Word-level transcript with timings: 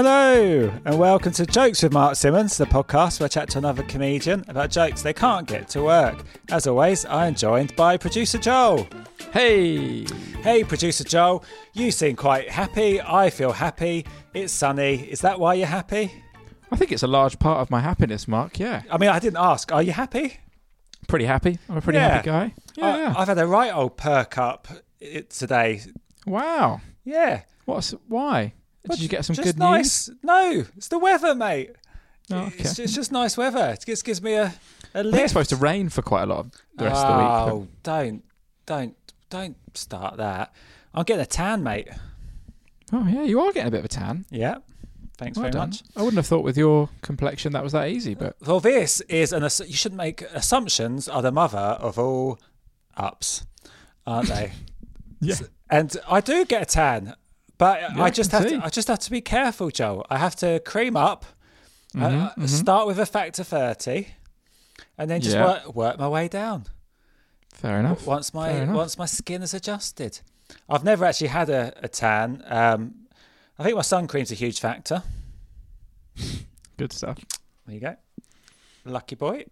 Hello, 0.00 0.70
and 0.84 0.98
welcome 0.98 1.32
to 1.32 1.46
Jokes 1.46 1.82
with 1.82 1.90
Mark 1.94 2.16
Simmons, 2.16 2.58
the 2.58 2.66
podcast 2.66 3.18
where 3.18 3.24
I 3.24 3.28
chat 3.28 3.48
to 3.52 3.58
another 3.58 3.82
comedian 3.84 4.44
about 4.46 4.68
jokes 4.68 5.00
they 5.00 5.14
can't 5.14 5.48
get 5.48 5.70
to 5.70 5.84
work. 5.84 6.22
As 6.50 6.66
always, 6.66 7.06
I 7.06 7.28
am 7.28 7.34
joined 7.34 7.74
by 7.76 7.96
producer 7.96 8.36
Joel. 8.36 8.86
Hey! 9.32 10.04
Hey, 10.42 10.64
producer 10.64 11.02
Joel, 11.02 11.42
you 11.72 11.90
seem 11.90 12.14
quite 12.14 12.50
happy. 12.50 13.00
I 13.00 13.30
feel 13.30 13.52
happy. 13.52 14.04
It's 14.34 14.52
sunny. 14.52 14.96
Is 14.96 15.22
that 15.22 15.40
why 15.40 15.54
you're 15.54 15.66
happy? 15.66 16.12
I 16.70 16.76
think 16.76 16.92
it's 16.92 17.02
a 17.02 17.06
large 17.06 17.38
part 17.38 17.60
of 17.60 17.70
my 17.70 17.80
happiness, 17.80 18.28
Mark. 18.28 18.58
Yeah. 18.58 18.82
I 18.90 18.98
mean, 18.98 19.08
I 19.08 19.18
didn't 19.18 19.38
ask. 19.38 19.72
Are 19.72 19.82
you 19.82 19.92
happy? 19.92 20.40
Pretty 21.08 21.24
happy. 21.24 21.58
I'm 21.70 21.78
a 21.78 21.80
pretty 21.80 22.00
Yeah. 22.00 22.08
happy 22.10 22.26
guy. 22.26 22.54
Yeah, 22.76 22.84
I, 22.86 22.98
yeah. 22.98 23.14
I've 23.16 23.28
had 23.28 23.38
a 23.38 23.46
right 23.46 23.74
old 23.74 23.96
perk 23.96 24.36
up 24.36 24.68
i- 25.00 25.24
today. 25.30 25.80
wow. 26.26 26.82
Yeah. 27.02 27.44
What's 27.64 27.92
why? 28.08 28.52
Did 28.90 29.00
you 29.00 29.08
get 29.08 29.24
some 29.24 29.34
just 29.36 29.46
good 29.46 29.58
nice. 29.58 30.10
No, 30.22 30.64
it's 30.76 30.88
the 30.88 30.98
weather, 30.98 31.34
mate. 31.34 31.68
news? 31.68 31.76
Oh, 32.30 32.36
okay. 32.46 32.54
It's, 32.58 32.78
it's 32.78 32.94
just 32.94 33.12
nice 33.12 33.36
weather. 33.36 33.70
It 33.70 33.84
just 33.86 34.04
gives 34.04 34.20
me 34.22 34.34
a, 34.34 34.42
a 34.44 34.46
I 34.46 35.02
think 35.02 35.04
lift. 35.12 35.18
it's 35.24 35.32
supposed 35.32 35.50
to 35.50 35.56
rain 35.56 35.88
for 35.88 36.02
quite 36.02 36.22
a 36.22 36.26
lot 36.26 36.38
of 36.40 36.50
the 36.76 36.84
rest 36.84 37.04
oh, 37.04 37.08
of 37.08 37.16
the 37.16 37.22
week. 37.22 37.28
Oh, 37.64 37.68
don't, 37.82 38.24
don't, 38.66 38.96
don't 39.30 39.56
start 39.74 40.16
that. 40.16 40.52
I'm 40.94 41.04
getting 41.04 41.22
a 41.22 41.26
tan, 41.26 41.62
mate. 41.62 41.88
Oh 42.92 43.06
yeah, 43.06 43.22
you 43.24 43.40
are 43.40 43.52
getting 43.52 43.68
a 43.68 43.70
bit 43.70 43.78
of 43.80 43.84
a 43.84 43.88
tan. 43.88 44.24
Yeah. 44.30 44.58
Thanks 45.18 45.36
Well 45.38 45.44
very 45.44 45.52
done. 45.52 45.68
much. 45.70 45.82
I 45.96 46.00
wouldn't 46.00 46.16
have 46.18 46.26
thought 46.26 46.44
with 46.44 46.58
your 46.58 46.88
complexion 47.02 47.52
that 47.54 47.62
was 47.64 47.72
that 47.72 47.88
easy, 47.88 48.14
but 48.14 48.36
Well, 48.46 48.60
this 48.60 49.00
is 49.02 49.32
an. 49.32 49.44
ass- 49.44 49.60
You 49.66 49.72
shouldn't 49.72 49.96
make 49.96 50.20
assumptions 50.22 51.08
are 51.08 51.22
the 51.22 51.32
mother 51.32 51.58
of 51.58 51.98
all 51.98 52.38
ups, 52.96 53.44
aren't 54.06 54.28
they? 54.28 54.52
Yeah. 55.22 55.36
And 55.70 55.96
I 56.06 56.20
do 56.20 56.44
get 56.44 56.60
a 56.62 56.66
tan, 56.66 57.14
but 57.58 57.80
Yeah, 57.80 58.02
I 58.02 58.06
I 58.06 58.10
just 58.10 58.30
can 58.30 58.40
have 58.42 58.50
see. 58.50 58.56
to. 58.58 58.64
I 58.64 58.68
just 58.68 58.88
have 58.88 58.98
to 59.00 59.10
be 59.10 59.20
careful, 59.20 59.70
Joe. 59.70 60.04
I 60.10 60.18
have 60.18 60.36
to 60.36 60.60
cream 60.60 60.96
up. 60.96 61.24
uh, 61.94 61.98
Mm-hmm, 61.98 62.42
uh, 62.42 62.46
Start 62.46 62.86
with 62.86 62.98
a 62.98 63.06
factor 63.06 63.44
thirty, 63.44 64.08
and 64.98 65.08
then 65.10 65.20
just 65.20 65.36
Yeah. 65.36 65.44
work 65.44 65.74
work 65.74 65.98
my 65.98 66.08
way 66.08 66.28
down. 66.28 66.66
fair 67.52 67.78
enough. 67.80 68.06
once 68.06 68.34
my 68.34 68.50
enough. 68.50 68.76
once 68.76 68.98
my 68.98 69.06
skin 69.06 69.42
is 69.42 69.54
adjusted. 69.54 70.20
I've 70.68 70.84
never 70.84 71.04
actually 71.04 71.28
had 71.28 71.48
a, 71.50 71.72
a 71.82 71.88
tan. 71.88 72.42
Um, 72.46 72.94
I 73.58 73.62
think 73.64 73.74
my 73.76 73.82
sun 73.82 74.06
cream's 74.06 74.30
a 74.30 74.34
huge 74.34 74.60
factor. 74.60 75.02
Good 76.76 76.92
stuff. 76.92 77.18
There 77.66 77.74
you 77.74 77.80
go, 77.80 77.96
lucky 78.84 79.14
boy. 79.16 79.44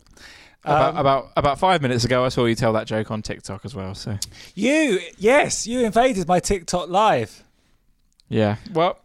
about, 0.65 0.91
Um, 0.91 0.97
about 0.99 1.33
about 1.37 1.59
five 1.59 1.81
minutes 1.83 2.05
ago, 2.05 2.25
I 2.25 2.29
saw 2.29 2.45
you 2.45 2.55
tell 2.55 2.73
that 2.75 2.87
joke 2.87 3.11
on 3.11 3.23
TikTok 3.23 3.65
as 3.65 3.75
well. 3.75 3.95
So 3.95 4.19
you, 4.55 5.01
yes, 5.19 5.67
you 5.67 5.81
invaded 5.85 6.29
my 6.29 6.41
TikTok 6.41 6.89
live. 6.89 7.43
Yeah, 8.29 8.57
well, 8.73 8.99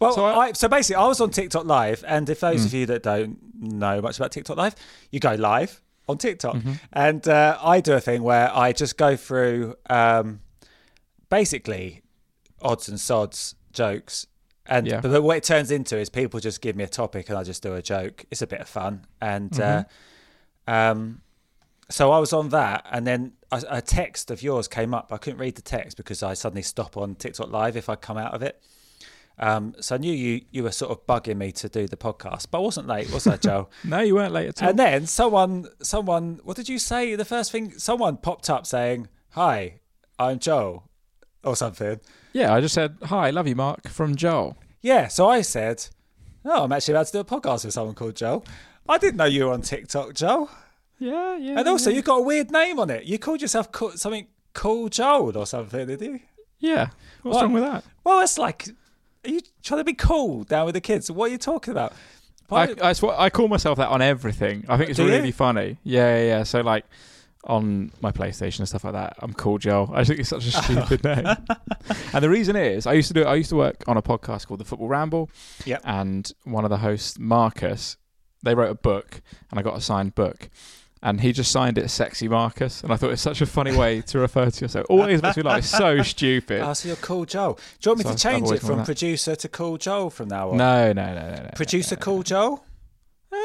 Well, 0.00 0.12
So 0.12 0.16
so, 0.20 0.24
I- 0.26 0.46
I, 0.46 0.52
so 0.52 0.68
basically, 0.68 0.94
I 1.02 1.06
was 1.08 1.20
on 1.20 1.30
TikTok 1.30 1.64
live, 1.64 2.04
and 2.06 2.28
if 2.30 2.38
those 2.40 2.62
Mm. 2.62 2.66
of 2.66 2.74
you 2.74 2.86
that 2.86 3.02
don't 3.02 3.38
know 3.60 4.00
much 4.00 4.16
about 4.18 4.30
TikTok 4.30 4.56
live, 4.56 4.76
you 5.10 5.18
go 5.18 5.34
live 5.34 5.80
on 6.08 6.18
TikTok, 6.18 6.54
Mm-hmm. 6.56 6.72
and 6.92 7.26
uh, 7.26 7.58
I 7.60 7.80
do 7.80 7.94
a 7.94 8.00
thing 8.00 8.22
where 8.22 8.48
I 8.56 8.72
just 8.72 8.96
go 8.96 9.16
through 9.16 9.74
um, 9.90 10.38
basically 11.30 12.02
odds 12.62 12.88
and 12.88 12.98
sods 13.00 13.54
jokes, 13.72 14.26
and 14.66 14.86
Yeah. 14.86 15.00
but 15.00 15.22
what 15.22 15.36
it 15.36 15.42
turns 15.44 15.70
into 15.70 15.98
is 15.98 16.08
people 16.10 16.40
just 16.40 16.60
give 16.60 16.76
me 16.76 16.84
a 16.84 16.88
topic, 16.88 17.28
and 17.28 17.36
I 17.38 17.42
just 17.42 17.62
do 17.62 17.74
a 17.74 17.82
joke. 17.82 18.24
It's 18.30 18.42
a 18.42 18.46
bit 18.46 18.60
of 18.60 18.68
fun, 18.68 19.04
and 19.20 19.50
Mm-hmm. 19.50 20.70
uh, 20.70 20.72
um, 20.72 21.22
so 21.90 22.10
I 22.12 22.18
was 22.18 22.32
on 22.32 22.50
that, 22.50 22.86
and 22.90 23.06
then 23.06 23.32
a, 23.50 23.62
a 23.68 23.82
text 23.82 24.30
of 24.30 24.42
yours 24.42 24.68
came 24.68 24.92
up. 24.94 25.12
I 25.12 25.16
couldn't 25.18 25.38
read 25.38 25.54
the 25.56 25.62
text 25.62 25.96
because 25.96 26.22
I 26.22 26.34
suddenly 26.34 26.62
stop 26.62 26.96
on 26.96 27.14
TikTok 27.14 27.50
live 27.50 27.76
if 27.76 27.88
I 27.88 27.96
come 27.96 28.18
out 28.18 28.34
of 28.34 28.42
it. 28.42 28.60
Um, 29.40 29.74
so 29.80 29.94
I 29.94 29.98
knew 29.98 30.12
you 30.12 30.40
you 30.50 30.64
were 30.64 30.72
sort 30.72 30.90
of 30.90 31.06
bugging 31.06 31.36
me 31.36 31.52
to 31.52 31.68
do 31.68 31.86
the 31.86 31.96
podcast, 31.96 32.48
but 32.50 32.58
I 32.58 32.60
wasn't 32.60 32.88
late, 32.88 33.12
was 33.12 33.26
I, 33.26 33.36
Joe? 33.48 33.68
no, 33.84 34.00
you 34.00 34.14
weren't 34.16 34.32
late 34.32 34.48
at 34.48 34.62
all. 34.62 34.70
and 34.70 34.78
then 34.78 35.06
someone 35.06 35.66
someone 35.80 36.40
what 36.42 36.56
did 36.56 36.68
you 36.68 36.78
say? 36.78 37.14
The 37.14 37.24
first 37.24 37.52
thing 37.52 37.78
someone 37.78 38.16
popped 38.16 38.50
up 38.50 38.66
saying, 38.66 39.08
"Hi, 39.30 39.80
I'm 40.18 40.40
Joe," 40.40 40.82
or 41.44 41.54
something. 41.54 42.00
yeah, 42.32 42.52
I 42.52 42.60
just 42.60 42.74
said 42.74 42.96
hi, 43.04 43.30
love 43.30 43.46
you, 43.46 43.54
Mark 43.54 43.86
from 43.88 44.16
Joel. 44.16 44.56
Yeah, 44.82 45.06
so 45.06 45.28
I 45.28 45.42
said, 45.42 45.86
"Oh, 46.44 46.64
I'm 46.64 46.72
actually 46.72 46.94
about 46.94 47.06
to 47.06 47.12
do 47.12 47.20
a 47.20 47.24
podcast 47.24 47.64
with 47.64 47.74
someone 47.74 47.94
called 47.94 48.16
Joe." 48.16 48.42
I 48.88 48.98
didn't 48.98 49.18
know 49.18 49.24
you 49.26 49.44
were 49.46 49.52
on 49.52 49.62
TikTok, 49.62 50.14
Joe. 50.14 50.50
Yeah, 50.98 51.36
yeah. 51.36 51.58
And 51.58 51.68
also, 51.68 51.90
yeah. 51.90 51.96
you 51.96 52.02
got 52.02 52.16
a 52.16 52.22
weird 52.22 52.50
name 52.50 52.78
on 52.78 52.90
it. 52.90 53.04
You 53.04 53.18
called 53.18 53.40
yourself 53.40 53.70
co- 53.72 53.94
something 53.94 54.26
Cool 54.54 54.88
Joel 54.88 55.36
or 55.36 55.46
something, 55.46 55.86
did 55.86 56.00
you? 56.00 56.20
yeah. 56.58 56.88
What's 57.22 57.36
What? 57.36 57.42
wrong 57.44 57.52
with 57.52 57.62
that? 57.64 57.84
Well, 58.04 58.20
it's 58.20 58.38
like, 58.38 58.68
are 59.24 59.30
you 59.30 59.40
trying 59.62 59.80
to 59.80 59.84
be 59.84 59.94
cool 59.94 60.44
down 60.44 60.66
with 60.66 60.74
the 60.74 60.80
kids? 60.80 61.10
What 61.10 61.26
are 61.28 61.32
you 61.32 61.38
talking 61.38 61.72
about? 61.72 61.92
I, 62.50 62.74
I, 62.80 62.94
I 63.18 63.30
call 63.30 63.46
myself 63.48 63.76
that 63.78 63.88
on 63.90 64.00
everything. 64.00 64.64
I 64.68 64.76
think 64.78 64.90
it's 64.90 64.96
Do 64.96 65.04
you? 65.04 65.10
really 65.10 65.32
funny. 65.32 65.76
Yeah, 65.84 66.16
yeah, 66.18 66.24
yeah. 66.26 66.42
So 66.44 66.60
like 66.62 66.84
on 67.44 67.92
my 68.00 68.10
PlayStation 68.10 68.60
and 68.60 68.68
stuff 68.68 68.84
like 68.84 68.94
that, 68.94 69.16
I'm 69.20 69.34
Cool 69.34 69.58
Joel. 69.58 69.90
I 69.92 70.02
think 70.04 70.18
it's 70.20 70.30
such 70.30 70.46
a 70.46 70.50
stupid 70.50 71.04
name. 71.04 71.26
And 72.14 72.24
the 72.24 72.28
reason 72.30 72.56
is, 72.56 72.86
I 72.86 72.94
used 72.94 73.08
to 73.08 73.14
do. 73.14 73.24
I 73.24 73.34
used 73.34 73.50
to 73.50 73.56
work 73.56 73.84
on 73.86 73.96
a 73.98 74.02
podcast 74.02 74.46
called 74.46 74.60
The 74.60 74.64
Football 74.64 74.88
Ramble. 74.88 75.30
Yep. 75.66 75.82
And 75.84 76.32
one 76.44 76.64
of 76.64 76.70
the 76.70 76.78
hosts, 76.78 77.18
Marcus, 77.18 77.96
they 78.42 78.54
wrote 78.54 78.70
a 78.70 78.74
book, 78.74 79.20
and 79.50 79.58
I 79.60 79.62
got 79.62 79.76
a 79.76 79.80
signed 79.80 80.14
book. 80.14 80.48
And 81.02 81.20
he 81.20 81.32
just 81.32 81.52
signed 81.52 81.78
it 81.78 81.88
Sexy 81.90 82.26
Marcus. 82.26 82.82
And 82.82 82.92
I 82.92 82.96
thought 82.96 83.10
it's 83.12 83.22
such 83.22 83.40
a 83.40 83.46
funny 83.46 83.76
way 83.76 84.00
to 84.02 84.18
refer 84.18 84.50
to 84.50 84.64
yourself. 84.64 84.86
Always 84.90 85.22
makes 85.22 85.36
me 85.36 85.44
laugh. 85.44 85.58
It's 85.58 85.68
so 85.68 86.02
stupid. 86.02 86.60
Oh, 86.60 86.72
so 86.72 86.88
you're 86.88 86.96
Cool 86.96 87.24
Joel. 87.24 87.54
Do 87.54 87.60
you 87.82 87.90
want 87.90 87.98
me 87.98 88.04
So 88.04 88.10
to 88.12 88.18
change 88.18 88.50
it 88.50 88.60
from 88.60 88.84
producer 88.84 89.36
to 89.36 89.48
Cool 89.48 89.78
Joel 89.78 90.10
from 90.10 90.28
now 90.28 90.50
on? 90.50 90.56
no, 90.56 90.92
no, 90.92 91.14
no, 91.14 91.30
no, 91.30 91.42
no. 91.42 91.50
Producer 91.54 91.94
no, 91.94 91.98
no, 92.00 92.04
Cool 92.04 92.22
Joel? 92.24 92.64
Um, 93.32 93.38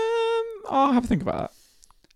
I'll 0.70 0.94
have 0.94 1.04
a 1.04 1.08
think 1.08 1.22
about 1.22 1.52
that. 1.52 1.52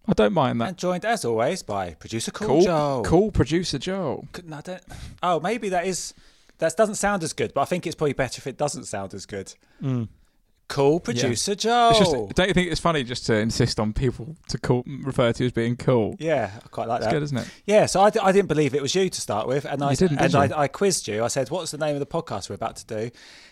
I 0.10 0.14
don't 0.14 0.34
mind 0.34 0.60
that. 0.62 0.70
And 0.70 0.78
joined, 0.78 1.04
as 1.06 1.26
always, 1.26 1.62
by 1.64 1.92
producer 1.96 2.32
Cool, 2.32 2.48
Cool, 2.48 2.62
Joel. 2.62 3.04
cool 3.04 3.32
producer 3.32 3.78
Joel. 3.78 4.26
No, 4.46 4.58
I 4.58 4.62
don't, 4.62 4.82
oh, 5.22 5.40
maybe 5.40 5.70
that 5.70 5.86
is. 5.86 6.14
That 6.60 6.76
doesn't 6.76 6.96
sound 6.96 7.22
as 7.24 7.34
good, 7.34 7.54
but 7.54 7.62
I 7.62 7.66
think 7.66 7.86
it's 7.86 7.96
probably 7.96 8.14
better 8.14 8.40
if 8.40 8.48
it 8.48 8.58
doesn't 8.58 8.86
sound 8.86 9.14
as 9.14 9.28
good. 9.28 9.54
Cool 10.70 11.00
producer 11.00 11.56
Joel. 11.56 11.92
It's 11.92 12.00
just, 12.00 12.12
don't 12.36 12.48
you 12.50 12.54
think 12.54 12.70
it's 12.70 12.82
funny 12.82 13.04
just 13.06 13.26
to 13.28 13.36
insist 13.38 13.80
on 13.80 13.94
people 13.94 14.36
to 14.50 14.58
call 14.58 14.84
refer 14.86 15.32
to 15.32 15.46
as 15.46 15.54
being 15.54 15.78
cool? 15.78 16.16
yeah, 16.20 16.52
I 16.64 16.68
quite 16.68 16.90
like 16.90 16.98
It's 16.98 17.06
that. 17.08 17.14
good, 17.14 17.24
isn't 17.24 17.38
it? 17.38 17.48
Yeah, 17.66 17.86
so 17.86 18.02
I, 18.02 18.10
d- 18.10 18.20
I 18.22 18.34
didn't 18.34 18.50
believe 18.50 18.76
it 18.76 18.82
was 18.82 18.94
you 18.94 19.10
to 19.10 19.22
start 19.22 19.48
with, 19.48 19.64
and 19.64 19.82
I 19.82 19.90
and 19.92 19.98
did 19.98 20.12
you? 20.34 20.40
I, 20.40 20.64
I 20.64 20.68
quizzed 20.68 21.08
you. 21.08 21.24
I 21.24 21.28
said, 21.30 21.50
"What's 21.50 21.72
the 21.72 21.78
name 21.78 21.96
of 21.96 22.02
the 22.02 22.06
podcast 22.06 22.50
we're 22.50 22.56
about 22.56 22.76
to 22.78 22.86
do?" 22.86 23.12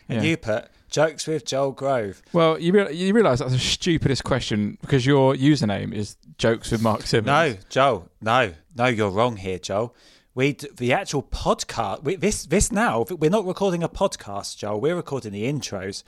And 0.09 0.23
Yeah. 0.23 0.29
you 0.31 0.35
put 0.37 0.67
"Jokes 0.89 1.25
with 1.25 1.45
Joel 1.45 1.71
Grove." 1.71 2.21
Well, 2.33 2.59
you 2.59 2.73
real, 2.73 2.91
you 2.91 3.13
realise 3.13 3.39
that's 3.39 3.53
the 3.53 3.59
stupidest 3.59 4.25
question 4.25 4.77
because 4.81 5.05
your 5.05 5.35
username 5.35 5.93
is 5.93 6.17
jokes 6.37 6.69
with 6.71 6.81
Mark 6.81 7.03
Simmons. 7.03 7.27
No, 7.27 7.55
Joel. 7.69 8.09
No, 8.21 8.51
no, 8.75 8.87
you're 8.87 9.09
wrong 9.09 9.37
here, 9.37 9.57
Joel. 9.57 9.95
We 10.33 10.51
the 10.51 10.91
actual 10.91 11.23
podcast. 11.23 12.03
We, 12.03 12.17
this 12.17 12.45
this 12.45 12.73
now. 12.73 13.05
We're 13.09 13.29
not 13.31 13.45
recording 13.45 13.83
a 13.83 13.89
podcast, 13.89 14.57
Joel. 14.57 14.81
We're 14.81 14.97
recording 14.97 15.31
the 15.31 15.45
intros. 15.45 16.03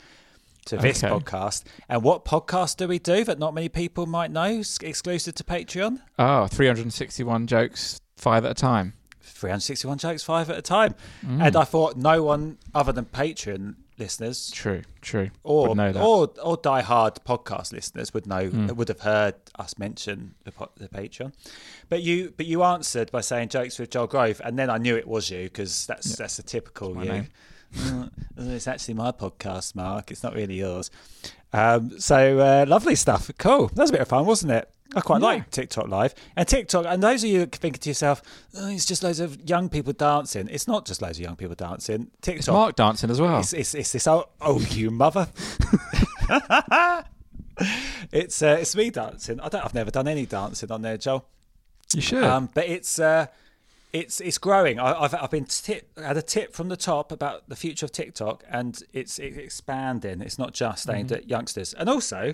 To 0.67 0.77
this 0.77 1.03
Okay. 1.03 1.13
podcast. 1.13 1.63
And 1.89 2.03
what 2.03 2.23
podcast 2.25 2.77
do 2.77 2.87
we 2.87 2.99
do 2.99 3.23
that 3.23 3.39
not 3.39 3.53
many 3.53 3.69
people 3.69 4.05
might 4.05 4.31
know, 4.31 4.59
exclusive 4.81 5.35
to 5.35 5.43
Patreon? 5.43 5.99
Oh, 6.19 6.47
361 6.47 7.47
jokes, 7.47 7.99
five 8.15 8.45
at 8.45 8.51
a 8.51 8.53
time. 8.55 8.93
361 9.21 9.97
jokes, 9.99 10.23
five 10.23 10.49
at 10.49 10.57
a 10.57 10.61
time. 10.61 10.95
Mm. 11.25 11.45
And 11.45 11.55
I 11.55 11.63
thought 11.63 11.95
no 11.97 12.23
one 12.23 12.57
other 12.73 12.91
than 12.91 13.05
Patreon 13.05 13.75
listeners 13.99 14.51
True, 14.51 14.83
true. 15.01 15.29
or 15.43 15.69
Would 15.69 15.77
know 15.77 15.91
that. 15.91 15.99
or 16.03 16.31
or 16.43 16.55
diehard 16.57 17.17
podcast 17.25 17.71
listeners 17.73 18.13
would 18.13 18.27
know 18.27 18.47
Mm. 18.49 18.71
would 18.75 18.89
have 18.89 18.99
heard 19.01 19.33
us 19.57 19.77
mention 19.79 20.35
the, 20.43 20.51
the 20.77 20.87
Patreon. 20.87 21.33
But 21.89 22.03
you 22.03 22.31
but 22.37 22.45
you 22.45 22.63
answered 22.63 23.11
by 23.11 23.21
saying 23.21 23.49
jokes 23.49 23.79
with 23.79 23.89
Joel 23.89 24.05
Grove, 24.07 24.39
and 24.43 24.57
then 24.59 24.69
I 24.69 24.77
knew 24.77 24.95
it 24.95 25.07
was 25.07 25.29
you 25.31 25.43
because 25.45 25.85
that's 25.87 26.15
that's 26.15 26.37
a 26.37 26.43
typical 26.43 26.89
you. 27.03 27.09
name. 27.11 27.27
Uh, 27.75 28.07
it's 28.37 28.67
actually 28.67 28.93
my 28.93 29.11
podcast, 29.11 29.75
Mark. 29.75 30.11
It's 30.11 30.23
not 30.23 30.33
really 30.35 30.55
yours. 30.55 30.89
Um, 31.53 31.99
so 31.99 32.39
uh, 32.39 32.65
lovely 32.67 32.95
stuff. 32.95 33.31
Cool. 33.37 33.67
That 33.69 33.81
was 33.81 33.89
a 33.89 33.93
bit 33.93 34.01
of 34.01 34.07
fun, 34.07 34.25
wasn't 34.25 34.51
it? 34.51 34.69
I 34.95 35.01
quite 35.01 35.21
Yeah. 35.21 35.27
like 35.27 35.51
TikTok 35.51 35.89
Live 35.89 36.15
and 36.37 36.47
TikTok. 36.47 36.85
And 36.87 37.03
those 37.03 37.23
of 37.23 37.29
you 37.29 37.45
thinking 37.45 37.79
to 37.81 37.89
yourself, 37.89 38.21
oh, 38.55 38.69
"It's 38.69 38.85
just 38.85 39.03
loads 39.03 39.19
of 39.19 39.49
young 39.49 39.67
people 39.69 39.91
dancing." 39.91 40.47
It's 40.49 40.67
not 40.67 40.85
just 40.85 41.01
loads 41.01 41.17
of 41.17 41.23
young 41.23 41.35
people 41.35 41.55
dancing. 41.55 42.09
TikTok. 42.21 42.39
It's 42.39 42.47
Mark 42.47 42.75
dancing 42.75 43.09
as 43.09 43.19
well. 43.19 43.39
It's, 43.39 43.51
it's, 43.53 43.75
it's 43.75 43.91
this 43.91 44.07
oh, 44.07 44.29
oh 44.39 44.59
you 44.61 44.89
mother. 44.89 45.27
it's 48.11 48.41
uh, 48.41 48.57
it's 48.61 48.75
me 48.75 48.89
dancing. 48.89 49.39
I 49.41 49.49
don't. 49.49 49.65
I've 49.65 49.73
never 49.73 49.91
done 49.91 50.07
any 50.07 50.25
dancing 50.25 50.71
on 50.71 50.81
there, 50.81 50.97
Joel. 50.97 51.25
You 51.93 52.01
should. 52.01 52.23
Um, 52.23 52.49
but 52.53 52.67
it's 52.67 52.99
uh, 52.99 53.27
it's 53.93 54.19
it's 54.21 54.37
growing. 54.37 54.79
I, 54.79 54.93
I've 55.03 55.13
I've 55.15 55.31
been 55.31 55.45
tip, 55.45 55.97
had 55.97 56.17
a 56.17 56.21
tip 56.21 56.53
from 56.53 56.69
the 56.69 56.77
top 56.77 57.11
about 57.11 57.47
the 57.49 57.55
future 57.55 57.85
of 57.85 57.91
TikTok, 57.91 58.43
and 58.49 58.81
it's, 58.93 59.17
it's 59.17 59.37
expanding. 59.37 60.21
It's 60.21 60.37
not 60.37 60.53
just 60.53 60.89
aimed 60.89 61.11
at 61.11 61.29
youngsters. 61.29 61.73
And 61.73 61.89
also, 61.89 62.33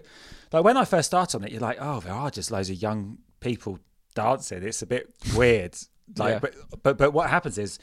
like 0.51 0.63
when 0.63 0.77
I 0.77 0.85
first 0.85 1.07
started 1.07 1.37
on 1.37 1.43
it, 1.43 1.51
you're 1.51 1.61
like, 1.61 1.77
oh, 1.79 1.99
there 1.99 2.13
are 2.13 2.31
just 2.31 2.51
loads 2.51 2.69
of 2.69 2.81
young 2.81 3.19
people 3.39 3.79
dancing. 4.15 4.63
It's 4.63 4.81
a 4.81 4.87
bit 4.87 5.13
weird. 5.35 5.75
Like, 6.17 6.33
Yeah. 6.33 6.39
but 6.39 6.53
but 6.83 6.97
but 6.97 7.11
what 7.13 7.29
happens 7.29 7.57
is 7.57 7.79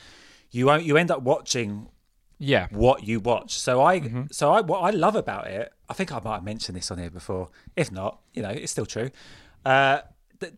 you 0.51 0.67
won't 0.67 0.85
you 0.85 0.99
end 0.99 1.11
up 1.11 1.23
watching 1.23 1.89
yeah. 2.39 2.67
what 2.71 3.03
you 3.03 3.19
watch. 3.19 3.59
So 3.59 3.81
I 3.83 4.01
Mm-hmm. 4.01 4.23
so 4.31 4.53
I 4.53 4.61
what 4.61 4.81
I 4.81 4.91
love 4.91 5.17
about 5.17 5.47
it, 5.47 5.73
I 5.89 5.95
think 5.95 6.13
I 6.13 6.21
might 6.21 6.35
have 6.35 6.45
mentioned 6.45 6.77
this 6.77 6.91
on 6.91 6.99
here 6.99 7.09
before. 7.11 7.49
If 7.77 7.91
not, 7.91 8.21
you 8.35 8.43
know, 8.43 8.51
it's 8.51 8.73
still 8.73 8.85
true. 8.85 9.11
Uh 9.65 10.01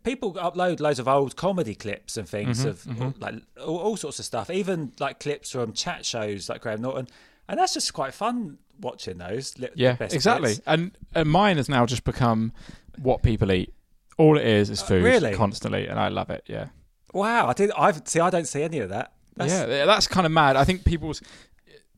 people 0.04 0.34
upload 0.34 0.80
loads 0.80 0.98
of 0.98 1.08
old 1.08 1.36
comedy 1.36 1.74
clips 1.74 2.16
and 2.16 2.28
things 2.28 2.64
Mm-hmm, 2.64 3.02
of 3.02 3.20
like 3.20 3.34
all, 3.64 3.78
all 3.78 3.96
sorts 3.96 4.18
of 4.18 4.24
stuff, 4.24 4.50
even 4.50 4.92
like 5.00 5.20
clips 5.20 5.50
from 5.50 5.72
chat 5.72 6.04
shows 6.06 6.48
like 6.48 6.60
Graham 6.62 6.82
Norton, 6.82 7.08
and 7.48 7.58
that's 7.58 7.74
just 7.74 7.92
quite 7.92 8.14
fun 8.14 8.58
watching 8.80 9.18
those. 9.18 9.58
li- 9.58 9.68
Yeah, 9.74 9.94
best 9.94 10.14
exactly. 10.14 10.50
bits. 10.50 10.60
And, 10.66 10.96
and 11.14 11.28
mine 11.30 11.56
has 11.56 11.68
now 11.68 11.86
just 11.86 12.04
become 12.04 12.52
what 13.00 13.22
people 13.22 13.50
eat. 13.52 13.72
All 14.18 14.36
it 14.38 14.46
is 14.46 14.70
is 14.70 14.82
food 14.82 15.02
really? 15.04 15.34
constantly, 15.34 15.86
and 15.88 15.98
I 15.98 16.08
love 16.08 16.30
it. 16.30 16.44
Yeah. 16.46 16.66
Wow, 17.12 17.48
I 17.48 17.52
did. 17.52 17.70
I 17.76 17.92
see. 18.04 18.20
I 18.20 18.30
don't 18.30 18.46
see 18.46 18.62
any 18.62 18.78
of 18.78 18.90
that. 18.90 19.12
That's, 19.36 19.52
yeah, 19.52 19.84
that's 19.86 20.06
kind 20.06 20.26
of 20.26 20.32
mad. 20.32 20.56
I 20.56 20.64
think 20.64 20.84
people's 20.84 21.20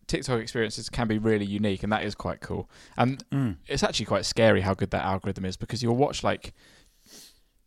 TikTok 0.06 0.40
experiences 0.40 0.88
can 0.88 1.08
be 1.08 1.18
really 1.18 1.44
unique, 1.46 1.82
and 1.82 1.92
that 1.92 2.04
is 2.04 2.14
quite 2.14 2.40
cool. 2.40 2.68
And 2.96 3.24
Mm. 3.30 3.56
it's 3.66 3.82
actually 3.82 4.06
quite 4.06 4.24
scary 4.26 4.60
how 4.60 4.74
good 4.74 4.90
that 4.90 5.04
algorithm 5.04 5.44
is 5.44 5.56
because 5.56 5.82
you'll 5.82 5.96
watch 5.96 6.22
like 6.22 6.52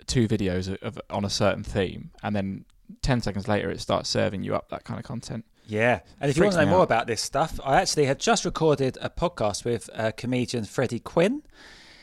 two 0.07 0.27
videos 0.27 0.67
of, 0.67 0.77
of 0.81 1.01
on 1.09 1.23
a 1.25 1.29
certain 1.29 1.63
theme, 1.63 2.11
and 2.23 2.35
then 2.35 2.65
ten 3.01 3.21
seconds 3.21 3.47
later 3.47 3.69
it 3.69 3.79
starts 3.81 4.09
serving 4.09 4.43
you 4.43 4.55
up 4.55 4.69
that 4.69 4.83
kind 4.83 4.99
of 4.99 5.05
content. 5.05 5.45
Yeah, 5.65 5.99
and 6.21 6.29
if 6.31 6.37
you 6.37 6.43
want 6.43 6.55
to 6.55 6.63
know 6.63 6.71
more 6.71 6.79
out. 6.79 6.83
about 6.83 7.07
this 7.07 7.21
stuff, 7.21 7.59
I 7.63 7.81
actually 7.81 8.05
have 8.05 8.17
just 8.17 8.45
recorded 8.45 8.97
a 9.01 9.09
podcast 9.09 9.65
with 9.65 9.89
uh, 9.93 10.11
comedian 10.15 10.65
Freddie 10.65 10.99
Quinn, 10.99 11.43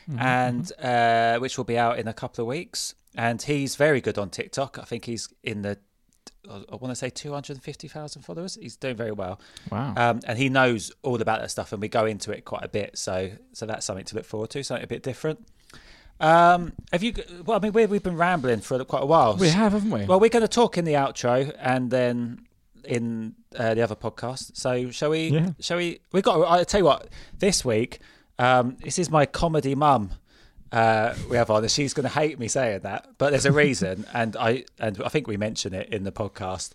Mm-hmm, 0.07 0.19
and 0.19 0.71
uh, 0.79 1.39
which 1.39 1.57
will 1.57 1.63
be 1.65 1.79
out 1.79 1.97
in 1.97 2.07
a 2.07 2.13
couple 2.13 2.43
of 2.43 2.47
weeks. 2.47 2.93
And 3.15 3.41
he's 3.41 3.75
very 3.75 4.01
good 4.01 4.19
on 4.19 4.29
TikTok. 4.29 4.77
I 4.77 4.83
think 4.83 5.05
he's 5.05 5.29
in 5.43 5.63
the, 5.63 5.79
I 6.47 6.75
want 6.75 6.89
to 6.91 6.95
say 6.95 7.09
two 7.09 7.33
hundred 7.33 7.53
and 7.53 7.63
fifty 7.63 7.87
thousand 7.87 8.21
followers. 8.21 8.55
He's 8.61 8.75
doing 8.75 8.95
very 8.95 9.11
well, 9.13 9.39
Wow. 9.71 9.95
um, 9.97 10.19
and 10.27 10.37
he 10.37 10.47
knows 10.47 10.91
all 11.01 11.19
about 11.19 11.41
that 11.41 11.49
stuff. 11.49 11.73
And 11.73 11.81
we 11.81 11.87
go 11.87 12.05
into 12.05 12.31
it 12.31 12.45
quite 12.45 12.63
a 12.63 12.67
bit, 12.67 12.99
so 12.99 13.31
so 13.53 13.65
that's 13.65 13.83
something 13.83 14.05
to 14.05 14.15
look 14.15 14.25
forward 14.25 14.51
to. 14.51 14.63
Something 14.63 14.83
a 14.83 14.87
bit 14.87 15.01
different. 15.01 15.39
Um, 16.19 16.73
have 16.91 17.03
you? 17.03 17.13
Well, 17.45 17.57
I 17.57 17.61
mean, 17.61 17.73
we 17.73 17.85
we've 17.85 18.03
been 18.03 18.17
rambling 18.17 18.61
for 18.61 18.83
quite 18.85 19.03
a 19.03 19.05
while. 19.05 19.35
we 19.35 19.49
have, 19.49 19.73
haven't 19.73 19.91
we? 19.91 20.05
Well, 20.05 20.19
we're 20.19 20.29
going 20.29 20.41
to 20.41 20.47
talk 20.47 20.77
in 20.77 20.85
the 20.85 20.93
outro 20.93 21.53
and 21.59 21.91
then 21.91 22.45
in 22.85 23.35
uh, 23.57 23.73
the 23.73 23.81
other 23.81 23.95
podcast. 23.95 24.55
So 24.55 24.91
shall 24.91 25.09
we? 25.09 25.27
Yeah. 25.29 25.49
Shall 25.59 25.77
we? 25.77 25.99
We 26.11 26.21
got. 26.21 26.49
I 26.49 26.63
tell 26.63 26.79
you 26.79 26.85
what. 26.85 27.09
This 27.37 27.65
week, 27.65 27.99
um, 28.39 28.77
this 28.81 28.97
is 28.97 29.09
my 29.09 29.25
comedy 29.25 29.75
mum. 29.75 30.11
Uh, 30.71 31.15
we 31.29 31.37
have 31.37 31.49
on. 31.49 31.63
and 31.63 31.71
She's 31.71 31.93
going 31.93 32.07
to 32.07 32.13
hate 32.13 32.39
me 32.39 32.47
saying 32.47 32.81
that, 32.81 33.09
but 33.17 33.31
there's 33.31 33.45
a 33.45 33.51
reason, 33.65 34.05
and 34.13 34.35
I 34.37 34.65
and 34.79 35.01
I 35.03 35.09
think 35.09 35.27
we 35.27 35.37
mention 35.37 35.73
it 35.73 35.89
in 35.89 36.03
the 36.03 36.11
podcast. 36.11 36.71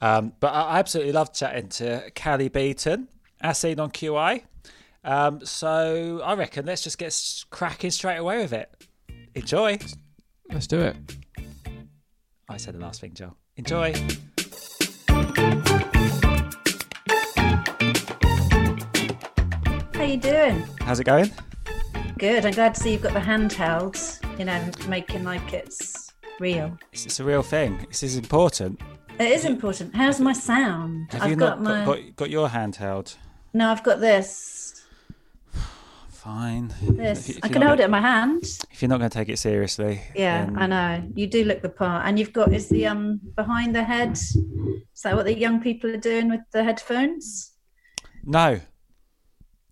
Um, 0.00 0.32
but 0.40 0.52
I 0.52 0.62
I 0.62 0.78
absolutely 0.78 1.12
love 1.12 1.32
chatting 1.32 1.68
to 1.70 2.10
Cally 2.14 2.48
Beaton, 2.48 3.08
as 3.40 3.58
seen 3.58 3.80
on 3.80 3.90
QI. 3.90 4.42
Um, 5.04 5.44
so 5.44 6.20
I 6.24 6.34
reckon 6.34 6.66
let's 6.66 6.82
just 6.82 6.98
get 6.98 7.16
cracking 7.50 7.90
straight 7.90 8.18
away 8.18 8.38
with 8.38 8.52
it. 8.52 8.70
Enjoy. 9.34 9.78
Let's 10.50 10.66
do 10.66 10.80
it. 10.80 10.96
I 12.48 12.56
said 12.56 12.74
the 12.74 12.78
last 12.78 13.00
thing, 13.00 13.14
Joe. 13.14 13.34
Enjoy. 13.56 13.92
How 19.94 20.04
you 20.04 20.16
doing? 20.18 20.64
How's 20.80 21.00
it 21.00 21.04
going? 21.04 21.30
Good. 22.18 22.46
I'm 22.46 22.52
glad 22.52 22.74
to 22.74 22.80
see 22.80 22.92
you've 22.92 23.02
got 23.02 23.14
the 23.14 23.20
handheld. 23.20 24.20
You 24.38 24.44
know, 24.44 24.70
making 24.88 25.24
like 25.24 25.52
it's 25.52 26.12
real. 26.38 26.78
It's, 26.92 27.06
it's 27.06 27.20
a 27.20 27.24
real 27.24 27.42
thing. 27.42 27.84
This 27.88 28.02
is 28.02 28.16
important. 28.16 28.80
It 29.18 29.30
is 29.30 29.44
important. 29.44 29.94
How's 29.94 30.20
my 30.20 30.32
sound? 30.32 31.12
Have 31.12 31.22
I've 31.22 31.30
you 31.30 31.36
got 31.36 31.60
not 31.60 31.62
my. 31.62 31.84
got, 31.84 31.96
got, 31.96 32.16
got 32.16 32.30
your 32.30 32.48
handheld? 32.48 33.16
No, 33.52 33.70
I've 33.70 33.82
got 33.82 34.00
this. 34.00 34.61
Fine. 36.22 36.72
This. 36.82 37.30
If 37.30 37.38
if 37.38 37.44
I 37.44 37.48
can 37.48 37.62
hold 37.62 37.80
it 37.80 37.84
in 37.84 37.90
my 37.90 38.00
hand. 38.00 38.44
If 38.70 38.80
you're 38.80 38.88
not 38.88 38.98
going 38.98 39.10
to 39.10 39.18
take 39.18 39.28
it 39.28 39.40
seriously, 39.40 40.00
Yeah, 40.14 40.44
then- 40.44 40.56
I 40.56 40.66
know. 40.68 41.02
You 41.16 41.26
do 41.26 41.44
look 41.44 41.62
the 41.62 41.68
part, 41.68 42.06
and 42.06 42.16
you've 42.16 42.32
got 42.32 42.52
is 42.52 42.68
the 42.68 42.86
um 42.86 43.20
behind 43.34 43.74
the 43.74 43.82
head. 43.82 44.12
Is 44.12 45.02
that 45.02 45.16
what 45.16 45.24
the 45.24 45.36
young 45.36 45.60
people 45.60 45.90
are 45.90 45.96
doing 46.10 46.28
with 46.30 46.42
the 46.52 46.62
headphones? 46.62 47.50
No, 48.24 48.60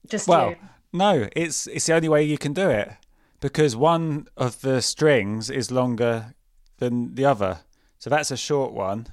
Just 0.09 0.27
well, 0.27 0.51
you. 0.51 0.57
no. 0.93 1.29
It's 1.37 1.69
it's 1.69 1.87
the 1.87 1.95
only 1.95 2.09
way 2.09 2.25
you 2.25 2.37
can 2.37 2.53
do 2.53 2.69
it 2.69 2.91
because 3.39 3.77
one 3.77 4.27
of 4.37 4.61
the 4.61 4.83
strings 4.83 5.51
is 5.51 5.71
longer 5.71 6.35
than 6.79 7.15
the 7.15 7.27
other, 7.27 7.61
so 8.01 8.11
that's 8.11 8.33
a 8.33 8.37
short 8.37 8.73
one. 8.73 9.07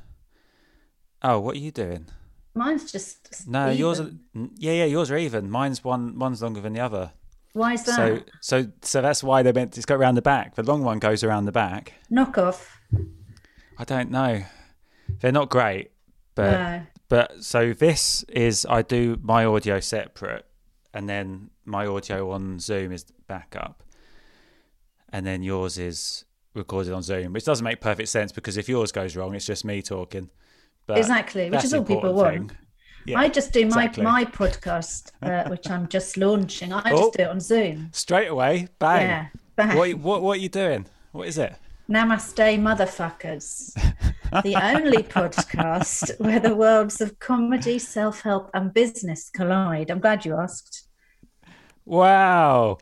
Oh, 1.22 1.40
what 1.40 1.56
are 1.56 1.60
you 1.60 1.70
doing? 1.72 2.08
Mine's 2.56 2.92
just 2.92 3.48
No, 3.48 3.70
yours. 3.70 4.00
Are, 4.00 4.10
yeah, 4.58 4.74
yeah, 4.74 4.86
yours 4.86 5.12
are 5.12 5.18
even. 5.20 5.52
Mine's 5.52 5.84
one. 5.84 6.18
One's 6.18 6.42
longer 6.42 6.62
than 6.62 6.74
the 6.74 6.80
other. 6.80 7.12
Why 7.58 7.74
is 7.74 7.84
that? 7.86 7.96
So, 7.96 8.22
so, 8.42 8.72
so 8.82 9.02
that's 9.02 9.24
why 9.24 9.42
they 9.42 9.52
meant 9.52 9.74
to 9.74 9.82
go 9.82 9.96
around 9.96 10.16
the 10.16 10.22
back. 10.22 10.56
The 10.56 10.64
long 10.64 10.84
one 10.84 11.00
goes 11.00 11.24
around 11.24 11.46
the 11.46 11.52
back. 11.52 11.94
Knock 12.10 12.38
off. 12.38 12.80
I 13.78 13.84
don't 13.84 14.12
know. 14.12 14.44
They're 15.20 15.32
not 15.32 15.50
great, 15.50 15.92
but 16.36 16.52
no. 16.52 16.82
but 17.10 17.44
so 17.44 17.74
this 17.74 18.24
is 18.24 18.66
I 18.70 18.82
do 18.82 19.18
my 19.22 19.46
audio 19.46 19.80
separate, 19.80 20.46
and 20.94 21.10
then 21.10 21.50
my 21.66 21.86
audio 21.88 22.32
on 22.32 22.60
Zoom 22.60 22.92
is 22.92 23.06
backup, 23.28 23.84
and 25.10 25.26
then 25.26 25.42
yours 25.42 25.78
is 25.78 26.26
recorded 26.54 26.94
on 26.94 27.02
Zoom, 27.02 27.34
which 27.34 27.46
doesn't 27.46 27.64
make 27.64 27.82
perfect 27.82 28.10
sense 28.10 28.32
because 28.32 28.58
if 28.58 28.68
yours 28.70 28.92
goes 28.92 29.16
wrong, 29.16 29.34
it's 29.34 29.46
just 29.46 29.66
me 29.66 29.82
talking. 29.82 30.30
But 30.86 30.98
Exactly, 31.00 31.50
which 31.50 31.64
is 31.64 31.74
all 31.74 31.84
people 31.84 32.10
important 32.10 32.52
want. 32.52 32.67
Yeah, 33.08 33.20
I 33.20 33.30
just 33.30 33.54
do 33.54 33.62
my 33.62 33.86
exactly. 33.86 34.04
my 34.04 34.26
podcast, 34.26 35.12
uh, 35.22 35.48
which 35.50 35.70
I'm 35.70 35.88
just 35.88 36.18
launching. 36.18 36.74
I 36.74 36.92
Oh. 36.92 36.98
just 36.98 37.14
do 37.18 37.24
it 37.24 37.30
on 37.30 37.40
Zoom. 37.40 37.90
straight 37.94 38.28
away, 38.28 38.68
bang. 38.80 39.02
Yeah, 39.08 39.26
bang. 39.56 39.78
What 39.78 39.94
what 39.96 40.22
what 40.22 40.38
are 40.38 40.42
you 40.42 40.50
doing? 40.50 40.86
What 41.14 41.28
is 41.28 41.38
it? 41.38 41.56
Namaste, 41.90 42.60
motherfuckers. 42.60 43.74
the 44.44 44.56
only 44.62 45.04
podcast 45.04 46.20
where 46.20 46.40
the 46.42 46.54
worlds 46.54 47.00
of 47.00 47.18
comedy, 47.20 47.80
self 47.80 48.22
help, 48.22 48.52
and 48.54 48.74
business 48.74 49.30
collide. 49.30 49.90
I'm 49.90 50.00
glad 50.00 50.26
you 50.26 50.36
asked. 50.38 50.86
Wow. 51.86 52.78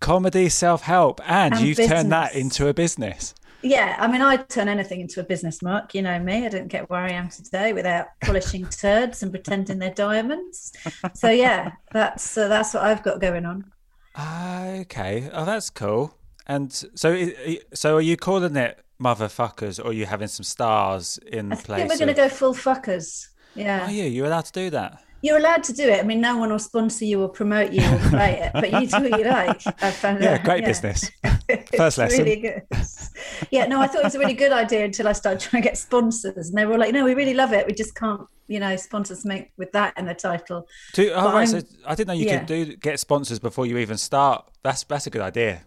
Comedy, 0.00 0.48
self 0.48 0.82
help, 0.82 1.20
and, 1.30 1.54
And 1.54 1.64
you've 1.64 1.78
turned 1.78 2.10
that 2.12 2.34
into 2.34 2.66
a 2.66 2.74
business. 2.74 3.34
Yeah, 3.64 3.96
I 3.98 4.06
mean, 4.08 4.20
I'd 4.20 4.50
turn 4.50 4.68
anything 4.68 5.00
into 5.00 5.20
a 5.20 5.24
business, 5.24 5.62
Mark. 5.62 5.94
You 5.94 6.02
know 6.02 6.18
me. 6.18 6.44
I 6.44 6.50
don't 6.50 6.68
get 6.68 6.90
where 6.90 7.00
I 7.00 7.12
am 7.12 7.30
today 7.30 7.72
without 7.72 8.08
polishing 8.20 8.66
turds 8.66 9.22
and 9.22 9.32
pretending 9.32 9.78
they're 9.78 9.94
diamonds. 9.94 10.72
So 11.14 11.30
yeah, 11.30 11.72
that's 11.90 12.36
uh, 12.36 12.48
that's 12.48 12.74
what 12.74 12.82
I've 12.82 13.02
got 13.02 13.22
going 13.22 13.46
on. 13.46 13.64
Okay. 14.18 15.30
Oh, 15.32 15.46
that's 15.46 15.70
cool. 15.70 16.16
And 16.46 16.70
so, 16.72 17.30
so 17.72 17.96
are 17.96 18.02
you 18.02 18.18
calling 18.18 18.54
it 18.56 18.84
motherfuckers, 19.00 19.82
or 19.82 19.88
are 19.88 19.92
you 19.92 20.04
having 20.04 20.28
some 20.28 20.44
stars 20.44 21.18
in 21.26 21.50
I 21.50 21.56
place? 21.56 21.78
think 21.78 21.90
we're 21.90 21.98
going 21.98 22.14
to 22.14 22.22
go 22.22 22.28
full 22.28 22.52
fuckers. 22.54 23.28
Yeah. 23.54 23.86
Are 23.86 23.90
you? 23.90 24.04
You're 24.04 24.26
allowed 24.26 24.44
to 24.44 24.52
do 24.52 24.70
that. 24.70 25.02
You're 25.24 25.38
allowed 25.38 25.64
to 25.64 25.72
do 25.72 25.88
it. 25.88 25.98
I 26.00 26.02
mean, 26.02 26.20
no 26.20 26.36
one 26.36 26.50
will 26.50 26.58
sponsor 26.58 27.06
you 27.06 27.22
or 27.22 27.30
promote 27.30 27.72
you 27.72 27.82
or 27.82 27.98
play 28.10 28.40
it, 28.42 28.52
but 28.52 28.70
you 28.70 28.86
do 28.86 29.08
what 29.08 29.18
you 29.18 29.24
like. 29.40 29.62
I 29.82 29.90
found 29.90 30.22
Yeah, 30.22 30.34
out. 30.34 30.44
great 30.44 30.60
Yeah. 30.60 30.68
business. 30.68 31.10
First 31.76 31.96
lesson. 31.96 32.24
Really 32.24 32.36
good. 32.36 32.62
Yeah, 33.50 33.64
no, 33.64 33.80
I 33.80 33.86
thought 33.86 34.00
it 34.02 34.04
was 34.04 34.14
a 34.14 34.18
really 34.18 34.34
good 34.34 34.52
idea 34.52 34.84
until 34.84 35.08
I 35.08 35.12
started 35.12 35.40
trying 35.48 35.62
to 35.62 35.68
get 35.68 35.78
sponsors, 35.78 36.48
and 36.50 36.58
they 36.58 36.66
were 36.66 36.76
like, 36.76 36.92
"No, 36.92 37.04
we 37.04 37.14
really 37.14 37.32
love 37.32 37.54
it. 37.54 37.66
We 37.66 37.72
just 37.72 37.94
can't, 37.94 38.20
you 38.48 38.60
know, 38.60 38.76
sponsors 38.76 39.24
make 39.24 39.50
with 39.56 39.72
that 39.72 39.94
in 39.98 40.04
the 40.04 40.14
title." 40.14 40.66
Do, 40.92 41.10
oh, 41.14 41.32
right, 41.32 41.48
so 41.48 41.62
I 41.86 41.94
didn't 41.94 42.08
know 42.08 42.14
you 42.14 42.26
yeah. 42.26 42.38
could 42.40 42.46
do 42.46 42.76
get 42.76 43.00
sponsors 43.00 43.38
before 43.38 43.64
you 43.64 43.78
even 43.78 43.96
start. 43.96 44.46
That's 44.62 44.84
that's 44.84 45.06
a 45.06 45.10
good 45.10 45.22
idea. 45.22 45.62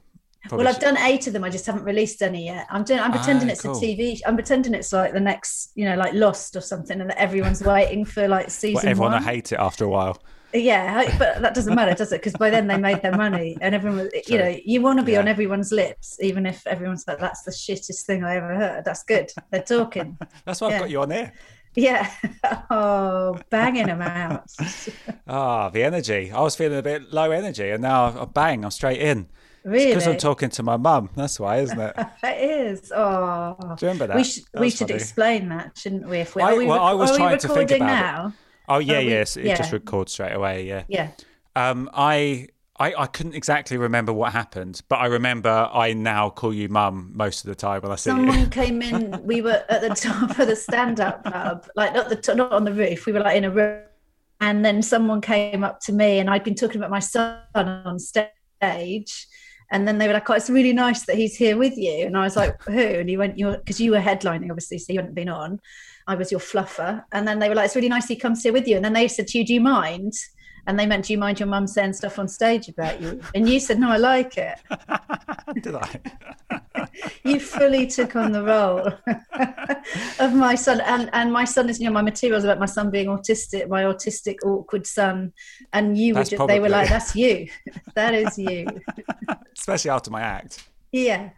Probably 0.48 0.66
well, 0.66 0.74
I've 0.74 0.80
done 0.82 0.98
eight 0.98 1.28
of 1.28 1.34
them. 1.34 1.44
I 1.44 1.50
just 1.50 1.66
haven't 1.66 1.84
released 1.84 2.22
any 2.22 2.46
yet. 2.46 2.68
I'm 2.70 2.84
doing. 2.84 3.00
I'm 3.00 3.12
pretending 3.12 3.50
Ah, 3.50 3.52
it's 3.54 3.62
cool. 3.62 3.78
a 3.78 3.82
TV. 3.82 4.20
I'm 4.26 4.36
pretending 4.36 4.74
it's 4.74 4.92
like 4.94 5.14
the 5.14 5.20
next, 5.20 5.72
you 5.76 5.86
know, 5.86 5.96
like 5.96 6.14
Lost 6.14 6.56
or 6.56 6.62
something, 6.62 7.00
and 7.02 7.10
that 7.10 7.18
everyone's 7.18 7.62
waiting 7.64 8.06
for 8.06 8.28
like 8.28 8.50
season 8.50 8.76
Well, 8.76 8.88
everyone 8.88 9.12
one. 9.14 9.22
will 9.22 9.28
hate 9.30 9.52
it 9.52 9.60
after 9.60 9.86
a 9.86 9.90
while. 9.90 10.22
Yeah, 10.54 11.14
but 11.20 11.42
that 11.42 11.54
doesn't 11.54 11.76
matter, 11.76 11.94
does 11.94 12.12
it? 12.14 12.22
Because 12.22 12.34
by 12.34 12.50
then 12.50 12.68
they 12.68 12.78
made 12.78 13.02
their 13.02 13.16
money, 13.16 13.58
and 13.60 13.76
everyone, 13.76 14.00
was, 14.00 14.10
you 14.28 14.38
know, 14.38 14.58
you 14.64 14.82
want 14.82 14.98
to 14.98 15.04
be 15.06 15.12
Yeah. 15.12 15.20
on 15.20 15.28
everyone's 15.28 15.74
lips, 15.74 16.18
even 16.22 16.46
if 16.46 16.66
everyone's 16.66 17.04
like, 17.06 17.20
"That's 17.20 17.44
the 17.44 17.52
shittest 17.52 18.06
thing 18.06 18.24
I 18.24 18.38
ever 18.38 18.56
heard." 18.56 18.86
That's 18.86 19.04
good. 19.04 19.30
They're 19.52 19.62
talking. 19.62 20.18
That's 20.46 20.62
why 20.62 20.70
Yeah. 20.70 20.76
I've 20.76 20.82
got 20.82 20.90
you 20.90 21.02
on 21.02 21.12
here. 21.12 21.34
Yeah. 21.76 22.10
Oh, 22.70 23.38
banging 23.50 23.88
them 23.88 24.02
out. 24.02 24.50
Ah, 25.28 25.70
the 25.70 25.84
energy. 25.84 26.32
I 26.32 26.40
was 26.42 26.56
feeling 26.56 26.78
a 26.78 26.82
bit 26.82 27.12
low 27.14 27.32
energy, 27.32 27.70
and 27.70 27.82
now 27.82 28.22
I- 28.22 28.26
bang, 28.26 28.64
I'm 28.64 28.72
straight 28.72 29.02
in. 29.02 29.28
Really? 29.68 29.88
Because 29.88 30.08
I'm 30.08 30.18
talking 30.18 30.50
to 30.52 30.64
my 30.64 30.78
mum. 30.78 31.10
That's 31.16 31.40
why, 31.40 31.58
isn't 31.58 31.80
it? 31.80 31.94
It 32.24 32.50
is. 32.72 32.92
Oh. 32.96 33.56
Do 33.60 33.86
you 33.86 33.92
remember 33.92 34.08
that? 34.08 34.16
We 34.16 34.24
should 34.24 34.44
That 34.54 34.62
we 34.62 34.70
should 34.70 34.88
funny. 34.88 34.94
explain 34.94 35.50
that, 35.50 35.78
shouldn't 35.78 36.08
we? 36.08 36.20
If 36.20 36.36
we 36.36 36.42
I- 36.42 36.54
we, 36.54 36.66
well, 36.66 36.80
I 36.82 36.94
was 36.94 37.16
trying 37.18 37.38
to 37.38 37.48
think 37.48 37.70
recording 37.72 37.82
about 37.84 37.90
it. 37.90 38.02
now? 38.30 38.34
Oh 38.70 38.80
yeah, 38.80 39.00
we- 39.00 39.10
yes. 39.10 39.36
It 39.38 39.58
just 39.58 39.74
records 39.74 40.14
straight 40.14 40.34
away. 40.34 40.66
Yeah. 40.66 40.84
Yeah. 40.88 41.10
Um, 41.56 41.90
I, 41.94 42.48
I 42.80 42.94
I 42.96 43.06
couldn't 43.08 43.34
exactly 43.36 43.78
remember 43.78 44.14
what 44.14 44.32
happened, 44.32 44.82
but 44.88 44.98
I 44.98 45.08
remember 45.08 45.50
I 45.74 45.92
now 45.94 46.30
call 46.30 46.54
you 46.54 46.70
mum 46.70 47.12
most 47.14 47.44
of 47.44 47.50
the 47.50 47.56
time 47.56 47.82
when 47.82 47.92
I 47.92 47.96
see 47.96 48.10
you. 48.12 48.16
Someone 48.16 48.50
came 48.50 48.82
in. 48.82 49.20
We 49.26 49.42
were 49.48 49.64
at 49.68 49.82
the 49.82 49.90
top 49.90 50.38
of 50.40 50.48
the 50.48 50.56
stand-up 50.56 51.26
club, 51.26 51.68
like 51.76 51.94
not 51.94 52.08
the 52.10 52.16
t- 52.16 52.36
not 52.36 52.52
on 52.54 52.64
the 52.64 52.74
roof. 52.74 53.06
We 53.06 53.12
were 53.14 53.20
like 53.22 53.36
in 53.36 53.44
a 53.46 53.52
room, 53.52 53.82
and 54.40 54.64
then 54.64 54.82
someone 54.82 55.20
came 55.20 55.64
up 55.64 55.80
to 55.82 55.92
me, 55.94 56.20
and 56.20 56.30
I'd 56.30 56.44
been 56.44 56.56
talking 56.56 56.78
about 56.78 56.92
my 56.92 57.00
son 57.00 57.40
on 57.56 57.98
stage, 58.00 59.28
and 59.72 59.88
then 59.88 59.98
they 59.98 60.08
were 60.08 60.14
like, 60.14 60.30
"Oh, 60.30 60.34
it's 60.34 60.50
really 60.50 60.74
nice 60.74 61.06
that 61.06 61.18
he's 61.18 61.36
here 61.36 61.58
with 61.58 61.78
you." 61.78 62.06
And 62.06 62.18
I 62.18 62.24
was 62.24 62.36
like, 62.36 62.62
"Who?" 62.64 62.80
And 62.80 63.10
he 63.10 63.18
went, 63.18 63.38
"You're," 63.38 63.58
because 63.58 63.80
you 63.80 63.92
were 63.92 64.00
headlining, 64.00 64.50
obviously, 64.50 64.78
so 64.78 64.94
you 64.94 65.00
hadn't 65.00 65.16
been 65.16 65.30
on. 65.30 65.60
I 66.08 66.16
was 66.16 66.32
your 66.32 66.40
fluffer, 66.40 67.04
and 67.12 67.28
then 67.28 67.40
they 67.40 67.50
were 67.50 67.56
like, 67.56 67.66
"It's 67.66 67.76
really 67.76 67.90
nice 67.90 68.08
he 68.08 68.16
comes 68.16 68.44
here 68.44 68.54
with 68.54 68.68
you." 68.68 68.76
And 68.76 68.86
then 68.86 68.94
they 68.94 69.08
said 69.08 69.28
to 69.28 69.38
you, 69.38 69.46
"Do 69.46 69.54
you 69.54 69.62
mind?" 69.62 70.14
And 70.68 70.78
they 70.78 70.86
meant, 70.86 71.06
"Do 71.06 71.14
you 71.14 71.20
mind 71.20 71.40
your 71.40 71.48
mum 71.48 71.66
saying 71.66 71.94
stuff 71.94 72.20
on 72.20 72.28
stage 72.28 72.68
about 72.70 73.02
you?" 73.02 73.20
And 73.34 73.50
you 73.50 73.60
said, 73.60 73.80
"No, 73.80 73.90
I 73.90 73.98
like 73.98 74.38
it." 74.38 74.60
Did 75.62 75.76
I? 75.76 76.00
you 77.24 77.40
fully 77.40 77.88
took 77.88 78.16
on 78.16 78.32
the 78.32 78.44
role 78.44 78.88
of 80.20 80.34
my 80.34 80.56
son 80.56 80.82
and 80.82 81.10
and 81.14 81.32
my 81.32 81.46
son 81.46 81.70
is 81.70 81.80
you 81.80 81.86
know 81.86 81.92
my 81.94 82.02
materials 82.02 82.44
about 82.44 82.60
my 82.60 82.66
son 82.66 82.90
being 82.90 83.08
autistic 83.08 83.68
my 83.68 83.84
autistic 83.84 84.38
awkward 84.46 84.86
son 84.88 85.34
and 85.74 85.98
you 85.98 86.14
That's 86.14 86.32
were 86.32 86.38
just, 86.38 86.48
they 86.48 86.60
were 86.60 86.70
like 86.70 86.90
that's 86.90 87.16
you 87.16 87.48
that 87.96 88.14
is 88.14 88.38
you 88.38 88.66
Especially 89.58 89.92
after 89.92 90.10
my 90.12 90.22
act. 90.22 90.68
yeah 90.92 91.30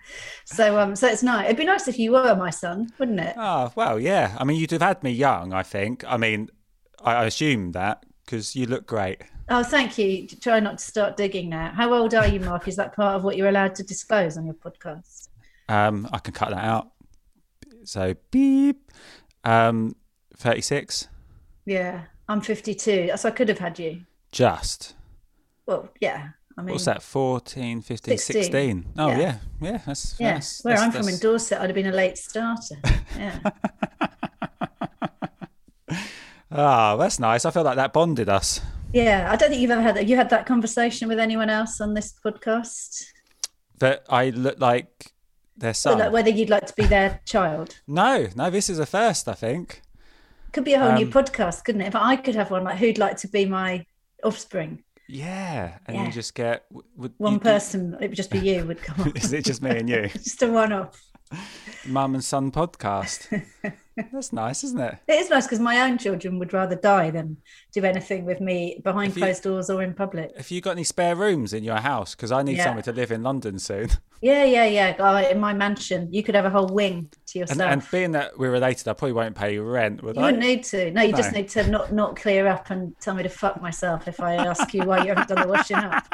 so 0.45 0.79
um 0.79 0.95
so 0.95 1.07
it's 1.07 1.23
nice 1.23 1.45
it'd 1.45 1.57
be 1.57 1.65
nice 1.65 1.87
if 1.87 1.97
you 1.99 2.11
were 2.11 2.35
my 2.35 2.49
son 2.51 2.89
wouldn't 2.99 3.19
it 3.19 3.33
Oh 3.37 3.71
well, 3.75 3.99
yeah. 3.99 4.35
I 4.39 4.43
mean, 4.43 4.57
you'd 4.59 4.71
have 4.71 4.81
had 4.81 5.03
me 5.03 5.11
young. 5.11 5.51
I 5.53 5.63
think. 5.63 6.03
I 6.07 6.17
mean, 6.17 6.49
I 7.03 7.25
assume 7.25 7.71
that 7.71 8.05
because 8.29 8.55
you 8.55 8.67
look 8.67 8.85
great. 8.85 9.21
oh 9.49 9.63
thank 9.63 9.97
you 9.97 10.27
try 10.27 10.59
not 10.59 10.77
to 10.77 10.83
start 10.83 11.17
digging 11.17 11.49
now 11.49 11.71
how 11.75 11.91
old 11.93 12.13
are 12.13 12.27
you 12.27 12.39
mark 12.39 12.67
is 12.67 12.75
that 12.75 12.95
part 12.95 13.15
of 13.15 13.23
what 13.23 13.35
you're 13.35 13.47
allowed 13.49 13.73
to 13.73 13.81
disclose 13.83 14.37
on 14.37 14.45
your 14.45 14.53
podcast 14.53 15.29
Um, 15.67 16.07
I 16.13 16.19
can 16.19 16.33
cut 16.33 16.49
that 16.51 16.63
out. 16.63 16.89
So 17.85 18.13
beep. 18.31 18.91
Um, 19.43 19.95
thirty-six. 20.37 21.07
yeah 21.65 22.03
i'm 22.27 22.41
52 22.41 23.11
so 23.15 23.27
i 23.29 23.31
could 23.31 23.49
have 23.49 23.57
had 23.59 23.79
you 23.79 24.01
Just. 24.31 24.95
well 25.65 25.89
yeah 25.99 26.29
i 26.57 26.61
mean 26.61 26.73
What's 26.73 26.85
that? 26.85 27.01
14, 27.01 27.81
15, 27.81 28.17
16. 28.17 28.43
16. 28.43 28.85
Oh 28.97 29.07
Yeah. 29.09 29.17
yeah, 29.17 29.37
yeah. 29.61 29.77
That's 29.85 30.15
yeah 30.19 30.27
that's- 30.33 30.61
where 30.63 30.75
that's- 30.75 30.95
i'm 30.95 31.03
from 31.03 31.09
in 31.11 31.19
dorset 31.19 31.59
i'd 31.61 31.69
have 31.69 31.75
been 31.75 31.87
a 31.87 31.91
late 31.91 32.17
starter 32.19 32.75
yeah 33.17 33.39
Ah, 36.51 36.95
that's 36.95 37.19
nice. 37.19 37.45
I 37.45 37.51
feel 37.51 37.63
like 37.63 37.75
that 37.75 37.93
bonded 37.93 38.29
us. 38.29 38.61
Yeah, 38.93 39.29
I 39.31 39.35
don't 39.35 39.49
think 39.49 39.61
you've 39.61 39.71
ever 39.71 39.81
had 39.81 39.95
that. 39.95 40.07
You 40.07 40.15
had 40.15 40.29
that 40.31 40.45
conversation 40.45 41.07
with 41.07 41.19
anyone 41.19 41.49
else 41.49 41.79
on 41.79 41.93
this 41.93 42.13
podcast? 42.25 43.05
That 43.79 44.03
I 44.09 44.31
look 44.31 44.59
like 44.59 45.13
their 45.55 45.73
son. 45.73 45.99
like 45.99 46.11
whether 46.11 46.29
you'd 46.29 46.49
like 46.49 46.65
to 46.65 46.73
be 46.73 46.85
their 46.85 47.21
child? 47.25 47.79
no, 47.87 48.27
no. 48.35 48.49
This 48.49 48.69
is 48.69 48.79
a 48.79 48.85
first. 48.85 49.27
I 49.27 49.33
think. 49.33 49.81
Could 50.51 50.63
be 50.63 50.73
a 50.73 50.79
whole 50.79 50.93
new 50.93 51.05
Um, 51.05 51.11
podcast, 51.11 51.63
couldn't 51.63 51.81
it? 51.81 51.87
If 51.89 51.95
I 51.95 52.15
could 52.15 52.33
have 52.35 52.49
one, 52.49 52.63
like 52.63 52.77
who'd 52.79 52.97
like 52.97 53.17
to 53.17 53.27
be 53.27 53.45
my 53.45 53.85
offspring? 54.23 54.83
Yeah, 55.07 55.77
and 55.85 55.95
Yeah. 55.97 56.05
you 56.07 56.11
just 56.11 56.33
get 56.33 56.65
would, 56.95 57.13
One 57.17 57.39
person, 57.39 57.95
it 58.01 58.07
would 58.09 58.15
just 58.17 58.31
be 58.31 58.39
you, 58.39 58.65
would 58.65 58.81
come 58.81 59.01
on. 59.01 59.11
Is 59.15 59.31
it 59.33 59.45
just 59.45 59.61
me 59.61 59.71
and 59.77 59.87
you? 59.89 60.07
just 60.13 60.41
a 60.41 60.47
one 60.47 60.71
off. 60.73 60.99
Mum 61.85 62.15
and 62.15 62.23
son 62.23 62.51
podcast. 62.51 63.43
That's 64.11 64.33
nice, 64.33 64.63
isn't 64.63 64.79
it? 64.79 64.95
It 65.07 65.13
is 65.13 65.29
nice 65.29 65.45
because 65.45 65.59
my 65.59 65.81
own 65.81 65.97
children 65.97 66.39
would 66.39 66.53
rather 66.53 66.75
die 66.75 67.11
than 67.11 67.37
do 67.71 67.83
anything 67.83 68.25
with 68.25 68.41
me 68.41 68.79
behind 68.83 69.15
you- 69.15 69.21
closed 69.21 69.43
doors 69.43 69.69
or 69.69 69.81
in 69.83 69.93
public. 69.93 70.35
Have 70.35 70.49
you 70.51 70.59
got 70.61 70.71
any 70.71 70.83
spare 70.83 71.15
rooms 71.15 71.53
in 71.53 71.63
your 71.63 71.77
house? 71.77 72.15
Because 72.15 72.31
I 72.31 72.41
need 72.41 72.57
Yeah. 72.57 72.63
somewhere 72.65 72.83
to 72.83 72.91
live 72.91 73.11
in 73.11 73.23
London 73.23 73.59
soon. 73.59 73.89
Yeah, 74.21 74.43
yeah, 74.43 74.65
yeah. 74.65 74.95
Oh, 74.99 75.15
in 75.15 75.39
my 75.39 75.53
mansion, 75.53 76.09
you 76.11 76.23
could 76.23 76.35
have 76.35 76.43
a 76.43 76.49
whole 76.49 76.67
wing 76.67 77.09
to 77.27 77.39
yourself. 77.39 77.61
and 77.61 77.81
being 77.89 78.11
that 78.11 78.37
we're 78.37 78.51
related, 78.51 78.85
I 78.89 78.91
probably 78.91 79.13
won't 79.13 79.33
pay 79.33 79.53
you 79.53 79.63
rent, 79.63 80.03
would 80.03 80.17
You 80.17 80.21
I? 80.21 80.25
wouldn't 80.25 80.43
need 80.43 80.65
to. 80.65 80.91
No, 80.91 81.01
you 81.03 81.13
just 81.13 81.31
need 81.31 81.47
to 81.51 81.65
not 81.71 81.93
not 81.93 82.17
clear 82.17 82.45
up 82.47 82.69
and 82.69 82.93
tell 82.99 83.13
me 83.15 83.23
to 83.23 83.29
fuck 83.29 83.61
myself 83.61 84.09
if 84.09 84.19
I 84.19 84.35
ask 84.35 84.73
you 84.73 84.83
why 84.83 85.03
you 85.03 85.13
haven't 85.15 85.29
done 85.29 85.47
the 85.47 85.47
washing 85.47 85.77
up. 85.77 86.05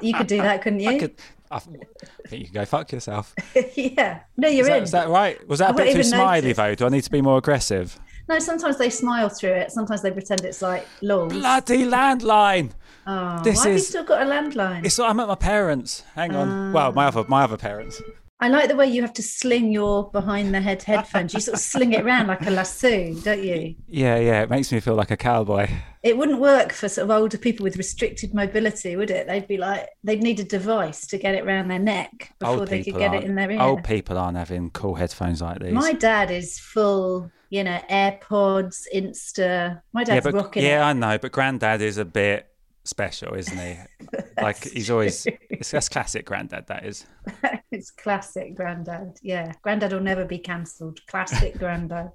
You 0.00 0.14
could 0.14 0.28
do 0.28 0.38
that, 0.38 0.62
couldn't 0.62 0.80
you? 0.80 0.88
I 0.92 0.98
could. 0.98 1.14
I 1.50 1.58
think 1.58 1.84
you 2.30 2.44
can 2.46 2.54
go 2.54 2.64
fuck 2.64 2.90
yourself. 2.90 3.34
yeah. 3.74 4.20
No, 4.38 4.48
you're 4.48 4.62
Is 4.62 4.68
that, 4.68 4.76
in. 4.78 4.82
is 4.84 4.90
that 4.92 5.08
right? 5.10 5.46
Was 5.46 5.58
that 5.58 5.68
I 5.68 5.72
a 5.72 5.74
bit 5.84 5.94
too 5.94 6.02
smiley 6.04 6.40
notice. 6.40 6.56
though? 6.56 6.74
Do 6.74 6.86
I 6.86 6.88
need 6.88 7.02
to 7.04 7.10
be 7.10 7.20
more 7.20 7.36
aggressive? 7.36 8.00
No, 8.28 8.38
sometimes 8.38 8.78
they 8.78 8.90
smile 8.90 9.28
through 9.28 9.50
it. 9.50 9.72
Sometimes 9.72 10.02
they 10.02 10.10
pretend 10.10 10.42
it's 10.42 10.62
like 10.62 10.86
laws. 11.00 11.32
Bloody 11.32 11.84
landline! 11.84 12.70
Oh, 13.06 13.42
This 13.42 13.58
why 13.58 13.64
have 13.64 13.72
you 13.72 13.78
still 13.80 14.04
got 14.04 14.22
a 14.22 14.30
landline? 14.30 14.84
It's 14.84 14.98
I'm 14.98 15.18
at 15.20 15.26
my 15.28 15.34
parents. 15.34 16.04
Hang 16.14 16.34
on. 16.36 16.48
Ah. 16.48 16.72
well, 16.72 16.92
my 16.92 17.06
other 17.06 17.24
my 17.28 17.44
other 17.44 17.56
parents. 17.56 18.00
I 18.42 18.48
like 18.48 18.68
the 18.68 18.74
way 18.74 18.88
you 18.88 19.02
have 19.02 19.12
to 19.12 19.22
sling 19.22 19.70
your 19.70 20.10
behind 20.10 20.52
the 20.52 20.60
head 20.60 20.82
headphones. 20.82 21.32
You 21.32 21.38
sort 21.38 21.54
of 21.54 21.60
sling 21.60 21.92
it 21.92 22.02
around 22.02 22.26
like 22.26 22.44
a 22.44 22.50
lasso, 22.50 23.14
don't 23.20 23.40
you? 23.40 23.76
Yeah, 23.86 24.18
yeah. 24.18 24.42
It 24.42 24.50
makes 24.50 24.72
me 24.72 24.80
feel 24.80 24.96
like 24.96 25.12
a 25.12 25.16
cowboy. 25.16 25.70
It 26.02 26.18
wouldn't 26.18 26.40
work 26.40 26.72
for 26.72 26.88
sort 26.88 27.04
of 27.04 27.16
older 27.16 27.38
people 27.38 27.62
with 27.62 27.76
restricted 27.76 28.34
mobility, 28.34 28.96
would 28.96 29.12
it? 29.12 29.28
They'd 29.28 29.46
be 29.46 29.58
like, 29.58 29.88
they'd 30.02 30.24
need 30.24 30.40
a 30.40 30.44
device 30.44 31.06
to 31.06 31.18
get 31.18 31.36
it 31.36 31.44
around 31.44 31.68
their 31.68 31.78
neck 31.78 32.34
before 32.40 32.56
Old 32.56 32.68
they 32.68 32.82
could 32.82 32.96
get 32.96 33.14
it 33.14 33.22
in 33.22 33.36
their 33.36 33.48
ear. 33.48 33.62
Old 33.62 33.84
people 33.84 34.18
aren't 34.18 34.36
having 34.36 34.70
cool 34.70 34.96
headphones 34.96 35.40
like 35.40 35.60
these. 35.60 35.72
My 35.72 35.92
dad 35.92 36.32
is 36.32 36.58
full, 36.58 37.30
you 37.48 37.62
know, 37.62 37.78
AirPods, 37.88 38.86
Insta. 38.92 39.80
My 39.92 40.00
yeah, 40.00 40.04
dad's 40.04 40.24
but 40.24 40.34
rocking 40.34 40.64
yeah, 40.64 40.80
it. 40.80 40.90
I 40.90 40.92
know. 40.94 41.16
But 41.16 41.30
Granddad 41.30 41.80
is 41.80 41.96
a 41.96 42.04
bit 42.04 42.51
special, 42.84 43.34
isn't 43.34 43.58
he? 43.58 43.76
like 44.42 44.62
he's 44.64 44.90
always. 44.90 45.26
It's 45.50 45.70
that's 45.70 45.88
classic 45.88 46.24
Granddad. 46.26 46.66
That 46.66 46.84
is. 46.84 47.06
it's 47.70 47.90
classic 47.92 48.56
granddad. 48.56 49.16
Yeah, 49.22 49.52
granddad 49.62 49.92
will 49.92 50.00
never 50.00 50.24
be 50.24 50.38
cancelled. 50.38 50.98
Classic 51.06 51.56
granddad. 51.56 52.10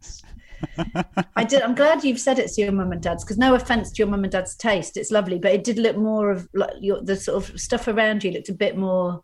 I 1.36 1.44
did. 1.46 1.62
I'm 1.62 1.76
glad 1.76 2.04
you've 2.04 2.20
said 2.20 2.40
it's 2.40 2.58
your 2.58 2.72
mum 2.72 2.92
and 2.92 3.02
dad's 3.02 3.24
because 3.24 3.38
no 3.38 3.56
offense 3.56 3.92
to 3.92 4.00
your 4.00 4.08
mum 4.08 4.24
and 4.24 4.32
dad's 4.32 4.56
taste, 4.56 4.98
it's 4.98 5.12
lovely, 5.12 5.38
but 5.40 5.54
it 5.54 5.64
did 5.64 5.78
look 5.78 5.96
more 5.96 6.32
of 6.32 6.48
like 6.54 6.74
your 6.82 7.02
the 7.02 7.16
sort 7.16 7.50
of 7.50 7.60
stuff 7.60 7.88
around 7.88 8.24
you 8.24 8.32
looked 8.32 8.50
a 8.50 8.54
bit 8.54 8.76
more, 8.76 9.22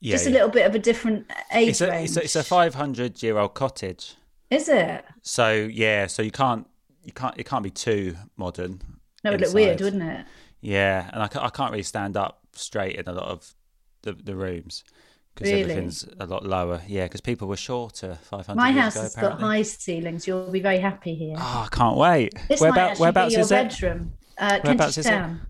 Yeah, 0.00 0.12
just 0.16 0.26
a 0.26 0.30
little 0.30 0.48
bit 0.48 0.66
of 0.66 0.74
a 0.74 0.78
different 0.80 1.30
age 1.52 1.68
It's 1.68 1.80
a, 1.82 1.88
range. 1.88 2.08
it's 2.08 2.16
a 2.16 2.22
it's 2.24 2.36
a 2.36 2.42
500 2.42 3.22
year 3.22 3.38
old 3.38 3.54
cottage. 3.54 4.16
Is 4.50 4.68
it? 4.68 5.04
So 5.22 5.52
yeah, 5.52 6.06
so 6.08 6.22
you 6.22 6.32
can't 6.32 6.66
you 7.04 7.12
can't 7.12 7.38
it 7.38 7.44
can't 7.44 7.62
be 7.62 7.70
too 7.70 8.16
modern. 8.36 8.80
No, 9.22 9.30
it 9.30 9.34
would 9.34 9.40
look 9.42 9.54
weird, 9.54 9.80
wouldn't 9.80 10.02
it? 10.02 10.26
Yeah, 10.62 11.10
and 11.12 11.22
I, 11.22 11.28
I 11.44 11.50
can't 11.50 11.70
really 11.70 11.82
stand 11.82 12.16
up 12.16 12.40
straight 12.52 12.96
in 12.96 13.06
a 13.08 13.12
lot 13.12 13.28
of 13.28 13.52
the, 14.02 14.12
the 14.14 14.34
rooms 14.34 14.84
because 15.34 15.50
Really? 15.50 15.62
everything's 15.62 16.06
a 16.20 16.26
lot 16.26 16.44
lower. 16.46 16.80
Yeah, 16.86 17.04
because 17.04 17.20
people 17.20 17.48
were 17.48 17.56
shorter 17.56 18.18
500 18.22 18.56
My 18.56 18.70
years 18.70 18.82
house 18.82 18.94
ago, 18.94 19.02
has 19.02 19.14
got 19.16 19.40
high 19.40 19.62
ceilings. 19.62 20.26
You'll 20.26 20.50
be 20.50 20.60
very 20.60 20.78
happy 20.78 21.14
here. 21.14 21.34
Oh, 21.38 21.66
I 21.70 21.74
can't 21.74 21.96
wait. 21.96 22.32
this 22.48 22.60
Where 22.60 22.70
might 22.70 22.76
about, 22.76 22.90
actually 22.92 23.00
whereabouts 23.02 23.28
be 23.28 23.32
your 23.34 23.40
is 23.42 23.50
it? 23.52 23.54
bedroom. 23.54 24.12
Uh, 24.38 24.58
Whereabouts 24.62 24.94
Kentish 24.94 24.98
is 24.98 25.06
it? 25.06 25.10
Town. 25.10 25.40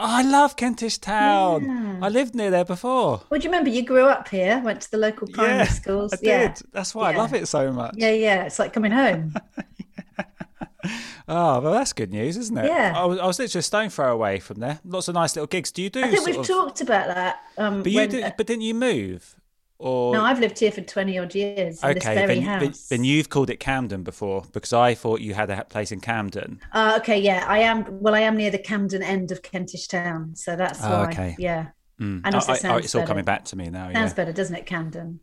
Oh, 0.00 0.04
I 0.06 0.22
love 0.22 0.56
Kentish 0.56 0.98
Town. 0.98 1.64
Yeah. 1.64 1.98
I 2.02 2.08
lived 2.08 2.34
near 2.34 2.50
there 2.50 2.64
before. 2.64 3.22
Well, 3.30 3.40
do 3.40 3.44
you 3.44 3.50
remember 3.50 3.70
you 3.70 3.82
grew 3.84 4.06
up 4.06 4.28
here? 4.28 4.60
Went 4.64 4.80
to 4.82 4.90
the 4.90 4.96
local 4.98 5.26
primary 5.28 5.58
yeah, 5.58 5.64
schools. 5.68 6.12
I 6.12 6.16
did. 6.16 6.24
Yeah, 6.26 6.54
That's 6.72 6.94
why 6.94 7.12
I 7.12 7.16
love 7.16 7.34
it 7.34 7.48
so 7.48 7.72
much. 7.72 7.94
yeah, 7.96 8.10
yeah. 8.12 8.44
It's 8.44 8.58
like 8.58 8.72
coming 8.72 8.92
home. 8.92 9.34
Oh, 10.84 10.90
well, 11.60 11.72
that's 11.72 11.92
good 11.92 12.10
news, 12.12 12.36
isn't 12.36 12.56
it? 12.56 12.66
Yeah. 12.66 12.92
I 12.96 13.04
was, 13.04 13.18
I 13.18 13.26
was 13.26 13.38
literally 13.38 13.60
a 13.60 13.62
stone 13.62 13.88
throw 13.90 14.12
away 14.12 14.38
from 14.38 14.60
there. 14.60 14.78
Lots 14.84 15.08
of 15.08 15.14
nice 15.14 15.34
little 15.36 15.46
gigs. 15.46 15.72
Do 15.72 15.82
you 15.82 15.90
do? 15.90 16.02
I 16.02 16.08
think 16.10 16.26
we've 16.26 16.38
of- 16.38 16.46
talked 16.46 16.80
about 16.80 17.08
that. 17.08 17.40
Um, 17.56 17.82
But 17.82 17.92
you 17.92 17.98
when- 18.00 18.08
did, 18.10 18.34
but 18.36 18.46
didn't 18.46 18.62
you 18.62 18.74
move? 18.74 19.34
Or 19.80 20.12
no, 20.12 20.24
I've 20.24 20.40
lived 20.40 20.58
here 20.58 20.72
for 20.72 20.80
twenty 20.80 21.20
odd 21.20 21.36
years 21.36 21.84
in 21.84 21.94
this 21.94 22.04
okay, 22.04 22.14
very 22.16 22.34
then, 22.34 22.42
house. 22.42 22.60
then, 22.88 22.98
then 22.98 23.04
you've 23.04 23.28
called 23.28 23.48
it 23.48 23.60
Camden 23.60 24.02
before 24.02 24.42
because 24.52 24.72
I 24.72 24.94
thought 24.94 25.20
you 25.20 25.34
had 25.34 25.50
a 25.50 25.64
place 25.66 25.92
in 25.92 26.00
Camden. 26.00 26.58
Uh, 26.72 26.96
okay, 27.00 27.16
yeah, 27.20 27.44
I 27.46 27.58
am. 27.60 27.84
Well, 28.00 28.16
I 28.16 28.20
am 28.20 28.36
near 28.36 28.50
the 28.50 28.58
Camden 28.58 29.04
end 29.04 29.30
of 29.30 29.42
Kentish 29.42 29.86
Town, 29.86 30.34
so 30.34 30.56
that's 30.56 30.82
Oh, 30.82 30.88
why. 30.90 31.04
okay. 31.10 31.36
Yeah, 31.38 31.68
Mm. 32.00 32.22
And 32.24 32.34
also 32.34 32.50
I- 32.52 32.54
I- 32.56 32.58
sounds 32.58 32.84
it's 32.86 32.94
all 32.96 33.06
coming 33.06 33.24
back 33.24 33.44
to 33.46 33.56
me 33.56 33.70
now. 33.70 33.92
sounds 33.92 34.10
Yeah, 34.10 34.14
better, 34.14 34.32
doesn't 34.32 34.56
it, 34.56 34.66
Camden? 34.66 35.20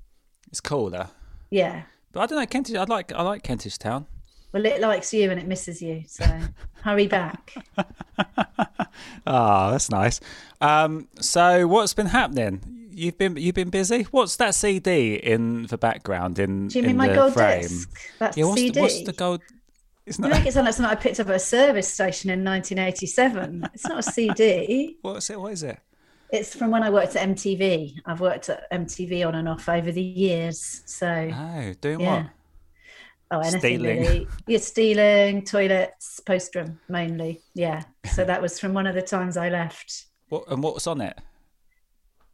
it's 0.48 0.62
cooler. 0.62 1.10
Yeah. 1.50 1.82
But 2.14 2.22
I 2.22 2.26
don't 2.28 2.40
know 2.40 2.46
Kentish. 2.46 2.78
I 2.78 2.84
like 2.86 3.12
I 3.12 3.24
like 3.24 3.44
Kentish 3.44 3.78
Town. 3.78 4.06
Well, 4.56 4.66
it 4.66 4.80
likes 4.80 5.14
you 5.14 5.30
and 5.30 5.38
it 5.38 5.48
misses 5.48 5.82
you, 5.82 6.06
so 6.08 6.24
hurry 6.82 7.08
back. 7.08 7.54
Ah, 9.28 9.72
that's 9.72 9.90
nice. 9.90 10.20
Um, 10.62 11.08
so 11.20 11.68
what's 11.68 11.94
been 11.94 12.06
happening? 12.06 12.62
You've 12.92 13.18
been 13.18 13.36
you've 13.36 13.56
been 13.56 13.70
busy. 13.70 14.04
What's 14.12 14.36
that 14.38 14.56
CD 14.56 15.16
in 15.16 15.64
the 15.66 15.78
background 15.78 16.40
in 16.40 16.68
Do 16.70 16.80
you 16.80 16.86
mean 16.88 16.96
my 16.96 17.10
the 17.10 17.16
gold 17.16 17.34
frame? 17.34 17.62
disc? 17.64 17.90
That's 18.20 18.38
Yeah, 18.38 18.46
what's 18.46 18.62
CD. 18.62 18.72
the, 18.74 18.82
what's 18.82 19.02
the 19.04 19.14
gold? 19.14 19.42
Isn't 20.06 20.24
You 20.24 20.30
that 20.32 20.38
make 20.40 20.48
it 20.48 20.54
sound 20.54 20.66
like 20.68 20.76
something 20.76 20.92
I 20.92 20.96
picked 20.96 21.20
up 21.20 21.28
at 21.28 21.36
a 21.36 21.40
service 21.40 21.92
station 21.92 22.30
in 22.30 22.44
1987. 22.46 23.68
It's 23.74 23.86
not 23.88 24.00
a 24.00 24.04
CD. 24.04 24.98
what's 25.02 25.30
it? 25.30 25.40
What 25.42 25.52
is 25.54 25.64
it? 25.64 25.80
It's 26.32 26.56
from 26.56 26.72
when 26.72 26.84
I 26.84 26.90
worked 26.90 27.16
at 27.16 27.28
MTV. 27.28 27.96
I've 28.06 28.22
worked 28.22 28.48
at 28.50 28.72
MTV 28.72 29.28
on 29.28 29.36
and 29.36 29.50
off 29.50 29.68
over 29.68 29.92
the 29.92 30.02
years. 30.02 30.84
So, 30.86 31.08
Oh, 31.34 31.74
doing 31.82 32.00
yeah. 32.00 32.16
what? 32.24 32.26
Oh, 33.32 33.40
anything 33.40 33.60
stealing. 33.60 34.00
really. 34.02 34.28
Yeah, 34.48 34.58
stealing, 34.60 35.44
toilets, 35.44 36.20
postrum 36.26 36.80
mainly. 36.90 37.42
Yeah. 37.54 37.84
So 38.14 38.24
that 38.26 38.42
was 38.42 38.60
from 38.60 38.74
one 38.74 38.88
of 38.88 38.96
the 38.96 39.02
times 39.02 39.38
I 39.38 39.50
left. 39.50 40.06
What 40.30 40.44
and 40.50 40.62
what's 40.64 40.88
on 40.88 41.02
it? 41.02 41.18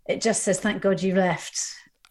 It 0.08 0.22
just 0.22 0.44
says, 0.44 0.60
thank 0.60 0.82
God 0.82 1.02
you 1.02 1.16
left. 1.16 1.60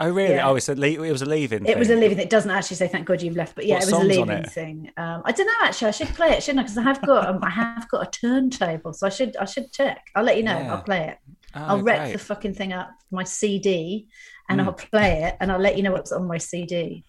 Oh, 0.02 0.08
really? 0.08 0.34
Yeah. 0.34 0.48
Oh, 0.48 0.54
it's 0.54 0.70
a 0.70 0.74
le- 0.74 0.86
it 1.04 1.12
was 1.12 1.20
a 1.20 1.26
leaving. 1.26 1.66
It 1.66 1.78
was 1.78 1.90
a 1.90 1.94
leaving. 1.94 2.18
It 2.18 2.30
doesn't 2.30 2.50
actually 2.50 2.76
say 2.76 2.88
"Thank 2.88 3.06
God 3.06 3.20
you've 3.20 3.36
left," 3.36 3.54
but 3.54 3.66
yeah, 3.66 3.74
What 3.74 3.82
it 3.82 3.86
was 3.92 4.00
a 4.02 4.04
leaving 4.06 4.44
thing. 4.44 4.90
Um, 4.96 5.20
I 5.26 5.32
don't 5.32 5.46
know. 5.46 5.52
Actually, 5.62 5.88
I 5.88 5.90
should 5.90 6.08
play 6.08 6.30
it, 6.30 6.42
shouldn't 6.42 6.60
I? 6.60 6.62
Because 6.62 6.78
I 6.78 6.82
have 6.84 7.02
got 7.02 7.28
um, 7.28 7.40
I 7.42 7.50
have 7.50 7.86
got 7.90 8.06
a 8.06 8.10
turntable, 8.10 8.94
so 8.94 9.06
I 9.06 9.10
should 9.10 9.36
I 9.36 9.44
should 9.44 9.70
check. 9.72 10.00
I'll 10.14 10.24
let 10.24 10.38
you 10.38 10.42
know. 10.42 10.58
Yeah. 10.58 10.72
I'll 10.74 10.82
play 10.82 11.08
it. 11.08 11.18
Oh, 11.54 11.60
I'll 11.66 11.82
rep 11.82 11.98
great. 11.98 12.12
the 12.12 12.18
fucking 12.18 12.54
thing 12.54 12.72
up 12.72 12.88
my 13.10 13.24
CD, 13.24 14.08
and 14.48 14.58
Mm. 14.58 14.64
I'll 14.64 14.72
play 14.72 15.24
it, 15.24 15.36
and 15.38 15.52
I'll 15.52 15.58
let 15.60 15.76
you 15.76 15.82
know 15.82 15.92
what's 15.92 16.12
on 16.12 16.26
my 16.26 16.38
CD. 16.38 17.04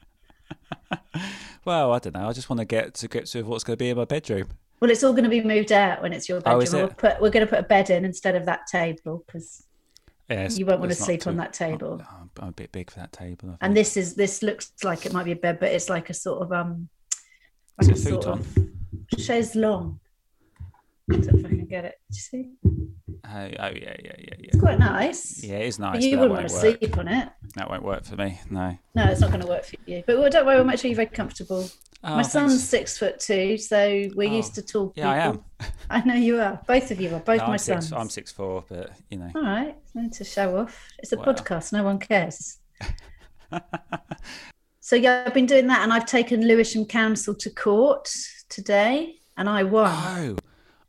Well, 1.66 1.92
I 1.94 2.00
don't 2.00 2.16
know. 2.16 2.28
I 2.28 2.34
just 2.34 2.50
want 2.50 2.60
to 2.60 2.66
get 2.66 2.96
to 2.96 3.08
grips 3.08 3.36
with 3.36 3.46
what's 3.46 3.64
going 3.64 3.78
to 3.78 3.84
be 3.84 3.90
in 3.90 3.98
my 3.98 4.06
bedroom. 4.06 4.48
Well, 4.80 4.90
it's 4.90 5.04
all 5.04 5.12
going 5.12 5.26
to 5.26 5.30
be 5.30 5.44
moved 5.44 5.72
out 5.72 6.02
when 6.02 6.12
it's 6.12 6.28
your 6.28 6.42
bedroom. 6.42 6.58
Oh, 6.58 6.62
is 6.62 6.74
We'll 6.74 6.88
put, 6.88 7.22
we're 7.22 7.30
going 7.30 7.46
to 7.46 7.50
put 7.50 7.60
a 7.60 7.64
bed 7.64 7.92
in 7.92 8.04
instead 8.04 8.36
of 8.36 8.46
that 8.48 8.66
table 8.66 9.24
because 9.28 9.64
Yeah, 10.28 10.50
You 10.50 10.66
won't 10.66 10.80
want 10.80 10.92
to 10.92 10.98
sleep 10.98 11.28
on 11.28 11.38
that 11.38 11.54
table. 11.54 12.02
I'm, 12.10 12.32
I'm 12.40 12.50
a 12.50 12.52
bit 12.52 12.72
big 12.72 12.90
for 12.90 13.00
that 13.00 13.12
table. 13.12 13.58
I 13.62 13.66
and 13.66 13.78
this 13.78 13.96
is 13.96 14.16
this 14.16 14.42
looks 14.42 14.72
like 14.84 15.06
it 15.06 15.14
might 15.14 15.26
be 15.26 15.34
a 15.34 15.36
bed, 15.36 15.60
but 15.60 15.72
it's 15.72 15.90
like 15.90 16.10
a 16.10 16.16
sort 16.16 16.42
of 16.42 16.52
um, 16.52 16.90
like 17.80 17.92
it 17.92 17.98
a 17.98 18.00
sort 18.00 18.24
futon? 18.24 18.72
of 19.16 19.20
chaise 19.20 19.56
longue. 19.56 20.00
I 21.10 21.16
don't 21.16 21.26
know 21.34 21.40
if 21.40 21.46
I 21.46 21.50
can 21.50 21.66
get 21.66 21.86
it. 21.86 21.96
Do 22.12 22.16
you 22.16 22.22
see? 22.22 22.52
Oh, 22.66 23.30
oh, 23.34 23.48
yeah, 23.48 23.50
yeah, 23.60 23.96
yeah, 24.04 24.14
yeah. 24.20 24.36
It's 24.40 24.60
quite 24.60 24.80
nice. 24.80 25.44
Yeah, 25.44 25.58
it 25.58 25.68
is 25.68 25.78
But 25.78 25.94
nice. 25.94 26.04
you 26.04 26.18
but 26.18 26.22
wouldn't 26.30 26.38
want 26.40 26.48
to 26.50 26.54
work. 26.68 26.78
sleep 26.80 26.98
on 26.98 27.08
it. 27.08 27.30
That 27.56 27.70
won't 27.70 27.84
work 27.84 28.04
for 28.06 28.16
me. 28.16 28.40
No. 28.50 28.78
No, 28.96 29.06
it's 29.06 29.22
not 29.22 29.30
going 29.32 29.42
to 29.42 29.48
work 29.48 29.66
for 29.66 29.76
you. 29.86 30.04
But 30.06 30.20
well, 30.20 30.30
don't 30.30 30.46
worry, 30.46 30.56
we'll 30.58 30.66
make 30.66 30.80
sure 30.80 30.90
you're 30.90 30.96
very 30.96 31.08
comfortable. 31.08 31.70
Oh, 32.04 32.16
My 32.16 32.22
son's 32.24 32.52
thanks. 32.54 32.64
six 32.64 32.98
foot 32.98 33.20
two, 33.20 33.58
so 33.58 34.10
we're 34.16 34.30
Oh, 34.30 34.36
used 34.36 34.56
to 34.56 34.62
tall 34.64 34.92
Yeah, 34.96 35.10
I 35.10 35.18
am. 35.18 35.44
I 35.90 36.02
know 36.04 36.16
you 36.16 36.40
are. 36.42 36.60
Both 36.68 36.90
of 36.92 37.00
you 37.00 37.14
are. 37.14 37.20
Both 37.20 37.42
No, 37.42 37.48
my 37.48 37.58
six. 37.58 37.88
sons. 37.88 37.94
I'm 37.94 38.10
six 38.10 38.32
four, 38.32 38.64
but 38.68 38.92
you 39.10 39.18
know. 39.20 39.30
All 39.36 39.42
right, 39.44 39.76
need 39.94 40.14
to 40.14 40.24
show 40.24 40.58
off. 40.58 40.88
It's 41.00 41.12
a 41.12 41.18
Well. 41.18 41.26
podcast. 41.28 41.72
No 41.74 41.84
one 41.84 42.00
cares. 42.00 42.58
so 44.80 44.96
yeah, 44.96 45.24
I've 45.28 45.34
been 45.34 45.46
doing 45.46 45.68
that, 45.68 45.84
and 45.84 45.94
I've 45.94 46.06
taken 46.06 46.48
Lewisham 46.48 46.86
Council 46.86 47.36
to 47.36 47.50
court 47.52 48.10
today, 48.50 49.16
and 49.38 49.48
I 49.48 49.64
won. 49.64 49.92
Oh, 49.92 50.36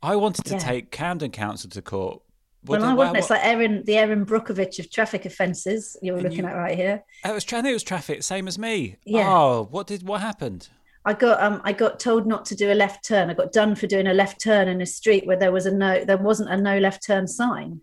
I 0.03 0.17
wanted 0.17 0.43
to 0.45 0.53
Yeah. 0.55 0.59
take 0.59 0.91
Camden 0.91 1.31
Council 1.31 1.69
to 1.71 1.81
court. 1.81 2.21
What 2.65 2.81
well, 2.81 2.89
I 2.89 2.93
won. 2.93 3.15
It's 3.15 3.29
like 3.29 3.43
Erin, 3.43 3.83
the 3.85 3.97
Erin 3.97 4.25
Brockovich 4.25 4.79
of 4.79 4.91
traffic 4.91 5.25
offences. 5.25 5.97
You're 6.01 6.21
looking 6.21 6.39
you- 6.39 6.45
at 6.45 6.55
right 6.55 6.77
here. 6.77 7.03
I 7.23 7.31
was 7.31 7.43
trying. 7.43 7.65
It 7.65 7.73
was 7.73 7.83
traffic, 7.83 8.21
same 8.23 8.47
as 8.47 8.59
me. 8.59 8.97
Yeah. 9.05 9.27
Oh, 9.29 9.67
what 9.71 9.87
did 9.87 10.03
what 10.03 10.21
happened? 10.21 10.69
I 11.05 11.13
got 11.13 11.41
um 11.41 11.61
I 11.65 11.73
got 11.73 11.99
told 11.99 12.25
not 12.27 12.45
to 12.45 12.55
do 12.55 12.71
a 12.71 12.73
left 12.75 13.05
turn. 13.05 13.29
I 13.29 13.33
got 13.33 13.51
done 13.51 13.75
for 13.75 13.87
doing 13.87 14.07
a 14.07 14.13
left 14.13 14.41
turn 14.41 14.67
in 14.69 14.81
a 14.81 14.85
street 14.85 15.25
where 15.25 15.35
there 15.37 15.51
was 15.51 15.65
a 15.65 15.71
no 15.71 16.03
there 16.05 16.17
wasn't 16.17 16.49
a 16.51 16.57
no 16.57 16.77
left 16.79 17.05
turn 17.05 17.27
sign. 17.27 17.81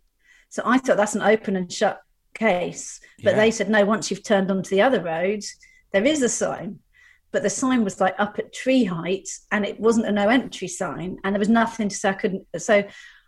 So 0.51 0.63
I 0.65 0.79
thought 0.79 0.97
that's 0.97 1.15
an 1.15 1.23
open 1.23 1.57
and 1.57 1.71
shut 1.73 2.01
case. 2.35 3.01
But 3.23 3.33
Yeah. 3.33 3.37
they 3.37 3.51
said 3.51 3.69
no, 3.69 3.85
once 3.85 4.11
you've 4.11 4.23
turned 4.25 4.51
onto 4.51 4.71
the 4.71 4.83
other 4.83 5.03
road, 5.03 5.43
there 5.93 6.05
is 6.07 6.23
a 6.23 6.29
sign. 6.29 6.79
But 7.33 7.43
the 7.43 7.51
sign 7.51 7.85
was 7.85 8.01
like 8.01 8.15
up 8.19 8.39
at 8.39 8.53
tree 8.53 8.85
height 8.85 9.29
and 9.53 9.65
it 9.65 9.79
wasn't 9.79 10.07
a 10.07 10.13
no 10.13 10.29
entry 10.29 10.69
sign 10.69 11.19
and 11.23 11.35
there 11.35 11.39
was 11.39 11.49
nothing 11.49 11.89
to 11.89 11.97
say 11.97 12.11
I 12.11 12.15
couldn't 12.15 12.47
so 12.59 12.85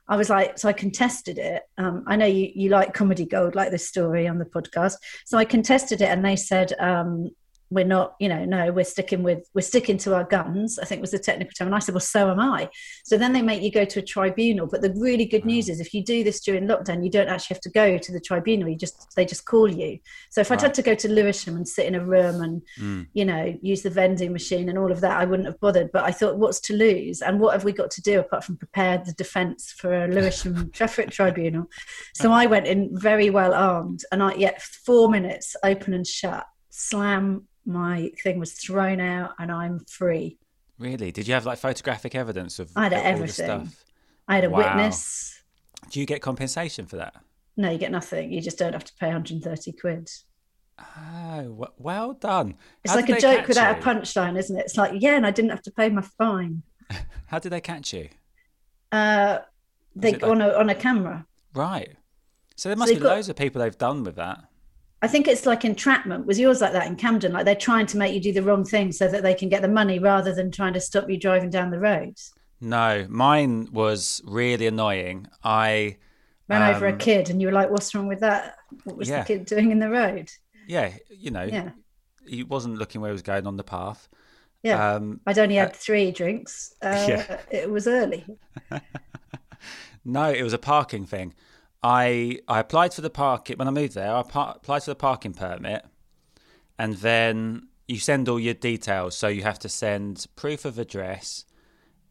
I 0.08 0.16
was 0.16 0.28
like, 0.28 0.58
so 0.58 0.68
I 0.68 0.72
contested 0.72 1.38
it. 1.38 1.62
Um, 1.78 2.04
I 2.06 2.16
know 2.16 2.26
you, 2.26 2.50
you 2.54 2.68
like 2.70 2.92
comedy 2.92 3.24
gold, 3.24 3.54
like 3.54 3.70
this 3.70 3.88
story 3.88 4.26
on 4.26 4.38
the 4.38 4.44
podcast. 4.44 4.96
So 5.24 5.38
I 5.38 5.44
contested 5.44 6.02
it, 6.02 6.08
and 6.08 6.24
they 6.24 6.36
said, 6.36 6.72
um, 6.80 7.30
"We're 7.72 7.84
not, 7.84 8.14
you 8.20 8.28
know, 8.28 8.44
no, 8.44 8.72
we're 8.72 8.84
sticking 8.84 9.22
with, 9.22 9.48
we're 9.54 9.62
sticking 9.62 9.98
to 9.98 10.14
our 10.14 10.24
guns." 10.24 10.78
I 10.78 10.84
think 10.84 11.00
was 11.00 11.10
the 11.10 11.18
technical 11.18 11.52
term, 11.52 11.68
and 11.68 11.74
I 11.74 11.78
said, 11.80 11.94
"Well, 11.94 12.00
so 12.00 12.30
am 12.30 12.40
I." 12.40 12.68
So 13.04 13.16
then 13.16 13.32
they 13.32 13.42
make 13.42 13.62
you 13.62 13.70
go 13.70 13.84
to 13.84 13.98
a 13.98 14.02
tribunal. 14.02 14.66
But 14.66 14.82
the 14.82 14.92
really 14.96 15.24
good 15.24 15.44
news 15.44 15.68
is, 15.68 15.80
if 15.80 15.92
you 15.94 16.04
do 16.04 16.24
this 16.24 16.40
during 16.40 16.66
lockdown, 16.66 17.04
you 17.04 17.10
don't 17.10 17.28
actually 17.28 17.54
have 17.54 17.62
to 17.62 17.70
go 17.70 17.98
to 17.98 18.12
the 18.12 18.20
tribunal. 18.20 18.68
You 18.68 18.76
just 18.76 19.14
they 19.16 19.24
just 19.24 19.44
call 19.44 19.68
you. 19.70 19.98
So 20.30 20.40
if 20.40 20.50
I'd 20.52 20.60
had 20.60 20.74
to 20.74 20.82
go 20.82 20.94
to 20.94 21.08
Lewisham 21.08 21.56
and 21.56 21.66
sit 21.66 21.86
in 21.86 21.94
a 21.94 22.04
room 22.04 22.40
and 22.40 22.62
Mm. 22.80 23.06
you 23.12 23.24
know, 23.24 23.54
use 23.62 23.82
the 23.82 23.90
vending 23.90 24.32
machine 24.32 24.68
and 24.68 24.78
all 24.78 24.90
of 24.90 25.00
that, 25.00 25.20
I 25.20 25.24
wouldn't 25.24 25.46
have 25.46 25.60
bothered. 25.60 25.90
But 25.92 26.04
I 26.04 26.10
thought, 26.12 26.36
what's 26.38 26.60
to 26.62 26.76
lose? 26.76 27.22
And 27.22 27.40
what 27.40 27.52
have 27.52 27.64
we 27.64 27.72
got 27.72 27.90
to 27.92 28.02
do 28.02 28.20
apart 28.20 28.44
from 28.44 28.56
prepare 28.56 28.98
the 29.04 29.12
defence 29.12 29.72
for 29.76 30.04
a 30.04 30.08
Lewisham 30.08 30.70
traffic 30.72 31.10
tribunal? 31.10 31.66
So 32.14 32.32
I 32.32 32.46
went 32.46 32.66
in 32.66 32.90
very 32.92 33.30
well 33.30 33.54
armed, 33.54 34.04
and 34.10 34.22
I 34.22 34.34
yet 34.34 34.62
four 34.62 35.08
minutes 35.08 35.56
open 35.64 35.94
and 35.94 36.06
shut, 36.06 36.46
slam. 36.70 37.46
My 37.64 38.10
thing 38.22 38.38
was 38.38 38.52
thrown 38.52 39.00
out, 39.00 39.34
and 39.38 39.50
I'm 39.52 39.80
free. 39.80 40.38
Really? 40.78 41.12
Did 41.12 41.28
you 41.28 41.34
have 41.34 41.46
like 41.46 41.58
photographic 41.58 42.14
evidence 42.14 42.58
of 42.58 42.70
I 42.74 42.84
had 42.84 42.92
everything. 42.92 43.46
stuff? 43.46 43.84
I 44.28 44.36
had 44.36 44.44
a 44.44 44.50
Wow. 44.50 44.58
witness. 44.58 45.42
Do 45.90 46.00
you 46.00 46.06
get 46.06 46.22
compensation 46.22 46.86
for 46.86 46.96
that? 46.96 47.14
No, 47.56 47.70
you 47.70 47.78
get 47.78 47.90
nothing. 47.92 48.32
You 48.32 48.40
just 48.40 48.58
don't 48.58 48.72
have 48.72 48.84
to 48.84 48.92
pay 48.98 49.06
130 49.08 49.72
quid. 49.72 50.10
Oh, 50.80 51.68
well 51.78 52.14
done. 52.14 52.54
It's 52.82 52.92
How 52.94 53.00
like 53.00 53.08
a 53.10 53.20
joke 53.20 53.46
without 53.46 53.76
you? 53.76 53.82
a 53.82 53.84
punchline, 53.84 54.38
isn't 54.38 54.56
it? 54.56 54.60
It's 54.64 54.76
like, 54.76 54.92
yeah, 55.00 55.16
and 55.16 55.26
I 55.26 55.30
didn't 55.30 55.50
have 55.50 55.62
to 55.62 55.70
pay 55.70 55.88
my 55.90 56.02
fine. 56.02 56.62
How 57.26 57.38
did 57.38 57.50
they 57.50 57.60
catch 57.60 57.92
you? 57.92 58.08
Uh, 58.90 59.38
they 59.94 60.12
like- 60.12 60.22
on 60.24 60.40
a 60.40 60.48
on 60.54 60.70
a 60.70 60.74
camera. 60.74 61.26
Right. 61.54 61.92
So 62.56 62.68
there 62.68 62.76
must 62.76 62.90
you've 62.90 63.00
be 63.00 63.04
got- 63.04 63.16
loads 63.16 63.28
of 63.28 63.36
people 63.36 63.60
they've 63.60 63.76
done 63.78 64.02
with 64.04 64.16
that. 64.16 64.44
I 65.02 65.08
think 65.08 65.26
it's 65.26 65.46
like 65.46 65.64
entrapment. 65.64 66.26
Was 66.26 66.38
yours 66.38 66.60
like 66.60 66.72
that 66.72 66.86
in 66.86 66.94
Camden? 66.96 67.32
Like 67.32 67.44
they're 67.44 67.54
trying 67.56 67.86
to 67.86 67.96
make 67.98 68.14
you 68.14 68.20
do 68.20 68.32
the 68.32 68.42
wrong 68.42 68.64
thing 68.64 68.92
so 68.92 69.08
that 69.08 69.22
they 69.22 69.34
can 69.34 69.48
get 69.48 69.60
the 69.62 69.68
money 69.68 69.98
rather 69.98 70.32
than 70.32 70.50
trying 70.52 70.74
to 70.74 70.80
stop 70.80 71.10
you 71.10 71.16
driving 71.18 71.50
down 71.50 71.70
the 71.70 71.80
road. 71.80 72.16
No, 72.60 73.04
mine 73.08 73.68
was 73.72 74.22
really 74.24 74.66
annoying. 74.68 75.26
I 75.42 75.96
Ran 76.48 76.74
over 76.74 76.86
a 76.86 76.92
Um, 76.92 76.98
kid 76.98 77.30
and 77.30 77.40
you 77.40 77.48
were 77.48 77.52
like, 77.52 77.70
what's 77.70 77.94
wrong 77.94 78.06
with 78.08 78.20
that? 78.20 78.56
What 78.84 78.96
was 78.96 79.08
Yeah. 79.08 79.20
the 79.22 79.26
kid 79.26 79.46
doing 79.46 79.70
in 79.72 79.78
the 79.80 79.90
road? 79.90 80.30
yeah, 80.68 80.92
you 81.10 81.30
know, 81.32 81.42
Yeah. 81.44 81.70
he 82.26 82.44
wasn't 82.44 82.78
looking 82.78 83.00
where 83.00 83.10
he 83.10 83.12
was 83.12 83.22
going 83.22 83.46
on 83.46 83.56
the 83.56 83.64
path. 83.64 84.08
Yeah. 84.62 84.94
Um, 84.94 85.20
I'd 85.26 85.38
only 85.40 85.56
had 85.56 85.74
three 85.74 86.12
drinks. 86.12 86.74
Uh, 86.82 87.06
Yeah. 87.08 87.40
It 87.50 87.68
was 87.70 87.88
early. 87.88 88.24
No, 90.04 90.30
it 90.30 90.42
was 90.42 90.52
a 90.52 90.58
parking 90.58 91.06
thing. 91.06 91.32
I 91.82 92.38
I 92.48 92.60
applied 92.60 92.94
for 92.94 93.00
the 93.00 93.10
parking 93.10 93.56
when 93.58 93.68
I 93.68 93.72
moved 93.72 93.94
there. 93.94 94.14
I 94.14 94.22
par- 94.22 94.54
applied 94.56 94.84
for 94.84 94.90
the 94.90 94.96
parking 94.96 95.32
permit, 95.34 95.84
and 96.78 96.94
then 96.96 97.68
you 97.88 97.98
send 97.98 98.28
all 98.28 98.38
your 98.40 98.54
details. 98.54 99.16
So 99.16 99.28
you 99.28 99.42
have 99.42 99.58
to 99.60 99.68
send 99.68 100.26
proof 100.36 100.64
of 100.64 100.78
address, 100.78 101.44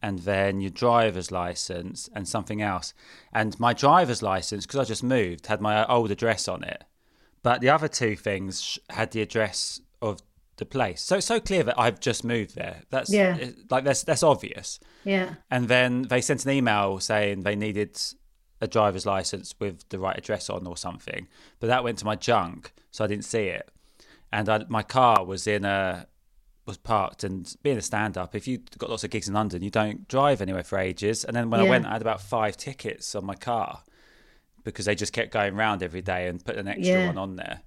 and 0.02 0.20
then 0.20 0.60
your 0.62 0.72
driver's 0.72 1.32
license 1.32 2.10
and 2.14 2.28
something 2.28 2.62
else. 2.62 2.94
And 3.34 3.58
my 3.60 3.74
driver's 3.74 4.22
license, 4.22 4.66
because 4.66 4.80
I 4.80 4.84
just 4.84 5.04
moved, 5.04 5.48
had 5.48 5.62
my 5.62 5.86
old 5.88 6.12
address 6.12 6.48
on 6.48 6.64
it, 6.64 6.84
but 7.44 7.62
the 7.62 7.70
other 7.70 7.88
two 7.88 8.16
things 8.16 8.78
had 8.90 9.12
the 9.12 9.22
address 9.22 9.80
of 10.02 10.20
the 10.58 10.66
place. 10.66 11.02
So 11.02 11.18
it's 11.18 11.26
so 11.26 11.40
clear 11.40 11.64
that 11.64 11.80
I've 11.80 12.00
just 12.00 12.24
moved 12.24 12.56
there. 12.56 12.82
That's 12.90 13.10
Yeah. 13.12 13.38
like 13.70 13.84
that's 13.86 14.04
that's 14.04 14.22
obvious. 14.24 14.80
Yeah. 15.06 15.36
And 15.50 15.68
then 15.70 16.04
they 16.04 16.20
sent 16.22 16.46
an 16.46 16.52
email 16.52 17.00
saying 17.00 17.42
they 17.42 17.56
needed 17.56 17.98
a 18.62 18.68
driver's 18.68 19.06
license 19.06 19.54
with 19.60 19.88
the 19.90 20.00
right 20.00 20.18
address 20.18 20.50
on 20.50 20.66
or 20.68 20.78
something. 20.78 21.28
But 21.60 21.68
that 21.68 21.84
went 21.84 21.98
to 22.00 22.06
my 22.06 22.16
junk, 22.16 22.74
so 22.92 23.04
I 23.04 23.08
didn't 23.08 23.26
see 23.26 23.46
it. 23.48 23.70
And 24.32 24.48
I, 24.48 24.64
my 24.70 24.84
car 24.84 25.26
was 25.26 25.48
in 25.48 25.66
a 25.66 26.08
was 26.68 26.78
parked 26.78 27.24
and 27.24 27.56
being 27.64 27.78
a 27.78 27.82
stand 27.82 28.18
up, 28.20 28.36
if 28.36 28.48
you've 28.48 28.62
got 28.78 28.90
lots 28.90 29.04
of 29.04 29.10
gigs 29.10 29.28
in 29.28 29.34
London, 29.34 29.64
you 29.64 29.72
don't 29.72 30.08
drive 30.08 30.42
anywhere 30.42 30.64
for 30.64 30.78
ages. 30.78 31.24
And 31.26 31.36
then 31.36 31.50
when 31.50 31.60
I 31.60 31.64
went, 31.68 31.88
I 31.88 31.94
had 31.94 32.02
about 32.04 32.22
five 32.22 32.56
tickets 32.56 33.16
on 33.16 33.26
my 33.26 33.34
car 33.34 33.82
because 34.64 34.86
they 34.86 34.94
just 34.94 35.12
kept 35.12 35.32
going 35.34 35.56
round 35.56 35.82
every 35.82 36.04
day 36.04 36.28
and 36.28 36.44
put 36.46 36.56
an 36.58 36.68
extra 36.68 36.86
Yeah. 36.86 37.08
one 37.08 37.18
on 37.18 37.36
there. 37.36 37.62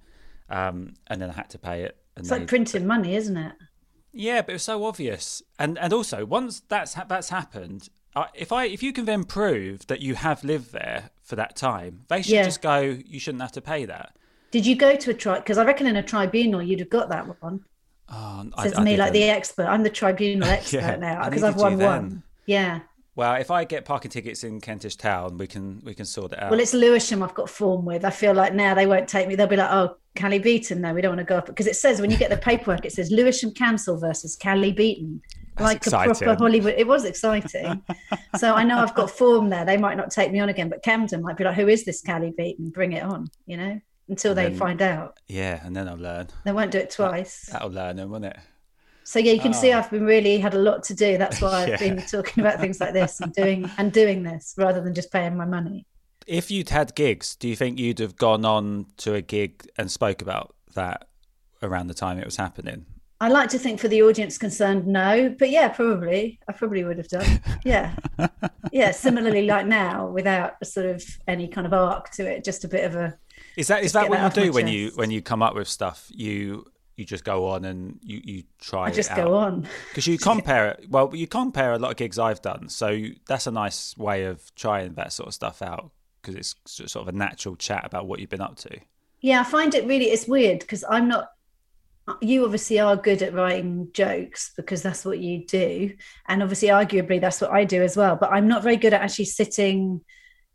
Um, 0.49 0.93
and 1.07 1.21
then 1.21 1.29
I 1.29 1.33
had 1.33 1.49
to 1.49 1.59
pay 1.59 1.83
it. 1.83 1.97
And 2.15 2.23
It's 2.23 2.29
they- 2.29 2.39
like 2.39 2.47
printing 2.47 2.87
money, 2.87 3.15
isn't 3.15 3.35
it? 3.35 3.51
yeah, 4.13 4.41
but 4.41 4.51
it 4.51 4.53
was 4.53 4.63
so 4.63 4.85
obvious. 4.85 5.43
And 5.59 5.77
and 5.77 5.91
also 5.91 6.25
once 6.25 6.61
that's 6.61 6.93
ha- 6.93 7.05
that's 7.07 7.27
happened, 7.29 7.89
uh, 8.15 8.25
if 8.33 8.51
I 8.51 8.65
if 8.65 8.81
you 8.83 8.93
can 8.93 9.05
then 9.05 9.23
prove 9.23 9.87
that 9.87 10.01
you 10.01 10.15
have 10.15 10.43
lived 10.43 10.71
there 10.71 11.09
for 11.23 11.35
that 11.35 11.55
time, 11.55 12.01
they 12.07 12.21
should 12.21 12.33
Yeah. 12.33 12.43
just 12.43 12.61
go. 12.61 12.79
You 12.79 13.19
shouldn't 13.19 13.41
have 13.41 13.51
to 13.53 13.61
pay 13.61 13.85
that. 13.85 14.15
Did 14.51 14.65
you 14.65 14.75
go 14.75 14.95
to 14.95 15.11
a 15.11 15.13
tri? 15.13 15.39
Because 15.39 15.57
I 15.57 15.65
reckon 15.65 15.87
in 15.87 15.95
a 15.95 16.03
tribunal 16.03 16.61
you'd 16.61 16.79
have 16.79 16.89
got 16.89 17.09
that 17.09 17.41
one. 17.41 17.61
Oh, 18.07 18.49
Says 18.61 18.73
to 18.73 18.81
me 18.81 18.97
like 18.97 19.13
the 19.13 19.23
expert. 19.23 19.65
I'm 19.65 19.83
the 19.83 19.89
tribunal 19.89 20.47
expert 20.57 20.77
Yeah, 20.77 20.95
now 20.97 21.25
because 21.25 21.43
I've 21.43 21.55
won 21.55 21.77
one. 21.79 22.23
Yeah. 22.45 22.81
Well, 23.17 23.35
if 23.35 23.49
I 23.49 23.63
get 23.63 23.85
parking 23.85 24.11
tickets 24.11 24.43
in 24.43 24.59
Kentish 24.59 24.97
Town, 24.97 25.37
we 25.37 25.47
can 25.47 25.81
we 25.83 25.93
can 25.95 26.05
sort 26.05 26.33
it 26.33 26.41
out. 26.41 26.51
Well, 26.51 26.59
it's 26.59 26.73
Lewisham 26.73 27.23
I've 27.23 27.33
got 27.33 27.49
form 27.49 27.85
with. 27.85 28.03
I 28.05 28.09
feel 28.09 28.33
like 28.33 28.53
now 28.53 28.73
they 28.75 28.85
won't 28.87 29.07
take 29.07 29.27
me. 29.27 29.35
They'll 29.35 29.47
be 29.47 29.55
like, 29.55 29.71
oh, 29.71 29.95
Cally 30.15 30.37
Beaton. 30.39 30.81
No, 30.81 30.93
we 30.93 31.01
don't 31.01 31.11
want 31.15 31.19
to 31.19 31.25
go 31.25 31.37
up. 31.37 31.45
Because 31.47 31.65
it 31.65 31.77
says 31.77 32.01
when 32.01 32.11
you 32.11 32.17
get 32.17 32.29
the 32.29 32.37
paperwork, 32.37 32.85
it 32.85 32.91
says 32.91 33.11
Lewisham 33.11 33.51
Council 33.51 33.97
versus 33.97 34.35
Cally 34.35 34.73
Beaton. 34.73 35.21
That's 35.57 35.91
like 35.91 36.09
a 36.09 36.13
proper. 36.13 36.35
Hollywood. 36.35 36.75
It 36.77 36.87
was 36.87 37.05
exciting. 37.05 37.81
so 38.37 38.53
I 38.53 38.63
know 38.63 38.79
I've 38.79 38.95
got 38.95 39.09
form 39.09 39.49
there. 39.49 39.65
They 39.65 39.77
might 39.77 39.95
not 39.97 40.11
take 40.11 40.31
me 40.31 40.39
on 40.39 40.49
again, 40.49 40.69
but 40.69 40.83
Camden 40.83 41.21
might 41.21 41.37
be 41.37 41.43
like, 41.43 41.55
who 41.55 41.67
is 41.67 41.85
this 41.85 42.01
Cally 42.01 42.33
and 42.37 42.73
Bring 42.73 42.93
it 42.93 43.03
on, 43.03 43.27
you 43.45 43.57
know, 43.57 43.79
until 44.09 44.35
they 44.35 44.49
then- 44.49 44.57
find 44.57 44.81
out. 44.81 45.17
yeah, 45.27 45.59
and 45.65 45.75
then 45.75 45.87
I'll 45.87 45.97
learn. 45.97 46.27
They 46.43 46.51
won't 46.51 46.71
do 46.71 46.77
it 46.79 46.89
twice. 46.89 47.47
That'll 47.51 47.69
learn 47.71 47.95
them, 47.97 48.11
won't 48.11 48.25
it? 48.25 48.37
So 49.03 49.19
yeah, 49.19 49.33
you 49.33 49.39
can 49.39 49.53
see 49.53 49.71
Oh. 49.71 49.77
I've 49.79 49.91
been 49.91 50.03
really 50.05 50.39
had 50.39 50.55
a 50.55 50.59
lot 50.59 50.81
to 50.85 50.95
do. 50.95 51.17
That's 51.19 51.39
why 51.39 51.61
I've 51.63 51.69
Yeah. 51.69 51.77
been 51.77 52.01
talking 52.01 52.43
about 52.43 52.59
things 52.59 52.79
like 52.81 52.93
this 52.93 53.19
and 53.21 53.31
doing 53.33 53.69
and 53.77 53.93
doing 53.93 54.23
this 54.23 54.55
rather 54.57 54.81
than 54.81 54.95
just 54.95 55.11
paying 55.11 55.37
my 55.37 55.45
money. 55.45 55.85
If 56.25 56.49
you'd 56.49 56.69
had 56.69 56.95
gigs, 56.95 57.35
do 57.35 57.47
you 57.47 57.55
think 57.55 57.77
you'd 57.77 57.99
have 57.99 58.15
gone 58.15 58.45
on 58.45 58.87
to 58.97 59.13
a 59.13 59.21
gig 59.21 59.67
and 59.77 59.91
spoke 59.91 60.23
about 60.23 60.55
that 60.73 61.07
around 61.61 61.85
the 61.85 61.93
time 61.93 62.17
it 62.17 62.25
was 62.25 62.37
happening? 62.37 62.87
I 63.21 63.29
like 63.29 63.49
to 63.49 63.59
think 63.59 63.79
for 63.79 63.87
the 63.87 64.01
audience 64.03 64.37
concerned, 64.37 64.85
no, 64.85 65.33
but 65.39 65.49
yeah, 65.49 65.69
probably 65.69 66.39
I 66.49 66.53
probably 66.53 66.83
would 66.83 66.97
have 66.97 67.07
done. 67.07 67.41
Yeah, 67.63 67.95
yeah. 68.71 68.91
Similarly, 68.91 69.45
like 69.45 69.65
now, 69.65 70.07
without 70.07 70.55
a 70.61 70.65
sort 70.65 70.85
of 70.87 71.03
any 71.27 71.47
kind 71.47 71.65
of 71.65 71.73
arc 71.73 72.09
to 72.11 72.29
it, 72.29 72.43
just 72.43 72.65
a 72.65 72.67
bit 72.67 72.83
of 72.83 72.95
a 72.95 73.17
Is 73.55 73.67
that 73.67 73.83
is 73.83 73.93
that 73.93 74.09
what 74.09 74.19
that 74.19 74.35
you 74.35 74.43
do 74.45 74.51
when 74.51 74.67
you 74.67 74.91
when 74.95 75.11
you 75.11 75.21
come 75.21 75.41
up 75.41 75.55
with 75.55 75.69
stuff? 75.69 76.11
You 76.13 76.65
you 76.97 77.05
just 77.05 77.23
go 77.23 77.47
on 77.47 77.63
and 77.63 77.99
you 78.01 78.21
you 78.23 78.43
try 78.59 78.87
I 78.87 78.91
just 78.91 79.11
it 79.11 79.15
go 79.15 79.35
on. 79.35 79.67
because 79.89 80.07
you 80.07 80.17
compare 80.17 80.69
it. 80.69 80.87
Well, 80.89 81.11
you 81.13 81.27
compare 81.27 81.73
a 81.73 81.79
lot 81.79 81.91
of 81.91 81.97
gigs 81.97 82.19
I've 82.19 82.41
done, 82.41 82.67
so 82.67 82.99
that's 83.27 83.47
a 83.47 83.51
nice 83.51 83.97
way 83.97 84.25
of 84.25 84.53
trying 84.55 84.93
that 84.95 85.13
sort 85.13 85.27
of 85.27 85.33
stuff 85.33 85.61
out 85.61 85.91
because 86.21 86.35
it's 86.35 86.55
sort 86.65 87.07
of 87.07 87.13
a 87.13 87.17
natural 87.17 87.55
chat 87.55 87.85
about 87.85 88.07
what 88.07 88.19
you've 88.19 88.29
been 88.29 88.41
up 88.41 88.57
to. 88.57 88.79
Yeah, 89.21 89.41
I 89.41 89.43
find 89.43 89.73
it 89.73 89.85
really 89.87 90.05
it's 90.05 90.27
weird 90.27 90.59
because 90.59 90.83
I'm 90.89 91.07
not 91.07 91.29
you 92.21 92.45
obviously 92.45 92.79
are 92.79 92.95
good 92.95 93.21
at 93.21 93.33
writing 93.33 93.89
jokes 93.91 94.51
because 94.55 94.83
that's 94.83 95.05
what 95.05 95.19
you 95.19 95.45
do. 95.45 95.91
And 96.27 96.43
obviously 96.43 96.67
arguably 96.67 97.19
that's 97.19 97.41
what 97.41 97.51
I 97.51 97.63
do 97.63 97.81
as 97.81 97.97
well. 97.97 98.15
But 98.15 98.31
I'm 98.31 98.47
not 98.47 98.63
very 98.63 98.77
good 98.77 98.93
at 98.93 99.01
actually 99.01 99.25
sitting 99.25 100.01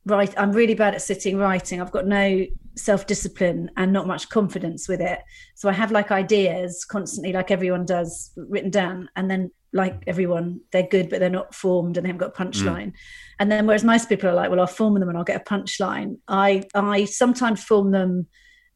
right 0.06 0.32
I'm 0.38 0.52
really 0.52 0.74
bad 0.74 0.94
at 0.94 1.02
sitting 1.02 1.36
writing. 1.36 1.80
I've 1.80 1.90
got 1.90 2.06
no 2.06 2.46
self-discipline 2.76 3.70
and 3.76 3.92
not 3.92 4.06
much 4.06 4.28
confidence 4.28 4.88
with 4.88 5.00
it. 5.00 5.20
So 5.56 5.68
I 5.68 5.72
have 5.72 5.90
like 5.90 6.10
ideas 6.10 6.84
constantly 6.84 7.32
like 7.32 7.50
everyone 7.50 7.84
does 7.84 8.30
written 8.36 8.70
down. 8.70 9.10
And 9.16 9.28
then 9.28 9.50
like 9.72 10.02
everyone 10.06 10.60
they're 10.72 10.86
good 10.86 11.10
but 11.10 11.20
they're 11.20 11.30
not 11.30 11.54
formed 11.54 11.96
and 11.96 12.04
they 12.04 12.08
haven't 12.08 12.20
got 12.20 12.40
a 12.40 12.44
hmm. 12.44 12.50
punchline. 12.50 12.92
And 13.40 13.50
then 13.50 13.66
whereas 13.66 13.82
most 13.82 14.08
people 14.08 14.30
are 14.30 14.34
like 14.34 14.50
well 14.50 14.60
I'll 14.60 14.68
form 14.68 14.94
them 14.94 15.08
and 15.08 15.18
I'll 15.18 15.24
get 15.24 15.40
a 15.40 15.44
punchline 15.44 16.18
I 16.28 16.62
I 16.74 17.06
sometimes 17.06 17.64
form 17.64 17.90
them 17.90 18.28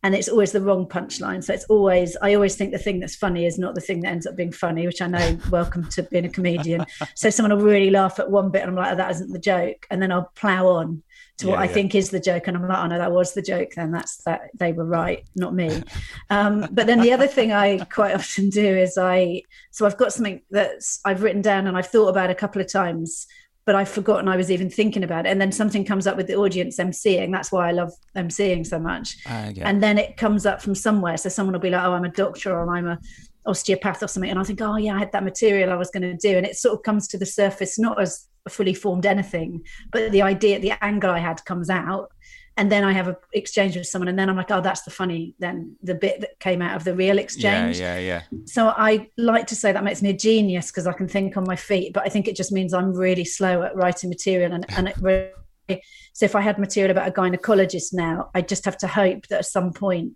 and 0.05 0.15
it's 0.15 0.29
always 0.29 0.53
the 0.53 0.61
wrong 0.61 0.87
punchline. 0.87 1.43
So 1.43 1.55
it's 1.55 1.65
always, 1.65 2.15
I 2.21 2.35
always 2.35 2.57
think 2.57 2.73
the 2.73 2.79
thing 2.79 3.01
that's 3.01 3.17
funny 3.17 3.47
is 3.47 3.59
not 3.59 3.75
the 3.75 3.81
thing 3.81 4.01
that 4.01 4.11
ends 4.11 4.27
up 4.27 4.37
being 4.37 4.53
funny, 4.53 4.87
which 4.87 5.01
I 5.01 5.07
know, 5.07 5.39
welcome 5.51 5.89
to 5.89 6.03
being 6.03 6.27
a 6.27 6.29
comedian. 6.29 6.85
So 7.15 7.31
someone 7.31 7.57
will 7.57 7.65
really 7.65 7.89
laugh 7.89 8.19
at 8.19 8.31
one 8.31 8.51
bit 8.51 8.61
and 8.61 8.69
I'm 8.71 8.77
like, 8.77 8.93
oh, 8.93 8.97
that 8.97 9.11
isn't 9.13 9.33
the 9.33 9.39
joke. 9.39 9.87
And 9.91 10.03
then 10.03 10.13
I'll 10.13 10.31
plow 10.35 10.69
on 10.69 11.03
to 11.39 11.47
what 11.47 11.55
Yeah, 11.55 11.61
I 11.61 11.65
yeah. 11.65 11.73
think 11.73 11.95
is 11.95 12.11
the 12.11 12.21
joke. 12.21 12.47
And 12.49 12.55
I'm 12.55 12.69
like, 12.69 12.79
oh 12.79 12.87
no, 12.87 12.99
that 12.99 13.13
was 13.13 13.33
the 13.33 13.41
joke. 13.41 13.71
Then 13.77 13.93
that's 13.93 14.19
that 14.25 14.51
they 14.59 14.73
were 14.73 14.85
right, 14.85 15.27
not 15.37 15.55
me. 15.55 15.83
Um, 16.29 16.69
but 16.71 16.87
then 16.87 17.01
the 17.01 17.15
other 17.15 17.27
thing 17.27 17.53
I 17.53 17.79
quite 17.87 18.15
often 18.21 18.51
do 18.51 18.77
is 18.77 18.99
I, 18.99 19.41
so 19.71 19.87
I've 19.87 19.97
got 19.97 20.13
something 20.13 20.43
that's 20.51 21.01
I've 21.07 21.23
written 21.23 21.41
down 21.41 21.67
and 21.67 21.79
I've 21.79 21.87
thought 21.87 22.09
about 22.09 22.29
a 22.29 22.35
couple 22.35 22.61
of 22.61 22.71
times 22.71 23.27
but 23.67 23.75
I've 23.75 23.89
forgotten 23.89 24.29
I 24.29 24.37
was 24.37 24.51
even 24.51 24.69
thinking 24.69 25.05
about 25.05 25.27
it. 25.27 25.31
And 25.31 25.41
then 25.41 25.53
something 25.53 25.85
comes 25.85 26.07
up 26.07 26.17
with 26.17 26.27
the 26.27 26.37
audience 26.37 26.79
emceeing. 26.79 27.33
That's 27.33 27.51
why 27.51 27.69
I 27.69 27.73
love 27.73 27.93
emceeing 28.17 28.67
so 28.67 28.79
much. 28.79 29.17
Uh, 29.27 29.53
yeah. 29.55 29.69
And 29.69 29.83
then 29.83 29.99
it 29.99 30.17
comes 30.17 30.45
up 30.45 30.61
from 30.61 30.75
somewhere. 30.75 31.17
So 31.17 31.29
someone 31.29 31.55
will 31.55 31.61
be 31.61 31.71
like, 31.71 31.85
oh, 31.85 31.93
I'm 31.93 32.05
a 32.05 32.11
doctor 32.11 32.53
or 32.53 32.75
I'm 32.75 32.87
a 32.87 32.99
osteopath 33.47 34.03
or 34.03 34.09
something. 34.09 34.31
And 34.31 34.39
I 34.39 34.43
think, 34.43 34.61
oh, 34.61 34.77
yeah, 34.77 34.97
I 34.97 34.99
had 34.99 35.13
that 35.13 35.25
material 35.25 35.73
I 35.73 35.77
was 35.77 35.91
going 35.91 36.03
to 36.03 36.15
do. 36.15 36.37
And 36.37 36.47
it 36.47 36.57
sort 36.57 36.75
of 36.75 36.83
comes 36.83 37.09
to 37.09 37.19
the 37.19 37.27
surface, 37.27 37.79
not 37.79 38.01
as 38.01 38.29
a 38.47 38.51
fully 38.51 38.75
formed 38.75 39.07
anything, 39.07 39.63
but 39.91 40.13
the 40.13 40.23
idea, 40.23 40.59
the 40.59 40.73
angle 40.85 41.11
I 41.11 41.19
had 41.19 41.45
comes 41.45 41.71
out. 41.71 42.11
And 42.57 42.71
then 42.71 42.85
I 42.85 42.93
have 42.93 43.09
an 43.09 43.17
exchange 43.33 43.77
with 43.77 43.87
someone. 43.87 44.09
And 44.09 44.19
then 44.19 44.31
I'm 44.31 44.37
like, 44.37 44.51
oh, 44.51 44.61
that's 44.61 44.83
the 44.83 44.91
funny, 44.91 45.35
then 45.41 45.77
the 45.83 45.95
bit 45.95 46.21
that 46.21 46.39
came 46.39 46.63
out 46.63 46.77
of 46.77 46.85
the 46.85 46.95
real 46.95 47.19
exchange 47.19 47.81
yeah, 47.81 47.99
yeah. 47.99 48.23
yeah. 48.31 48.39
so 48.47 48.69
I 48.69 49.11
like 49.17 49.49
to 49.49 49.57
say 49.57 49.73
that 49.73 49.83
makes 49.83 50.03
me 50.03 50.11
a 50.11 50.17
genius 50.17 50.71
because 50.71 50.87
I 50.87 50.93
can 50.93 51.09
think 51.09 51.37
on 51.37 51.45
my 51.45 51.57
feet, 51.57 51.93
but 51.93 52.05
I 52.07 52.09
think 52.09 52.29
it 52.29 52.37
just 52.37 52.53
means 52.53 52.73
I'm 52.73 52.93
really 52.93 53.25
slow 53.25 53.63
at 53.63 53.75
writing 53.75 54.09
material. 54.09 54.53
And, 54.53 54.65
and 54.77 54.89
it 54.89 54.97
really, 54.99 55.83
so 56.13 56.25
if 56.25 56.37
I 56.37 56.43
had 56.43 56.59
material 56.59 56.93
about 56.93 57.09
a 57.09 57.13
gynecologist 57.13 57.93
now, 57.93 58.31
I 58.35 58.43
just 58.43 58.65
have 58.67 58.79
to 58.79 58.87
hope 58.87 59.27
that 59.29 59.41
at 59.41 59.47
some 59.47 59.73
point 59.73 60.13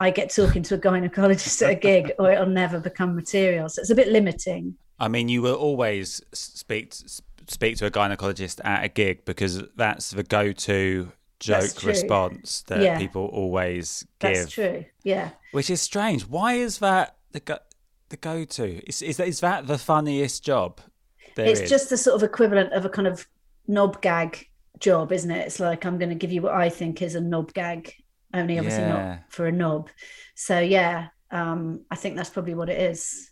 I 0.00 0.10
get 0.10 0.30
talking 0.34 0.62
to 0.64 0.74
a 0.74 0.78
gynecologist 0.78 1.62
at 1.62 1.70
a 1.70 1.74
gig, 1.74 2.12
or 2.18 2.30
it'll 2.30 2.46
never 2.46 2.80
become 2.80 3.14
material. 3.14 3.68
So 3.68 3.80
it's 3.80 3.90
a 3.90 3.94
bit 3.94 4.08
limiting. 4.08 4.76
I 4.98 5.08
mean, 5.08 5.28
you 5.28 5.42
will 5.42 5.54
always 5.54 6.20
speak 6.32 6.92
speak 7.46 7.76
to 7.78 7.86
a 7.86 7.90
gynecologist 7.90 8.60
at 8.64 8.84
a 8.84 8.88
gig 8.88 9.24
because 9.24 9.62
that's 9.74 10.10
the 10.10 10.22
go-to 10.22 11.04
That's 11.04 11.17
joke 11.40 11.82
response 11.84 12.62
that 12.68 12.80
Yeah. 12.80 12.98
people 12.98 13.26
always 13.26 14.06
give. 14.18 14.34
That's 14.34 14.50
true. 14.52 14.84
Yeah. 15.04 15.30
Which 15.52 15.70
is 15.70 15.80
strange. 15.80 16.26
Why 16.26 16.54
is 16.54 16.78
that 16.78 17.16
the 17.32 17.40
go 17.40 17.58
the 18.08 18.16
go 18.16 18.44
to? 18.44 18.88
Is 18.88 19.02
is 19.02 19.16
that 19.18 19.28
is 19.28 19.40
that 19.40 19.66
the 19.66 19.78
funniest 19.78 20.44
job? 20.44 20.80
there 21.36 21.46
it's 21.46 21.60
is? 21.60 21.70
just 21.70 21.90
the 21.90 21.96
sort 21.96 22.16
of 22.16 22.22
equivalent 22.22 22.72
of 22.72 22.84
a 22.84 22.88
kind 22.88 23.06
of 23.06 23.26
knob 23.68 24.00
gag 24.02 24.48
job, 24.80 25.12
isn't 25.12 25.30
it? 25.30 25.46
It's 25.46 25.60
like 25.60 25.84
I'm 25.86 25.98
going 25.98 26.08
to 26.10 26.14
give 26.16 26.32
you 26.32 26.42
what 26.42 26.54
I 26.54 26.68
think 26.68 27.00
is 27.02 27.14
a 27.14 27.20
knob 27.20 27.52
gag, 27.54 27.94
only 28.34 28.58
obviously 28.58 28.82
Yeah. 28.82 28.92
not 28.92 29.18
for 29.32 29.46
a 29.46 29.52
knob. 29.52 29.88
So 30.34 30.58
yeah, 30.58 31.08
um, 31.30 31.84
I 31.90 31.96
think 31.96 32.16
that's 32.16 32.30
probably 32.30 32.54
what 32.54 32.68
it 32.68 32.80
is. 32.80 33.30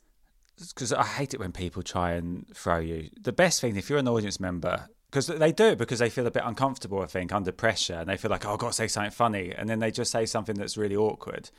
because 0.59 0.93
I 0.93 1.05
hate 1.05 1.35
it 1.35 1.41
when 1.41 1.53
people 1.53 1.83
try 1.83 2.13
and 2.13 2.47
throw 2.55 2.79
you. 2.79 3.11
The 3.21 3.33
best 3.33 3.61
thing 3.61 3.77
if 3.77 3.91
you're 3.91 3.99
an 3.99 4.09
audience 4.09 4.39
member. 4.41 4.89
Because 5.11 5.29
they 5.29 5.53
do 5.53 5.69
it 5.69 5.79
because 5.79 6.01
they 6.01 6.11
feel 6.11 6.27
a 6.27 6.31
bit 6.31 6.43
uncomfortable, 6.45 7.01
I 7.01 7.07
think, 7.07 7.33
under 7.33 7.53
pressure, 7.53 7.95
and 7.95 8.09
they 8.09 8.17
feel 8.17 8.31
like, 8.31 8.45
oh, 8.45 8.55
I've 8.55 8.59
got 8.59 8.69
to 8.69 8.73
say 8.73 8.89
something 8.89 9.13
funny, 9.13 9.53
and 9.57 9.69
then 9.69 9.79
they 9.79 9.91
just 9.91 10.11
say 10.11 10.27
something 10.27 10.57
that's 10.57 10.77
really 10.77 10.97
awkward. 10.97 11.51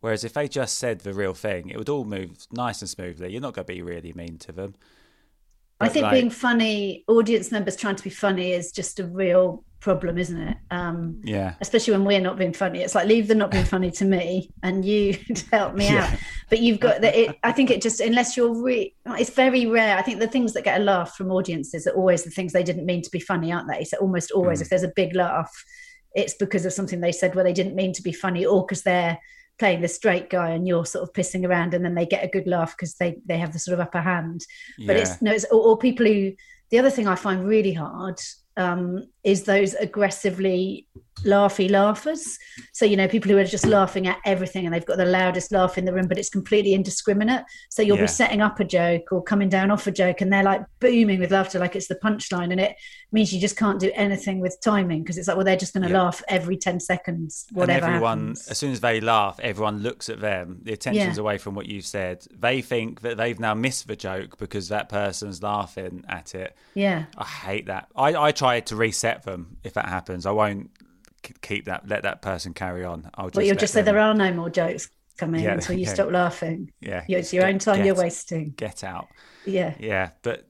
Whereas 0.00 0.24
if 0.24 0.32
they 0.32 0.48
just 0.48 0.78
said 0.78 1.00
the 1.00 1.12
real 1.12 1.34
thing, 1.34 1.68
it 1.68 1.76
would 1.76 1.88
all 1.88 2.04
move 2.04 2.46
nice 2.50 2.80
and 2.80 2.88
smoothly. 2.88 3.30
You're 3.30 3.40
not 3.40 3.54
going 3.54 3.66
to 3.66 3.72
be 3.72 3.82
really 3.82 4.12
mean 4.14 4.36
to 4.38 4.52
them. 4.52 4.74
I 5.82 5.88
think 5.88 6.04
like, 6.04 6.12
being 6.12 6.30
funny, 6.30 7.04
audience 7.08 7.50
members 7.50 7.76
trying 7.76 7.96
to 7.96 8.02
be 8.04 8.10
funny 8.10 8.52
is 8.52 8.72
just 8.72 9.00
a 9.00 9.06
real 9.06 9.64
problem, 9.80 10.16
isn't 10.16 10.40
it? 10.40 10.56
Um, 10.70 11.20
yeah, 11.24 11.54
especially 11.60 11.92
when 11.94 12.04
we're 12.04 12.20
not 12.20 12.38
being 12.38 12.52
funny. 12.52 12.80
It's 12.80 12.94
like 12.94 13.06
leave 13.08 13.28
the 13.28 13.34
not 13.34 13.50
being 13.50 13.64
funny 13.64 13.90
to 13.92 14.04
me, 14.04 14.50
and 14.62 14.84
you 14.84 15.18
help 15.52 15.74
me 15.74 15.88
out. 15.88 16.08
But 16.48 16.60
you've 16.60 16.80
got 16.80 17.00
that. 17.00 17.14
It, 17.16 17.38
I 17.42 17.52
think 17.52 17.70
it 17.70 17.82
just 17.82 18.00
unless 18.00 18.36
you're 18.36 18.54
re- 18.62 18.94
it's 19.06 19.30
very 19.30 19.66
rare. 19.66 19.96
I 19.98 20.02
think 20.02 20.20
the 20.20 20.28
things 20.28 20.52
that 20.52 20.64
get 20.64 20.80
a 20.80 20.84
laugh 20.84 21.16
from 21.16 21.30
audiences 21.32 21.86
are 21.86 21.94
always 21.94 22.22
the 22.24 22.30
things 22.30 22.52
they 22.52 22.62
didn't 22.62 22.86
mean 22.86 23.02
to 23.02 23.10
be 23.10 23.20
funny, 23.20 23.52
aren't 23.52 23.68
they? 23.68 23.84
So 23.84 23.96
almost 23.98 24.30
always, 24.30 24.60
Mm. 24.60 24.62
if 24.62 24.68
there's 24.68 24.82
a 24.82 24.92
big 24.94 25.14
laugh, 25.16 25.50
it's 26.14 26.34
because 26.34 26.64
of 26.64 26.72
something 26.72 27.00
they 27.00 27.12
said 27.12 27.34
where 27.34 27.44
they 27.44 27.52
didn't 27.52 27.74
mean 27.74 27.92
to 27.94 28.02
be 28.02 28.12
funny, 28.12 28.44
or 28.46 28.64
because 28.64 28.82
they're 28.82 29.18
playing 29.58 29.80
the 29.80 29.88
straight 29.88 30.30
guy 30.30 30.50
and 30.50 30.66
you're 30.66 30.86
sort 30.86 31.02
of 31.02 31.12
pissing 31.12 31.46
around, 31.46 31.74
and 31.74 31.84
then 31.84 31.94
they 31.94 32.06
get 32.06 32.24
a 32.24 32.28
good 32.28 32.46
laugh 32.46 32.76
because 32.76 32.94
they 32.94 33.16
they 33.26 33.38
have 33.38 33.52
the 33.52 33.58
sort 33.58 33.74
of 33.74 33.80
upper 33.80 34.00
hand 34.00 34.44
but 34.86 34.96
yeah. 34.96 35.02
it's 35.02 35.22
no 35.22 35.32
it's 35.32 35.44
or, 35.46 35.60
or 35.60 35.78
people 35.78 36.06
who 36.06 36.32
the 36.70 36.78
other 36.78 36.90
thing 36.90 37.06
i 37.06 37.14
find 37.14 37.46
really 37.46 37.72
hard 37.72 38.20
um, 38.56 39.06
is 39.24 39.44
those 39.44 39.74
aggressively 39.74 40.86
laughy 41.24 41.70
laughers. 41.70 42.38
So, 42.72 42.84
you 42.84 42.96
know, 42.96 43.06
people 43.06 43.30
who 43.30 43.38
are 43.38 43.44
just 43.44 43.66
laughing 43.66 44.08
at 44.08 44.18
everything 44.24 44.64
and 44.64 44.74
they've 44.74 44.84
got 44.84 44.96
the 44.96 45.04
loudest 45.04 45.52
laugh 45.52 45.78
in 45.78 45.84
the 45.84 45.92
room, 45.92 46.08
but 46.08 46.18
it's 46.18 46.30
completely 46.30 46.74
indiscriminate. 46.74 47.42
So 47.70 47.80
you'll 47.82 47.98
Yeah. 47.98 48.04
be 48.04 48.08
setting 48.08 48.40
up 48.40 48.58
a 48.58 48.64
joke 48.64 49.12
or 49.12 49.22
coming 49.22 49.48
down 49.48 49.70
off 49.70 49.86
a 49.86 49.92
joke 49.92 50.20
and 50.20 50.32
they're 50.32 50.42
like 50.42 50.62
booming 50.80 51.20
with 51.20 51.30
laughter, 51.30 51.60
like 51.60 51.76
it's 51.76 51.86
the 51.86 51.94
punchline. 51.96 52.50
And 52.50 52.58
it 52.60 52.74
means 53.12 53.32
you 53.32 53.40
just 53.40 53.56
can't 53.56 53.78
do 53.78 53.92
anything 53.94 54.40
with 54.40 54.58
timing 54.64 55.02
because 55.04 55.16
it's 55.16 55.28
like, 55.28 55.36
well, 55.36 55.44
they're 55.46 55.54
just 55.56 55.74
going 55.74 55.84
to 55.86 55.90
Yeah. 55.90 56.02
laugh 56.02 56.22
every 56.28 56.56
10 56.56 56.80
seconds, 56.80 57.46
whatever 57.52 57.86
and 57.86 57.94
everyone, 57.94 58.18
happens. 58.20 58.48
as 58.48 58.58
soon 58.58 58.72
as 58.72 58.80
they 58.80 59.00
laugh, 59.00 59.38
everyone 59.40 59.78
looks 59.80 60.08
at 60.08 60.18
them. 60.20 60.58
The 60.62 60.72
attention's 60.72 61.18
Yeah. 61.18 61.22
away 61.22 61.38
from 61.38 61.54
what 61.54 61.66
you've 61.66 61.86
said. 61.86 62.24
They 62.36 62.62
think 62.62 63.02
that 63.02 63.16
they've 63.16 63.38
now 63.38 63.54
missed 63.54 63.86
the 63.86 63.96
joke 63.96 64.38
because 64.38 64.68
that 64.70 64.88
person's 64.88 65.40
laughing 65.42 66.04
at 66.08 66.34
it. 66.34 66.56
yeah. 66.74 67.04
I 67.16 67.24
hate 67.26 67.66
that. 67.66 67.86
I, 67.94 68.14
I 68.16 68.32
try 68.32 68.58
to 68.60 68.74
reset 68.74 69.11
them 69.20 69.58
if 69.62 69.74
that 69.74 69.86
happens. 69.88 70.24
I 70.24 70.30
won't 70.30 70.70
keep 71.42 71.66
that. 71.66 71.86
Let 71.88 72.02
that 72.04 72.22
person 72.22 72.54
carry 72.54 72.84
on. 72.84 73.10
I'll 73.14 73.26
just. 73.26 73.34
But 73.34 73.44
you'll 73.46 73.56
just 73.56 73.74
say 73.74 73.82
them 73.82 73.94
there 73.94 74.02
are 74.02 74.14
no 74.14 74.32
more 74.32 74.48
jokes 74.48 74.88
coming 75.18 75.44
Yeah, 75.44 75.52
until 75.54 75.76
you 75.76 75.84
yeah. 75.84 75.92
stop 75.94 76.10
laughing. 76.10 76.72
Yeah, 76.80 77.04
It's 77.06 77.32
your 77.32 77.42
get- 77.44 77.52
own 77.52 77.58
time 77.58 77.76
get- 77.76 77.86
you're 77.86 77.94
wasting. 77.94 78.54
Get 78.56 78.82
out. 78.82 79.08
Yeah. 79.44 79.74
Yeah, 79.78 80.10
but 80.22 80.46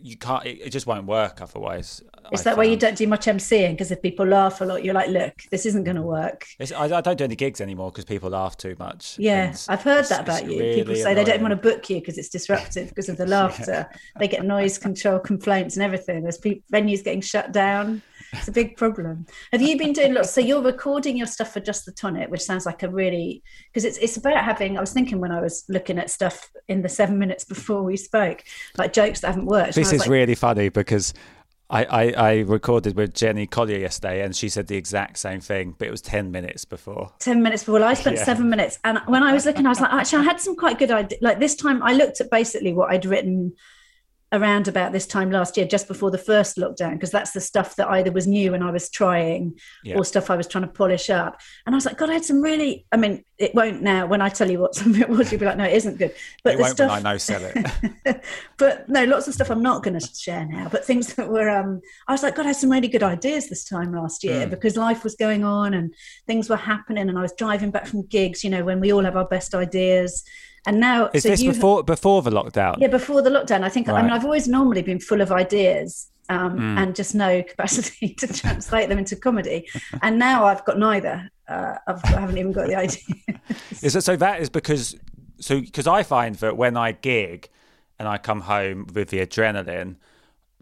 you 0.00 0.16
can't. 0.16 0.46
It, 0.46 0.60
it 0.66 0.70
just 0.70 0.86
won't 0.86 1.06
work 1.06 1.40
otherwise. 1.42 2.02
It's 2.32 2.46
I 2.46 2.50
that 2.50 2.58
way 2.58 2.70
you 2.70 2.76
don't 2.76 2.96
do 2.96 3.06
much 3.06 3.26
MCing 3.26 3.72
because 3.72 3.90
if 3.90 4.02
people 4.02 4.26
laugh 4.26 4.60
a 4.60 4.64
lot, 4.64 4.84
you're 4.84 4.94
like, 4.94 5.08
look, 5.08 5.42
this 5.50 5.66
isn't 5.66 5.84
going 5.84 5.96
to 5.96 6.02
work. 6.02 6.46
It's, 6.58 6.72
I, 6.72 6.84
I 6.84 7.00
don't 7.00 7.16
do 7.16 7.24
any 7.24 7.36
gigs 7.36 7.60
anymore 7.60 7.90
because 7.90 8.04
people 8.04 8.30
laugh 8.30 8.56
too 8.56 8.76
much. 8.78 9.18
Yeah, 9.18 9.54
I've 9.68 9.82
heard 9.82 10.06
that 10.06 10.22
about 10.22 10.44
you. 10.44 10.58
people 10.58 10.92
really 10.92 11.02
say 11.02 11.14
they 11.14 11.24
don't 11.24 11.42
want 11.42 11.52
to 11.52 11.56
book 11.56 11.88
you 11.90 12.00
because 12.00 12.18
it's 12.18 12.28
disruptive 12.28 12.88
because 12.88 13.08
of 13.08 13.16
the 13.16 13.26
laughter. 13.36 13.88
They 14.18 14.28
get 14.28 14.44
noise 14.44 14.78
control 14.78 15.18
complaints 15.18 15.76
and 15.76 15.82
everything. 15.82 16.22
There's 16.22 16.38
pe- 16.38 16.60
venues 16.72 17.04
getting 17.04 17.20
shut 17.20 17.52
down. 17.52 18.02
It's 18.32 18.48
a 18.48 18.52
big 18.52 18.76
problem. 18.76 19.26
Have 19.52 19.62
you 19.62 19.78
been 19.78 19.92
doing 19.92 20.14
lots? 20.14 20.32
So 20.32 20.40
you're 20.40 20.62
recording 20.62 21.16
your 21.16 21.26
stuff 21.26 21.52
for 21.52 21.60
Just 21.60 21.86
the 21.86 21.92
Tonic, 21.92 22.30
which 22.30 22.42
sounds 22.42 22.66
like 22.66 22.82
a 22.82 22.88
really 22.88 23.42
because 23.68 23.84
it's 23.84 23.98
it's 23.98 24.16
about 24.16 24.44
having. 24.44 24.76
I 24.76 24.80
was 24.80 24.92
thinking 24.92 25.20
when 25.20 25.32
I 25.32 25.40
was 25.40 25.64
looking 25.68 25.98
at 25.98 26.10
stuff 26.10 26.50
in 26.68 26.82
the 26.82 26.88
seven 26.88 27.18
minutes 27.18 27.44
before 27.44 27.82
we 27.82 27.96
spoke, 27.96 28.42
like 28.76 28.92
jokes 28.92 29.20
that 29.20 29.28
haven't 29.28 29.46
worked. 29.46 29.74
This 29.74 29.92
is 29.92 30.00
like, 30.00 30.10
really 30.10 30.34
funny 30.34 30.68
because 30.68 31.14
I, 31.68 31.84
I, 31.84 32.10
I 32.12 32.34
recorded 32.40 32.96
with 32.96 33.12
Jenny 33.12 33.46
Collier 33.46 33.78
yesterday 33.78 34.22
and 34.22 34.36
she 34.36 34.48
said 34.48 34.68
the 34.68 34.76
exact 34.76 35.18
same 35.18 35.40
thing, 35.40 35.74
but 35.76 35.88
it 35.88 35.90
was 35.90 36.00
10 36.00 36.30
minutes 36.30 36.64
before. 36.64 37.12
10 37.18 37.42
minutes 37.42 37.62
before. 37.64 37.80
Well, 37.80 37.88
I 37.88 37.94
spent 37.94 38.16
Yeah. 38.16 38.24
seven 38.24 38.48
minutes. 38.48 38.78
And 38.84 39.00
when 39.06 39.24
I 39.24 39.32
was 39.32 39.46
looking, 39.46 39.66
I 39.66 39.70
was 39.70 39.80
like, 39.80 39.92
actually, 39.92 40.20
I 40.20 40.24
had 40.24 40.40
some 40.40 40.54
quite 40.54 40.78
good 40.78 40.92
ideas. 40.92 41.20
Like 41.22 41.40
this 41.40 41.56
time, 41.56 41.82
I 41.82 41.92
looked 41.92 42.20
at 42.20 42.30
basically 42.30 42.72
what 42.72 42.90
I'd 42.92 43.04
written 43.04 43.52
around 44.36 44.68
about 44.68 44.92
this 44.92 45.06
time 45.06 45.30
last 45.30 45.56
year, 45.56 45.66
just 45.66 45.88
before 45.88 46.10
the 46.10 46.18
first 46.18 46.56
lockdown, 46.56 46.92
because 46.92 47.10
that's 47.10 47.32
the 47.32 47.40
stuff 47.40 47.74
that 47.76 47.88
either 47.88 48.12
was 48.12 48.26
new 48.26 48.54
and 48.54 48.62
I 48.62 48.70
was 48.70 48.88
trying 48.90 49.58
Yeah. 49.82 49.96
or 49.96 50.04
stuff 50.04 50.30
I 50.30 50.36
was 50.36 50.46
trying 50.46 50.62
to 50.64 50.70
polish 50.70 51.10
up. 51.10 51.40
And 51.66 51.74
I 51.74 51.76
was 51.76 51.86
like, 51.86 51.98
God, 51.98 52.10
I 52.10 52.14
had 52.14 52.24
some 52.24 52.40
really, 52.40 52.86
I 52.92 52.96
mean, 52.96 53.24
it 53.38 53.54
won't 53.54 53.82
now. 53.82 54.06
When 54.06 54.20
I 54.22 54.28
tell 54.28 54.50
you 54.50 54.58
what 54.60 54.74
some 54.74 54.92
of 54.94 55.00
it 55.04 55.08
was, 55.08 55.32
you'll 55.32 55.40
be 55.40 55.46
like, 55.46 55.56
no, 55.56 55.64
it 55.64 55.74
isn't 55.74 55.98
good. 55.98 56.14
But 56.44 56.54
it 56.54 56.56
the 56.58 56.62
won't 56.62 56.74
stuff, 56.76 56.90
when 56.90 57.06
I 57.06 57.12
know 57.12 57.18
sell 57.18 57.42
it. 57.42 58.22
but 58.58 58.88
no, 58.88 59.04
lots 59.04 59.26
of 59.28 59.34
stuff 59.34 59.50
I'm 59.50 59.62
not 59.62 59.82
going 59.82 59.98
to 59.98 60.06
share 60.14 60.46
now. 60.46 60.68
But 60.68 60.84
things 60.84 61.14
that 61.14 61.28
were, 61.28 61.48
um, 61.50 61.80
I 62.06 62.12
was 62.12 62.22
like, 62.22 62.36
God, 62.36 62.44
I 62.44 62.48
had 62.48 62.56
some 62.56 62.70
really 62.70 62.88
good 62.88 63.02
ideas 63.02 63.48
this 63.48 63.64
time 63.64 63.92
last 63.92 64.22
year 64.22 64.46
Mm. 64.46 64.50
because 64.50 64.76
life 64.76 65.02
was 65.04 65.14
going 65.14 65.44
on 65.44 65.72
and 65.74 65.94
things 66.26 66.48
were 66.50 66.56
happening, 66.56 67.08
and 67.08 67.18
I 67.18 67.22
was 67.22 67.32
driving 67.32 67.70
back 67.70 67.86
from 67.86 68.06
gigs. 68.06 68.44
You 68.44 68.50
know, 68.50 68.64
when 68.64 68.80
we 68.80 68.92
all 68.92 69.04
have 69.04 69.16
our 69.16 69.24
best 69.26 69.54
ideas, 69.54 70.24
and 70.66 70.80
now 70.80 71.10
Is 71.14 71.22
so 71.22 71.30
this 71.30 71.42
before 71.42 71.82
before 71.82 72.22
the 72.22 72.30
lockdown? 72.30 72.76
Yeah, 72.78 72.88
before 72.88 73.22
the 73.22 73.30
lockdown, 73.30 73.62
I 73.62 73.68
think. 73.68 73.88
I 73.88 74.02
mean, 74.02 74.10
I've 74.10 74.24
always 74.24 74.48
normally 74.48 74.82
been 74.82 75.00
full 75.00 75.20
of 75.20 75.32
ideas. 75.32 76.08
Um, 76.28 76.58
Mm. 76.58 76.78
And 76.78 76.96
just 76.96 77.14
no 77.14 77.40
capacity 77.44 78.08
to 78.18 78.26
translate 78.26 78.88
them 78.88 78.98
into 78.98 79.14
comedy, 79.14 79.68
and 80.02 80.18
now 80.18 80.44
I've 80.44 80.64
got 80.64 80.76
neither. 80.76 81.30
Uh, 81.46 81.76
I've, 81.86 82.04
I 82.04 82.20
haven't 82.20 82.38
even 82.38 82.50
got 82.50 82.66
the 82.66 82.74
idea. 82.74 83.14
Is 83.80 83.94
it 83.94 84.02
so 84.02 84.16
that 84.16 84.40
is 84.40 84.50
because 84.50 84.96
so 85.38 85.60
because 85.60 85.86
I 85.86 86.02
find 86.02 86.34
that 86.36 86.56
when 86.56 86.76
I 86.76 86.90
gig 86.92 87.48
and 88.00 88.08
I 88.08 88.18
come 88.18 88.40
home 88.40 88.88
with 88.92 89.10
the 89.10 89.20
adrenaline, 89.24 89.96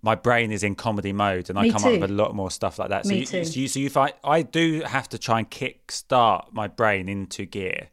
my 0.02 0.14
brain 0.14 0.52
is 0.52 0.62
in 0.62 0.74
comedy 0.74 1.14
mode 1.14 1.48
and 1.48 1.58
I 1.58 1.62
Me 1.62 1.70
come 1.70 1.84
up 1.84 1.92
with 1.92 2.10
a 2.10 2.12
lot 2.12 2.34
more 2.34 2.50
stuff 2.50 2.78
like 2.78 2.90
that. 2.90 3.06
So 3.06 3.12
Me 3.12 3.20
you, 3.20 3.26
too. 3.26 3.44
So 3.46 3.58
you, 3.60 3.68
so 3.68 3.80
you 3.80 3.88
find 3.88 4.12
I 4.22 4.42
do 4.42 4.82
have 4.82 5.08
to 5.10 5.18
try 5.18 5.38
and 5.38 5.48
kick 5.48 5.90
start 5.90 6.48
my 6.52 6.68
brain 6.68 7.08
into 7.08 7.46
gear, 7.46 7.88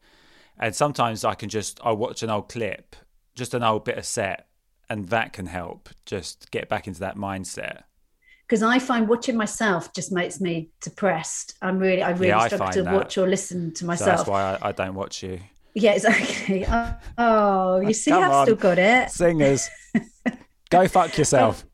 and 0.61 0.75
sometimes 0.75 1.25
I 1.25 1.35
can 1.35 1.49
just 1.49 1.79
I 1.83 1.91
watch 1.93 2.23
an 2.23 2.29
old 2.31 2.49
clip, 2.49 2.95
just 3.35 3.53
an 3.55 3.63
old 3.63 3.85
bit 3.85 3.97
of 3.97 4.05
set, 4.05 4.47
and 4.89 5.09
that 5.09 5.33
can 5.33 5.47
help 5.47 5.89
just 6.05 6.51
get 6.51 6.69
back 6.69 6.87
into 6.87 7.01
that 7.01 7.17
mindset. 7.17 7.83
because 8.47 8.63
I 8.63 8.79
find 8.79 9.07
watching 9.07 9.37
myself 9.37 9.93
just 9.93 10.11
makes 10.11 10.41
me 10.41 10.69
depressed. 10.81 11.55
I'm 11.61 11.77
really, 11.79 12.03
I 12.03 12.11
really 12.11 12.27
Yeah, 12.27 12.39
struggle 12.39 12.67
to 12.69 12.83
that. 12.83 12.91
watch 12.93 13.17
or 13.17 13.27
listen 13.27 13.73
to 13.75 13.85
So 13.93 14.05
myself. 14.05 14.05
that's 14.05 14.27
why 14.27 14.55
I, 14.61 14.69
I 14.69 14.71
don't 14.73 14.95
watch 14.95 15.23
you. 15.23 15.39
Yeah, 15.73 15.93
exactly. 15.93 16.65
Oh, 16.69 16.95
oh, 17.17 17.79
you 17.79 17.93
see, 17.93 18.11
Come 18.11 18.21
I've 18.21 18.33
on. 18.33 18.35
still 18.35 18.55
got 18.55 18.77
it. 18.79 19.11
Singers, 19.11 19.71
go 20.69 20.87
fuck 20.87 21.17
yourself. 21.17 21.65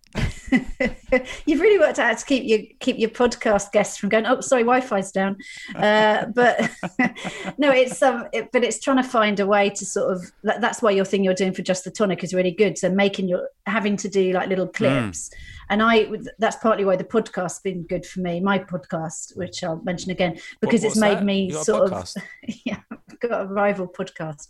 You've 1.45 1.59
really 1.61 1.79
worked 1.79 1.99
out 1.99 2.07
how 2.07 2.13
to 2.15 2.25
keep 2.25 2.43
your 2.45 2.59
keep 2.79 2.97
your 2.97 3.09
podcast 3.09 3.71
guests 3.71 3.97
from 3.97 4.09
going. 4.09 4.25
Oh, 4.25 4.41
sorry, 4.41 4.63
Wi-Fi's 4.63 5.11
down. 5.11 5.37
Uh, 5.75 6.25
but 6.27 6.59
no, 7.57 7.71
it's 7.71 8.01
um, 8.01 8.27
it, 8.33 8.49
but 8.51 8.63
it's 8.63 8.79
trying 8.79 8.97
to 8.97 9.03
find 9.03 9.39
a 9.39 9.45
way 9.47 9.69
to 9.69 9.85
sort 9.85 10.13
of. 10.15 10.31
that- 10.43 10.61
That's 10.61 10.81
why 10.81 10.91
your 10.91 11.05
thing 11.05 11.23
you're 11.23 11.33
doing 11.33 11.53
for 11.53 11.61
just 11.61 11.83
the 11.83 11.91
tonic 11.91 12.23
is 12.23 12.33
really 12.33 12.51
good. 12.51 12.77
So 12.77 12.89
making 12.89 13.27
your 13.29 13.49
having 13.65 13.97
to 13.97 14.09
do 14.09 14.31
like 14.33 14.49
little 14.49 14.67
clips, 14.67 15.31
and 15.69 15.81
I 15.83 16.09
that's 16.39 16.55
partly 16.57 16.85
why 16.85 16.95
the 16.95 17.03
podcast's 17.03 17.59
been 17.59 17.83
good 17.83 18.05
for 18.05 18.19
me. 18.21 18.39
My 18.39 18.59
podcast, 18.59 19.35
which 19.37 19.63
I'll 19.63 19.81
mention 19.83 20.11
again, 20.11 20.39
because 20.61 20.81
What- 20.81 20.87
it's 20.91 20.97
made 20.97 21.17
that? 21.17 21.25
me 21.25 21.51
sort 21.51 21.91
podcast? 21.91 22.17
of 22.17 22.23
yeah, 22.65 22.79
got 23.19 23.41
a 23.41 23.45
rival 23.45 23.87
podcast. 23.87 24.47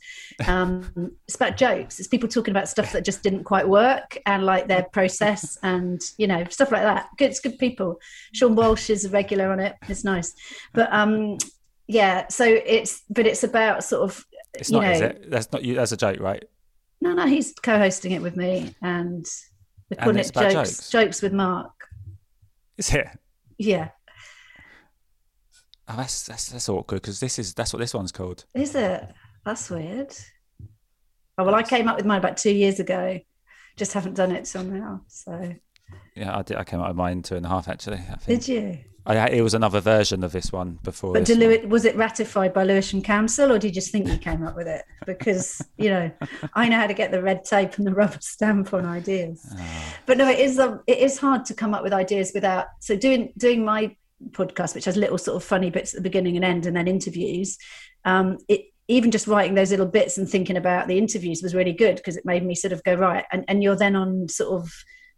Um, 0.48 1.12
it's 1.28 1.36
about 1.36 1.58
jokes. 1.58 2.00
It's 2.00 2.08
people 2.08 2.30
talking 2.30 2.52
about 2.52 2.70
stuff 2.70 2.92
that 2.94 3.06
just 3.06 3.24
didn't 3.24 3.44
quite 3.44 3.68
work 3.68 4.18
and 4.26 4.46
like 4.46 4.68
their 4.68 4.84
process 4.92 5.58
and 5.64 6.02
you 6.18 6.28
know 6.28 6.46
stuff 6.50 6.72
like 6.72 6.84
that. 6.84 7.10
Good, 7.18 7.32
it's 7.32 7.40
good 7.40 7.58
people. 7.58 8.00
Sean 8.34 8.56
Walsh 8.56 8.90
is 8.90 9.06
a 9.06 9.10
regular 9.10 9.52
on 9.52 9.60
it. 9.60 9.76
It's 9.88 10.04
nice, 10.04 10.34
but 10.74 10.92
um, 10.94 11.38
yeah. 11.88 12.28
So 12.30 12.46
it's 12.46 13.04
but 13.10 13.26
it's 13.26 13.44
about 13.44 13.84
sort 13.84 14.04
of 14.04 14.26
It's 14.54 14.70
you 14.70 14.78
not, 14.78 14.84
know 14.84 14.92
is 14.92 15.02
it? 15.02 15.32
That's 15.32 15.52
not 15.52 15.64
you. 15.64 15.76
That's 15.76 15.92
a 15.92 15.98
joke, 15.98 16.20
right? 16.20 16.44
no 17.02 17.14
no 17.14 17.28
he's 17.28 17.54
co-hosting 17.54 18.12
it 18.12 18.22
with 18.22 18.36
me 18.36 18.74
and 18.82 19.26
we're 19.90 20.04
calling 20.04 20.18
it 20.18 20.34
jokes, 20.34 20.54
jokes? 20.54 20.90
jokes 20.90 21.22
with 21.22 21.34
Mark. 21.34 21.72
Is 22.78 22.94
it? 22.94 23.08
Yeah, 23.58 23.90
Oh, 25.90 25.96
that's 25.96 26.26
that's 26.26 26.50
that's 26.50 26.70
awkward 26.70 27.02
because 27.02 27.20
this 27.20 27.40
is 27.40 27.54
that's 27.54 27.74
what 27.74 27.80
this 27.80 27.94
one's 27.94 28.12
called. 28.12 28.46
is 28.54 28.76
it? 28.76 29.08
That's 29.46 29.70
weird. 29.70 30.14
Oh 31.38 31.44
well, 31.46 31.56
I 31.56 31.64
came 31.64 31.88
up 31.88 31.96
with 31.98 32.06
mine 32.06 32.20
about 32.20 32.38
two 32.38 32.52
years 32.54 32.80
ago. 32.80 33.20
Just 33.78 33.94
haven't 33.94 34.16
done 34.16 34.32
it 34.32 34.46
till 34.46 34.64
now. 34.64 35.02
So 35.08 35.54
Yeah, 36.16 36.38
I 36.38 36.42
did. 36.42 36.58
I 36.58 36.64
came 36.64 36.82
up 36.82 36.88
with 36.88 36.98
mine 36.98 37.22
two 37.22 37.36
and 37.36 37.46
a 37.46 37.50
half 37.50 37.68
actually. 37.68 37.98
I 37.98 38.16
think 38.16 38.42
did 38.42 38.48
you? 38.48 38.80
I, 39.06 39.30
it 39.30 39.42
was 39.42 39.54
another 39.54 39.80
version 39.80 40.22
of 40.26 40.34
this 40.34 40.52
one 40.52 40.80
before. 40.84 41.14
But 41.14 41.24
did 41.24 41.40
one. 41.40 41.48
Lewis, 41.48 41.66
was 41.68 41.86
it 41.86 41.96
ratified 41.96 42.54
by 42.54 42.66
Lewisham 42.66 43.02
Council, 43.02 43.54
or 43.54 43.58
did 43.58 43.68
you 43.70 43.74
just 43.74 43.90
think 43.90 44.06
you 44.08 44.18
came 44.18 44.46
up 44.46 44.58
with 44.58 44.68
it? 44.68 44.84
Because 45.06 45.62
you 45.78 45.90
know, 45.90 46.12
I 46.54 46.68
know 46.68 46.76
how 46.76 46.88
to 46.88 46.94
get 46.94 47.12
the 47.12 47.22
red 47.22 47.46
tape 47.46 47.78
and 47.78 47.88
the 47.88 47.94
rubber 47.94 48.18
stamp 48.20 48.74
on 48.74 48.86
ideas. 48.86 49.46
Ah. 49.58 49.96
But 50.06 50.18
no, 50.18 50.28
it 50.28 50.40
is 50.40 50.60
um, 50.60 50.82
it 50.88 50.98
is 50.98 51.18
hard 51.18 51.46
to 51.46 51.54
come 51.54 51.74
up 51.74 51.84
with 51.84 51.94
ideas 51.94 52.32
without. 52.36 52.66
So 52.82 52.98
doing 52.98 53.32
doing 53.38 53.64
my 53.64 53.96
podcast, 54.32 54.76
which 54.76 54.86
has 54.86 54.98
little 54.98 55.18
sort 55.18 55.36
of 55.38 55.44
funny 55.44 55.70
bits 55.70 55.94
at 55.94 55.98
the 55.98 56.10
beginning 56.10 56.36
and 56.36 56.46
end, 56.46 56.66
and 56.66 56.76
then 56.76 56.88
interviews. 56.88 57.58
Um, 58.06 58.38
it 58.48 58.66
even 58.90 59.12
just 59.12 59.28
writing 59.28 59.54
those 59.56 59.72
little 59.72 59.86
bits 59.86 60.18
and 60.18 60.30
thinking 60.30 60.56
about 60.56 60.88
the 60.88 60.98
interviews 60.98 61.42
was 61.44 61.54
really 61.54 61.74
good 61.74 61.98
because 61.98 62.16
it 62.16 62.26
made 62.26 62.46
me 62.46 62.56
sort 62.56 62.72
of 62.72 62.84
go 62.84 62.96
right, 62.96 63.26
and 63.32 63.44
and 63.48 63.62
you're 63.64 63.76
then 63.76 63.96
on 63.96 64.28
sort 64.30 64.62
of 64.62 64.72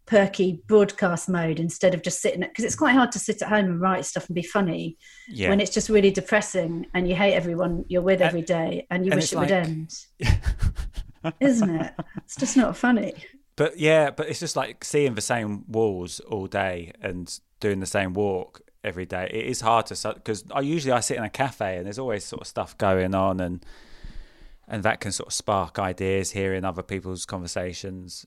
perky 0.05 0.59
broadcast 0.65 1.29
mode 1.29 1.59
instead 1.59 1.93
of 1.93 2.01
just 2.01 2.19
sitting 2.19 2.39
because 2.41 2.65
it's 2.65 2.75
quite 2.75 2.93
hard 2.95 3.11
to 3.11 3.19
sit 3.19 3.43
at 3.43 3.47
home 3.47 3.65
and 3.65 3.79
write 3.79 4.03
stuff 4.03 4.25
and 4.27 4.33
be 4.33 4.41
funny 4.41 4.97
Yeah. 5.27 5.49
when 5.49 5.59
it's 5.59 5.69
just 5.69 5.87
really 5.87 6.09
depressing 6.09 6.87
and 6.95 7.07
you 7.07 7.13
hate 7.13 7.35
everyone 7.35 7.85
you're 7.89 8.01
with 8.01 8.19
every 8.19 8.41
day 8.41 8.87
and 8.89 9.05
you 9.05 9.11
and 9.11 9.19
wish 9.21 9.31
it 9.31 9.37
would 9.37 9.51
end 9.51 9.93
isn't 11.39 11.69
it 11.69 11.93
it's 12.25 12.35
just 12.35 12.57
not 12.57 12.75
funny 12.75 13.13
But 13.55 13.77
yeah, 13.77 14.09
but 14.09 14.29
it's 14.29 14.39
just 14.39 14.55
like 14.55 14.83
seeing 14.83 15.13
the 15.15 15.21
same 15.21 15.65
walls 15.67 16.21
all 16.21 16.47
day 16.47 16.93
and 17.01 17.31
doing 17.59 17.79
the 17.79 17.85
same 17.85 18.13
walk 18.13 18.61
every 18.83 19.05
day. 19.05 19.29
It 19.31 19.45
is 19.45 19.61
hard 19.61 19.87
to 19.87 20.13
because 20.13 20.43
I 20.51 20.61
usually 20.61 20.91
I 20.91 20.99
sit 20.99 21.17
in 21.17 21.23
a 21.23 21.29
cafe 21.29 21.77
and 21.77 21.85
there's 21.85 21.99
always 21.99 22.25
sort 22.25 22.41
of 22.41 22.47
stuff 22.47 22.77
going 22.77 23.13
on 23.13 23.39
and 23.39 23.65
and 24.67 24.83
that 24.83 24.99
can 24.99 25.11
sort 25.11 25.27
of 25.27 25.33
spark 25.33 25.79
ideas 25.79 26.31
hearing 26.31 26.63
other 26.63 26.83
people's 26.83 27.25
conversations 27.25 28.25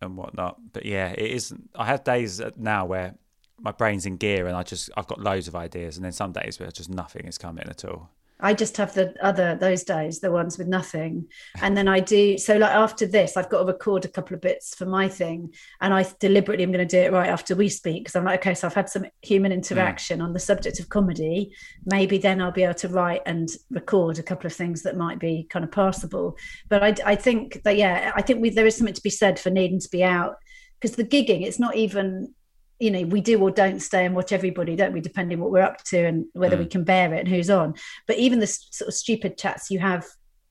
and 0.00 0.16
whatnot. 0.16 0.58
But 0.72 0.86
yeah, 0.86 1.10
it 1.10 1.30
isn't. 1.32 1.70
I 1.74 1.86
have 1.86 2.04
days 2.04 2.40
now 2.56 2.86
where 2.86 3.16
my 3.58 3.72
brain's 3.72 4.06
in 4.06 4.16
gear 4.16 4.46
and 4.46 4.56
I 4.56 4.62
just 4.62 4.90
I've 4.96 5.06
got 5.06 5.20
loads 5.20 5.48
of 5.48 5.56
ideas, 5.56 5.96
and 5.96 6.04
then 6.04 6.12
some 6.12 6.32
days 6.32 6.58
where 6.58 6.70
just 6.70 6.90
nothing 6.90 7.26
is 7.26 7.38
coming 7.38 7.66
at 7.68 7.84
all. 7.84 8.10
I 8.42 8.54
just 8.54 8.76
have 8.76 8.94
the 8.94 9.14
other 9.22 9.56
those 9.56 9.84
days, 9.84 10.20
the 10.20 10.30
ones 10.30 10.58
with 10.58 10.66
nothing, 10.66 11.26
and 11.62 11.76
then 11.76 11.88
I 11.88 12.00
do. 12.00 12.38
So 12.38 12.56
like 12.56 12.72
after 12.72 13.06
this, 13.06 13.36
I've 13.36 13.48
got 13.48 13.60
to 13.60 13.64
record 13.66 14.04
a 14.04 14.08
couple 14.08 14.34
of 14.34 14.40
bits 14.40 14.74
for 14.74 14.86
my 14.86 15.08
thing, 15.08 15.54
and 15.80 15.92
I 15.92 16.06
deliberately 16.18 16.64
am 16.64 16.72
going 16.72 16.86
to 16.86 16.96
do 16.96 17.02
it 17.02 17.12
right 17.12 17.28
after 17.28 17.54
we 17.54 17.68
speak 17.68 18.04
because 18.04 18.16
I'm 18.16 18.24
like, 18.24 18.40
okay, 18.40 18.54
so 18.54 18.66
I've 18.66 18.74
had 18.74 18.88
some 18.88 19.06
human 19.22 19.52
interaction 19.52 20.20
mm. 20.20 20.24
on 20.24 20.32
the 20.32 20.38
subject 20.38 20.80
of 20.80 20.88
comedy. 20.88 21.54
Maybe 21.86 22.18
then 22.18 22.40
I'll 22.40 22.52
be 22.52 22.64
able 22.64 22.74
to 22.74 22.88
write 22.88 23.22
and 23.26 23.48
record 23.70 24.18
a 24.18 24.22
couple 24.22 24.46
of 24.46 24.52
things 24.52 24.82
that 24.82 24.96
might 24.96 25.18
be 25.18 25.46
kind 25.50 25.64
of 25.64 25.72
passable. 25.72 26.36
But 26.68 26.82
I, 26.82 27.12
I 27.12 27.14
think 27.16 27.62
that 27.64 27.76
yeah, 27.76 28.12
I 28.14 28.22
think 28.22 28.40
we, 28.40 28.50
there 28.50 28.66
is 28.66 28.76
something 28.76 28.94
to 28.94 29.02
be 29.02 29.10
said 29.10 29.38
for 29.38 29.50
needing 29.50 29.80
to 29.80 29.88
be 29.90 30.02
out 30.02 30.36
because 30.80 30.96
the 30.96 31.04
gigging, 31.04 31.46
it's 31.46 31.58
not 31.58 31.76
even 31.76 32.34
you 32.80 32.90
know 32.90 33.02
we 33.02 33.20
do 33.20 33.40
or 33.40 33.50
don't 33.50 33.80
stay 33.80 34.04
and 34.04 34.16
watch 34.16 34.32
everybody 34.32 34.74
don't 34.74 34.92
we 34.92 35.00
depending 35.00 35.38
what 35.38 35.50
we're 35.50 35.60
up 35.60 35.84
to 35.84 35.98
and 35.98 36.24
whether 36.32 36.56
mm. 36.56 36.60
we 36.60 36.66
can 36.66 36.82
bear 36.82 37.12
it 37.14 37.20
and 37.20 37.28
who's 37.28 37.50
on 37.50 37.74
but 38.06 38.16
even 38.16 38.40
the 38.40 38.46
sort 38.46 38.88
of 38.88 38.94
stupid 38.94 39.38
chats 39.38 39.70
you 39.70 39.78
have 39.78 40.06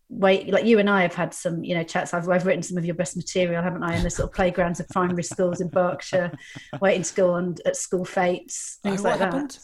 wait 0.09 0.49
like 0.49 0.65
you 0.65 0.79
and 0.79 0.89
I 0.89 1.03
have 1.03 1.13
had 1.13 1.33
some 1.33 1.63
you 1.63 1.75
know 1.75 1.83
chats 1.83 2.13
I've, 2.13 2.27
I've 2.29 2.45
written 2.45 2.63
some 2.63 2.77
of 2.77 2.85
your 2.85 2.95
best 2.95 3.15
material 3.15 3.61
haven't 3.61 3.83
I 3.83 3.95
in 3.95 4.03
the 4.03 4.09
sort 4.09 4.29
of 4.29 4.35
playgrounds 4.35 4.79
of 4.79 4.87
primary 4.89 5.23
schools 5.23 5.61
in 5.61 5.69
Berkshire 5.69 6.31
waiting 6.81 7.03
to 7.03 7.13
go 7.13 7.33
on 7.33 7.55
at 7.65 7.75
school 7.75 8.05
fetes 8.05 8.79
things 8.81 9.01
oh, 9.01 9.09
like 9.09 9.19
that 9.19 9.33
happened? 9.33 9.59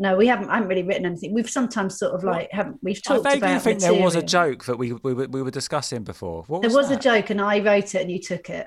no 0.00 0.16
we 0.16 0.26
haven't 0.26 0.50
I 0.50 0.54
haven't 0.54 0.68
really 0.68 0.82
written 0.82 1.06
anything 1.06 1.32
we've 1.32 1.48
sometimes 1.48 1.98
sort 1.98 2.14
of 2.14 2.24
like 2.24 2.50
haven't 2.50 2.78
we've 2.82 3.00
talked 3.00 3.26
I 3.26 3.34
vaguely 3.34 3.58
think 3.60 3.76
material. 3.76 3.94
there 3.94 4.04
was 4.04 4.16
a 4.16 4.22
joke 4.22 4.64
that 4.64 4.76
we 4.76 4.92
we, 4.92 5.12
we 5.12 5.42
were 5.42 5.52
discussing 5.52 6.02
before 6.02 6.44
was 6.48 6.60
there 6.62 6.70
was 6.70 6.88
that? 6.88 6.98
a 6.98 7.00
joke 7.00 7.30
and 7.30 7.40
I 7.40 7.60
wrote 7.60 7.94
it 7.94 8.02
and 8.02 8.10
you 8.10 8.20
took 8.20 8.50
it 8.50 8.66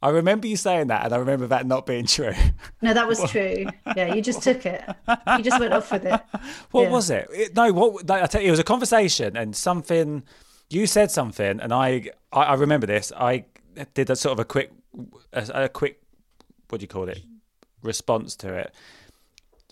I 0.00 0.10
remember 0.10 0.46
you 0.46 0.56
saying 0.56 0.88
that, 0.88 1.04
and 1.04 1.12
I 1.12 1.16
remember 1.16 1.46
that 1.48 1.66
not 1.66 1.86
being 1.86 2.06
true. 2.16 2.34
No, 2.82 2.94
that 2.94 3.08
was 3.08 3.22
true. 3.30 3.66
Yeah, 3.96 4.14
you 4.14 4.22
just 4.22 4.42
took 4.42 4.64
it. 4.64 4.82
You 5.08 5.42
just 5.42 5.58
went 5.58 5.72
off 5.72 5.90
with 5.90 6.04
it. 6.04 6.20
What 6.70 6.82
yeah. 6.82 6.90
was 6.90 7.10
it? 7.10 7.28
it? 7.32 7.56
No, 7.56 7.72
what 7.72 8.10
I 8.10 8.26
tell 8.26 8.40
you, 8.40 8.48
it 8.48 8.50
was 8.50 8.60
a 8.60 8.64
conversation, 8.64 9.36
and 9.36 9.56
something 9.56 10.22
you 10.70 10.86
said 10.86 11.10
something, 11.10 11.60
and 11.60 11.72
I 11.72 12.10
I, 12.32 12.42
I 12.42 12.54
remember 12.54 12.86
this. 12.86 13.12
I 13.16 13.46
did 13.94 14.10
a 14.10 14.16
sort 14.16 14.32
of 14.32 14.40
a 14.40 14.44
quick 14.44 14.70
a, 15.32 15.64
a 15.64 15.68
quick 15.68 16.00
what 16.68 16.80
do 16.80 16.84
you 16.84 16.88
call 16.88 17.08
it 17.08 17.22
response 17.82 18.36
to 18.36 18.54
it, 18.54 18.74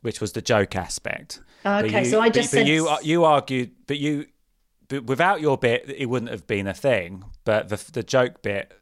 which 0.03 0.21
was 0.21 0.33
the 0.33 0.43
joke 0.43 0.75
aspect. 0.77 1.41
Oh, 1.65 1.79
okay, 1.79 2.05
you, 2.05 2.11
so 2.11 2.21
I 2.21 2.31
just 2.31 2.51
but, 2.51 2.59
said 2.59 2.63
but 2.63 2.69
you 2.69 2.97
you 3.03 3.25
argued, 3.25 3.73
but 3.87 3.99
you 3.99 4.27
but 4.89 5.05
without 5.05 5.41
your 5.41 5.59
bit, 5.59 5.85
it 5.97 6.07
wouldn't 6.07 6.31
have 6.31 6.47
been 6.47 6.67
a 6.67 6.75
thing. 6.75 7.25
But 7.45 7.69
the 7.69 7.83
the 7.93 8.03
joke 8.03 8.43
bit 8.43 8.73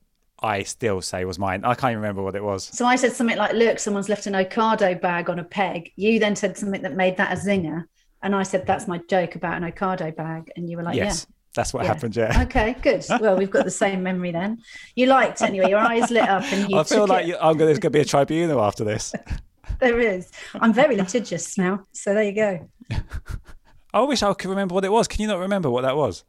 I 0.44 0.62
still 0.62 1.00
say 1.00 1.24
was 1.24 1.38
mine. 1.38 1.64
I 1.64 1.74
can't 1.74 1.96
remember 1.96 2.22
what 2.22 2.36
it 2.36 2.44
was. 2.44 2.64
So 2.64 2.84
I 2.84 2.96
said 2.96 3.12
something 3.14 3.38
like, 3.38 3.54
"Look, 3.54 3.78
someone's 3.78 4.10
left 4.10 4.26
an 4.26 4.34
Ocado 4.34 5.00
bag 5.00 5.30
on 5.30 5.38
a 5.38 5.44
peg." 5.44 5.90
You 5.96 6.18
then 6.18 6.36
said 6.36 6.58
something 6.58 6.82
that 6.82 6.94
made 6.94 7.16
that 7.16 7.32
a 7.32 7.40
zinger, 7.40 7.84
and 8.22 8.34
I 8.34 8.42
said, 8.42 8.66
"That's 8.66 8.86
my 8.86 9.00
joke 9.08 9.36
about 9.36 9.60
an 9.60 9.70
Ocado 9.70 10.14
bag," 10.14 10.52
and 10.56 10.68
you 10.68 10.76
were 10.76 10.82
like, 10.82 10.96
"Yes." 10.96 11.26
Yeah. 11.28 11.34
That's 11.54 11.72
what 11.72 11.84
yeah. 11.84 11.94
happened, 11.94 12.16
yeah. 12.16 12.42
Okay, 12.42 12.74
good. 12.82 13.04
Well, 13.20 13.36
we've 13.36 13.50
got 13.50 13.64
the 13.64 13.70
same 13.70 14.02
memory 14.02 14.32
then. 14.32 14.60
You 14.96 15.06
liked 15.06 15.40
anyway. 15.40 15.70
Your 15.70 15.78
eyes 15.78 16.10
lit 16.10 16.28
up, 16.28 16.42
and 16.52 16.68
you. 16.68 16.78
I 16.78 16.84
feel 16.84 17.06
like 17.06 17.26
you, 17.26 17.36
I'm 17.36 17.56
going. 17.56 17.66
There's 17.66 17.78
going 17.78 17.92
to 17.92 17.98
be 17.98 18.00
a 18.00 18.04
tribunal 18.04 18.60
after 18.60 18.84
this. 18.84 19.14
there 19.80 20.00
is. 20.00 20.30
I'm 20.60 20.72
very 20.72 20.96
litigious 20.96 21.56
now, 21.56 21.84
so 21.92 22.12
there 22.12 22.24
you 22.24 22.32
go. 22.32 22.68
I 23.94 24.00
wish 24.00 24.22
I 24.22 24.34
could 24.34 24.50
remember 24.50 24.74
what 24.74 24.84
it 24.84 24.90
was. 24.90 25.06
Can 25.06 25.22
you 25.22 25.28
not 25.28 25.38
remember 25.38 25.70
what 25.70 25.82
that 25.82 25.96
was? 25.96 26.24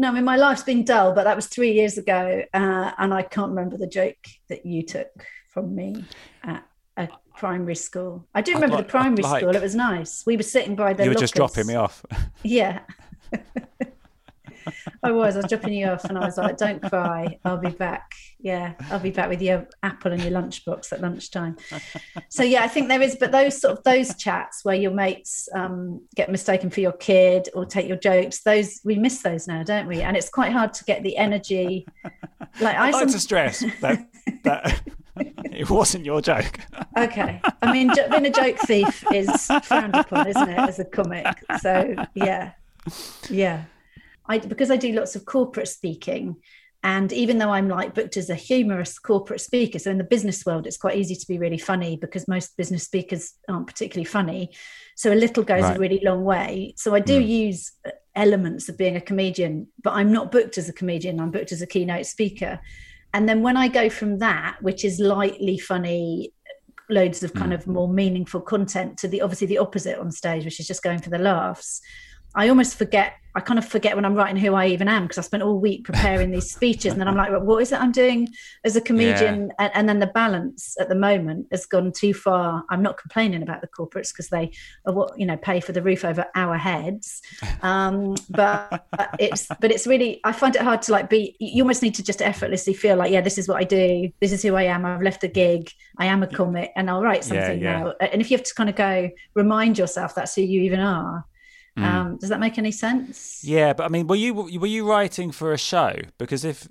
No, 0.00 0.08
I 0.08 0.12
mean 0.12 0.24
my 0.24 0.36
life's 0.36 0.62
been 0.62 0.82
dull, 0.82 1.12
but 1.12 1.24
that 1.24 1.36
was 1.36 1.46
three 1.46 1.72
years 1.72 1.98
ago, 1.98 2.42
uh, 2.54 2.92
and 2.96 3.12
I 3.12 3.20
can't 3.20 3.50
remember 3.50 3.76
the 3.76 3.86
joke 3.86 4.16
that 4.48 4.64
you 4.64 4.82
took 4.82 5.10
from 5.50 5.74
me 5.74 6.06
at 6.42 6.64
a 6.96 7.10
primary 7.36 7.74
school. 7.74 8.26
I 8.34 8.40
do 8.40 8.54
remember 8.54 8.76
like, 8.76 8.86
the 8.86 8.90
primary 8.90 9.22
like, 9.22 9.42
school; 9.42 9.54
it 9.54 9.60
was 9.60 9.74
nice. 9.74 10.24
We 10.24 10.38
were 10.38 10.42
sitting 10.42 10.74
by 10.74 10.94
the. 10.94 11.02
You 11.02 11.10
were 11.10 11.14
lockers. 11.16 11.32
just 11.32 11.34
dropping 11.34 11.66
me 11.66 11.74
off. 11.74 12.02
Yeah. 12.42 12.80
I 15.02 15.10
was. 15.10 15.36
I 15.36 15.40
was 15.40 15.48
dropping 15.48 15.74
you 15.74 15.86
off, 15.86 16.04
and 16.04 16.18
I 16.18 16.24
was 16.24 16.36
like, 16.36 16.56
"Don't 16.56 16.82
cry. 16.82 17.38
I'll 17.44 17.58
be 17.58 17.70
back. 17.70 18.12
Yeah, 18.38 18.74
I'll 18.90 19.00
be 19.00 19.10
back 19.10 19.28
with 19.28 19.42
your 19.42 19.68
apple 19.82 20.12
and 20.12 20.22
your 20.22 20.32
lunchbox 20.32 20.92
at 20.92 21.00
lunchtime." 21.00 21.56
So 22.28 22.42
yeah, 22.42 22.62
I 22.62 22.68
think 22.68 22.88
there 22.88 23.02
is, 23.02 23.16
but 23.18 23.32
those 23.32 23.60
sort 23.60 23.78
of 23.78 23.84
those 23.84 24.14
chats 24.16 24.64
where 24.64 24.76
your 24.76 24.92
mates 24.92 25.48
um, 25.54 26.02
get 26.14 26.30
mistaken 26.30 26.70
for 26.70 26.80
your 26.80 26.92
kid 26.92 27.48
or 27.54 27.64
take 27.64 27.88
your 27.88 27.98
jokes, 27.98 28.42
those 28.42 28.80
we 28.84 28.96
miss 28.96 29.22
those 29.22 29.46
now, 29.46 29.62
don't 29.62 29.86
we? 29.86 30.02
And 30.02 30.16
it's 30.16 30.30
quite 30.30 30.52
hard 30.52 30.72
to 30.74 30.84
get 30.84 31.02
the 31.02 31.16
energy. 31.16 31.86
Like 32.60 32.76
I 32.76 32.90
like 32.90 32.94
some... 32.94 33.08
to 33.08 33.20
stress 33.20 33.64
that 33.80 34.08
that 34.44 34.82
it 35.16 35.68
wasn't 35.70 36.04
your 36.04 36.20
joke. 36.20 36.58
okay, 36.96 37.40
I 37.62 37.72
mean, 37.72 37.92
being 38.10 38.26
a 38.26 38.30
joke 38.30 38.58
thief 38.58 39.04
is 39.12 39.46
frowned 39.64 39.94
upon, 39.94 40.28
isn't 40.28 40.48
it, 40.48 40.58
as 40.58 40.78
a 40.78 40.84
comic? 40.84 41.26
So 41.60 41.94
yeah, 42.14 42.52
yeah. 43.28 43.64
I 44.30 44.38
because 44.38 44.70
I 44.70 44.76
do 44.76 44.92
lots 44.92 45.16
of 45.16 45.24
corporate 45.24 45.68
speaking, 45.68 46.36
and 46.82 47.12
even 47.12 47.38
though 47.38 47.50
I'm 47.50 47.68
like 47.68 47.94
booked 47.94 48.16
as 48.16 48.30
a 48.30 48.34
humorous 48.34 48.98
corporate 48.98 49.40
speaker, 49.40 49.78
so 49.78 49.90
in 49.90 49.98
the 49.98 50.04
business 50.04 50.46
world, 50.46 50.66
it's 50.66 50.78
quite 50.78 50.96
easy 50.96 51.16
to 51.16 51.26
be 51.26 51.38
really 51.38 51.58
funny 51.58 51.96
because 51.96 52.28
most 52.28 52.56
business 52.56 52.84
speakers 52.84 53.34
aren't 53.48 53.66
particularly 53.66 54.06
funny. 54.06 54.50
So 54.94 55.12
a 55.12 55.14
little 55.14 55.42
goes 55.42 55.62
right. 55.62 55.76
a 55.76 55.80
really 55.80 56.00
long 56.04 56.24
way. 56.24 56.74
So 56.76 56.94
I 56.94 57.00
do 57.00 57.20
mm. 57.20 57.28
use 57.28 57.72
elements 58.14 58.68
of 58.68 58.78
being 58.78 58.96
a 58.96 59.00
comedian, 59.00 59.66
but 59.82 59.94
I'm 59.94 60.12
not 60.12 60.30
booked 60.30 60.58
as 60.58 60.68
a 60.68 60.72
comedian. 60.72 61.20
I'm 61.20 61.32
booked 61.32 61.52
as 61.52 61.60
a 61.60 61.66
keynote 61.66 62.06
speaker. 62.06 62.60
And 63.12 63.28
then 63.28 63.42
when 63.42 63.56
I 63.56 63.66
go 63.66 63.90
from 63.90 64.18
that, 64.18 64.58
which 64.60 64.84
is 64.84 65.00
lightly 65.00 65.58
funny, 65.58 66.32
loads 66.88 67.22
of 67.22 67.34
kind 67.34 67.52
mm. 67.52 67.56
of 67.56 67.66
more 67.66 67.88
meaningful 67.92 68.40
content, 68.40 68.96
to 68.98 69.08
the 69.08 69.20
obviously 69.22 69.48
the 69.48 69.58
opposite 69.58 69.98
on 69.98 70.10
stage, 70.12 70.44
which 70.44 70.60
is 70.60 70.66
just 70.66 70.82
going 70.82 71.00
for 71.00 71.10
the 71.10 71.18
laughs. 71.18 71.80
I 72.34 72.48
almost 72.48 72.76
forget. 72.76 73.14
I 73.32 73.38
kind 73.38 73.60
of 73.60 73.64
forget 73.64 73.94
when 73.94 74.04
I'm 74.04 74.16
writing 74.16 74.36
who 74.36 74.54
I 74.54 74.66
even 74.66 74.88
am 74.88 75.04
because 75.04 75.16
I 75.16 75.20
spent 75.20 75.44
all 75.44 75.60
week 75.60 75.84
preparing 75.84 76.32
these 76.32 76.50
speeches, 76.50 76.90
and 76.90 77.00
then 77.00 77.06
I'm 77.06 77.14
like, 77.16 77.30
what 77.30 77.62
is 77.62 77.70
it 77.70 77.80
I'm 77.80 77.92
doing 77.92 78.26
as 78.64 78.74
a 78.74 78.80
comedian? 78.80 79.46
Yeah. 79.46 79.54
And, 79.60 79.70
and, 79.76 79.88
then 79.88 80.00
the 80.00 80.08
balance 80.08 80.74
at 80.80 80.88
the 80.88 80.96
moment 80.96 81.46
has 81.52 81.64
gone 81.64 81.92
too 81.92 82.12
far. 82.12 82.64
I'm 82.70 82.82
not 82.82 82.98
complaining 82.98 83.44
about 83.44 83.60
the 83.60 83.68
corporates 83.68 84.12
because 84.12 84.30
they 84.30 84.50
are 84.84 84.92
what 84.92 85.16
you 85.16 85.26
know 85.26 85.36
pay 85.36 85.60
for 85.60 85.70
the 85.70 85.80
roof 85.80 86.04
over 86.04 86.26
our 86.34 86.58
heads, 86.58 87.22
um, 87.62 88.16
but 88.30 88.84
it's 89.20 89.46
but 89.60 89.70
it's 89.70 89.86
really 89.86 90.20
I 90.24 90.32
find 90.32 90.56
it 90.56 90.62
hard 90.62 90.82
to 90.82 90.92
like 90.92 91.08
be. 91.08 91.36
You 91.38 91.62
almost 91.62 91.82
need 91.82 91.94
to 91.96 92.02
just 92.02 92.20
effortlessly 92.20 92.74
feel 92.74 92.96
like, 92.96 93.12
yeah, 93.12 93.20
this 93.20 93.38
is 93.38 93.46
what 93.46 93.58
I 93.58 93.64
do. 93.64 94.10
This 94.20 94.32
is 94.32 94.42
who 94.42 94.56
I 94.56 94.64
am. 94.64 94.84
I've 94.84 95.02
left 95.02 95.20
the 95.20 95.28
gig. 95.28 95.70
I 95.98 96.06
am 96.06 96.24
a 96.24 96.26
comic, 96.26 96.72
and 96.74 96.90
I'll 96.90 97.02
write 97.02 97.22
something 97.22 97.60
yeah, 97.60 97.70
yeah. 97.70 97.82
now. 97.84 97.94
And 98.00 98.20
if 98.20 98.28
you 98.28 98.36
have 98.36 98.44
to 98.44 98.54
kind 98.54 98.68
of 98.68 98.74
go 98.74 99.08
remind 99.34 99.78
yourself 99.78 100.16
that's 100.16 100.34
who 100.34 100.42
you 100.42 100.62
even 100.62 100.80
are 100.80 101.24
Mm. 101.80 101.84
Um, 101.84 102.16
does 102.18 102.28
that 102.28 102.40
make 102.40 102.58
any 102.58 102.72
sense? 102.72 103.42
Yeah, 103.42 103.72
but 103.72 103.84
I 103.84 103.88
mean, 103.88 104.06
were 104.06 104.16
you 104.16 104.34
were 104.34 104.66
you 104.66 104.88
writing 104.88 105.32
for 105.32 105.52
a 105.52 105.58
show? 105.58 105.94
Because 106.18 106.44
if 106.44 106.68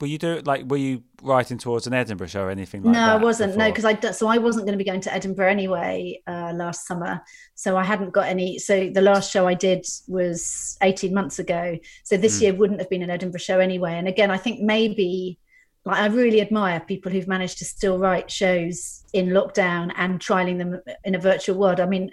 were 0.00 0.06
you 0.06 0.18
do 0.18 0.40
like 0.44 0.64
were 0.66 0.76
you 0.76 1.02
writing 1.22 1.58
towards 1.58 1.86
an 1.88 1.92
Edinburgh 1.92 2.28
show 2.28 2.42
or 2.42 2.50
anything 2.50 2.82
like 2.82 2.94
no, 2.94 3.00
that? 3.00 3.06
No, 3.06 3.12
I 3.14 3.16
wasn't. 3.16 3.52
Before? 3.52 3.64
No, 3.64 3.70
because 3.70 3.84
I 3.84 4.10
so 4.12 4.28
I 4.28 4.38
wasn't 4.38 4.66
going 4.66 4.78
to 4.78 4.84
be 4.84 4.88
going 4.88 5.00
to 5.00 5.12
Edinburgh 5.12 5.50
anyway 5.50 6.20
uh, 6.26 6.52
last 6.54 6.86
summer. 6.86 7.20
So 7.54 7.76
I 7.76 7.84
hadn't 7.84 8.12
got 8.12 8.28
any. 8.28 8.58
So 8.58 8.90
the 8.90 9.02
last 9.02 9.32
show 9.32 9.48
I 9.48 9.54
did 9.54 9.84
was 10.06 10.76
eighteen 10.82 11.14
months 11.14 11.38
ago. 11.38 11.78
So 12.04 12.16
this 12.16 12.38
mm. 12.38 12.42
year 12.42 12.54
wouldn't 12.54 12.80
have 12.80 12.90
been 12.90 13.02
an 13.02 13.10
Edinburgh 13.10 13.40
show 13.40 13.58
anyway. 13.58 13.94
And 13.94 14.06
again, 14.06 14.30
I 14.30 14.36
think 14.36 14.60
maybe 14.60 15.38
like 15.88 15.98
I 15.98 16.06
really 16.06 16.40
admire 16.40 16.80
people 16.80 17.10
who've 17.10 17.26
managed 17.26 17.58
to 17.58 17.64
still 17.64 17.98
write 17.98 18.30
shows 18.30 19.04
in 19.12 19.28
lockdown 19.28 19.92
and 19.96 20.20
trialing 20.20 20.58
them 20.58 20.80
in 21.04 21.14
a 21.14 21.18
virtual 21.18 21.58
world. 21.58 21.80
I 21.80 21.86
mean, 21.86 22.12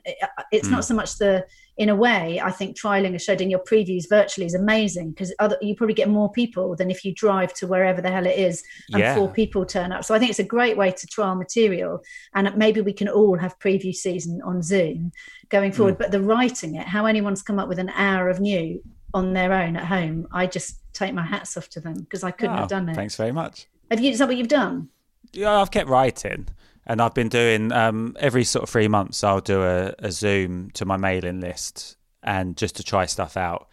it's 0.51 0.67
mm. 0.67 0.71
not 0.71 0.85
so 0.85 0.95
much 0.95 1.17
the 1.17 1.45
in 1.77 1.89
a 1.89 1.95
way, 1.95 2.39
I 2.39 2.51
think 2.51 2.79
trialing 2.79 3.15
a 3.15 3.19
show, 3.19 3.35
doing 3.35 3.49
your 3.49 3.59
previews 3.59 4.07
virtually 4.07 4.45
is 4.45 4.53
amazing 4.53 5.09
because 5.09 5.33
you 5.61 5.75
probably 5.75 5.93
get 5.93 6.07
more 6.07 6.31
people 6.31 6.73
than 6.73 6.89
if 6.89 7.03
you 7.03 7.13
drive 7.13 7.53
to 7.55 7.67
wherever 7.67 8.01
the 8.01 8.09
hell 8.09 8.25
it 8.25 8.37
is 8.37 8.63
and 8.93 9.01
yeah. 9.01 9.13
four 9.13 9.29
people 9.29 9.65
turn 9.65 9.91
up. 9.91 10.05
So 10.05 10.15
I 10.15 10.19
think 10.19 10.29
it's 10.29 10.39
a 10.39 10.43
great 10.45 10.77
way 10.77 10.91
to 10.91 11.07
trial 11.07 11.35
material, 11.35 12.01
and 12.33 12.55
maybe 12.55 12.79
we 12.79 12.93
can 12.93 13.09
all 13.09 13.37
have 13.37 13.59
preview 13.59 13.93
season 13.93 14.41
on 14.45 14.61
Zoom 14.61 15.11
going 15.49 15.73
forward. 15.73 15.95
Mm. 15.95 15.99
But 15.99 16.11
the 16.11 16.21
writing 16.21 16.75
it, 16.75 16.87
how 16.87 17.07
anyone's 17.07 17.43
come 17.43 17.59
up 17.59 17.67
with 17.67 17.79
an 17.79 17.89
hour 17.89 18.29
of 18.29 18.39
new 18.39 18.81
on 19.13 19.33
their 19.33 19.51
own 19.51 19.75
at 19.75 19.85
home, 19.85 20.27
I 20.31 20.47
just 20.47 20.79
take 20.95 21.13
my 21.13 21.25
hats 21.25 21.57
off 21.57 21.69
to 21.69 21.79
them 21.79 21.93
because 21.93 22.23
I 22.23 22.31
couldn't 22.31 22.55
oh, 22.55 22.59
have 22.59 22.69
done 22.69 22.89
it. 22.89 22.95
Thanks 22.95 23.15
very 23.15 23.31
much. 23.31 23.67
Have 23.91 23.99
you? 23.99 24.11
Is 24.11 24.19
that 24.19 24.27
what 24.27 24.37
you've 24.37 24.47
done? 24.47 24.89
Yeah, 25.33 25.59
I've 25.59 25.71
kept 25.71 25.89
writing 25.89 26.47
and 26.87 27.01
I've 27.01 27.13
been 27.13 27.29
doing 27.29 27.71
um, 27.71 28.15
every 28.19 28.43
sort 28.43 28.63
of 28.63 28.69
three 28.69 28.87
months. 28.87 29.23
I'll 29.23 29.41
do 29.41 29.63
a, 29.63 29.93
a, 29.99 30.11
Zoom 30.11 30.71
to 30.71 30.85
my 30.85 30.97
mailing 30.97 31.41
list, 31.41 31.97
and 32.23 32.55
just 32.55 32.75
to 32.77 32.83
try 32.83 33.05
stuff 33.05 33.37
out. 33.37 33.67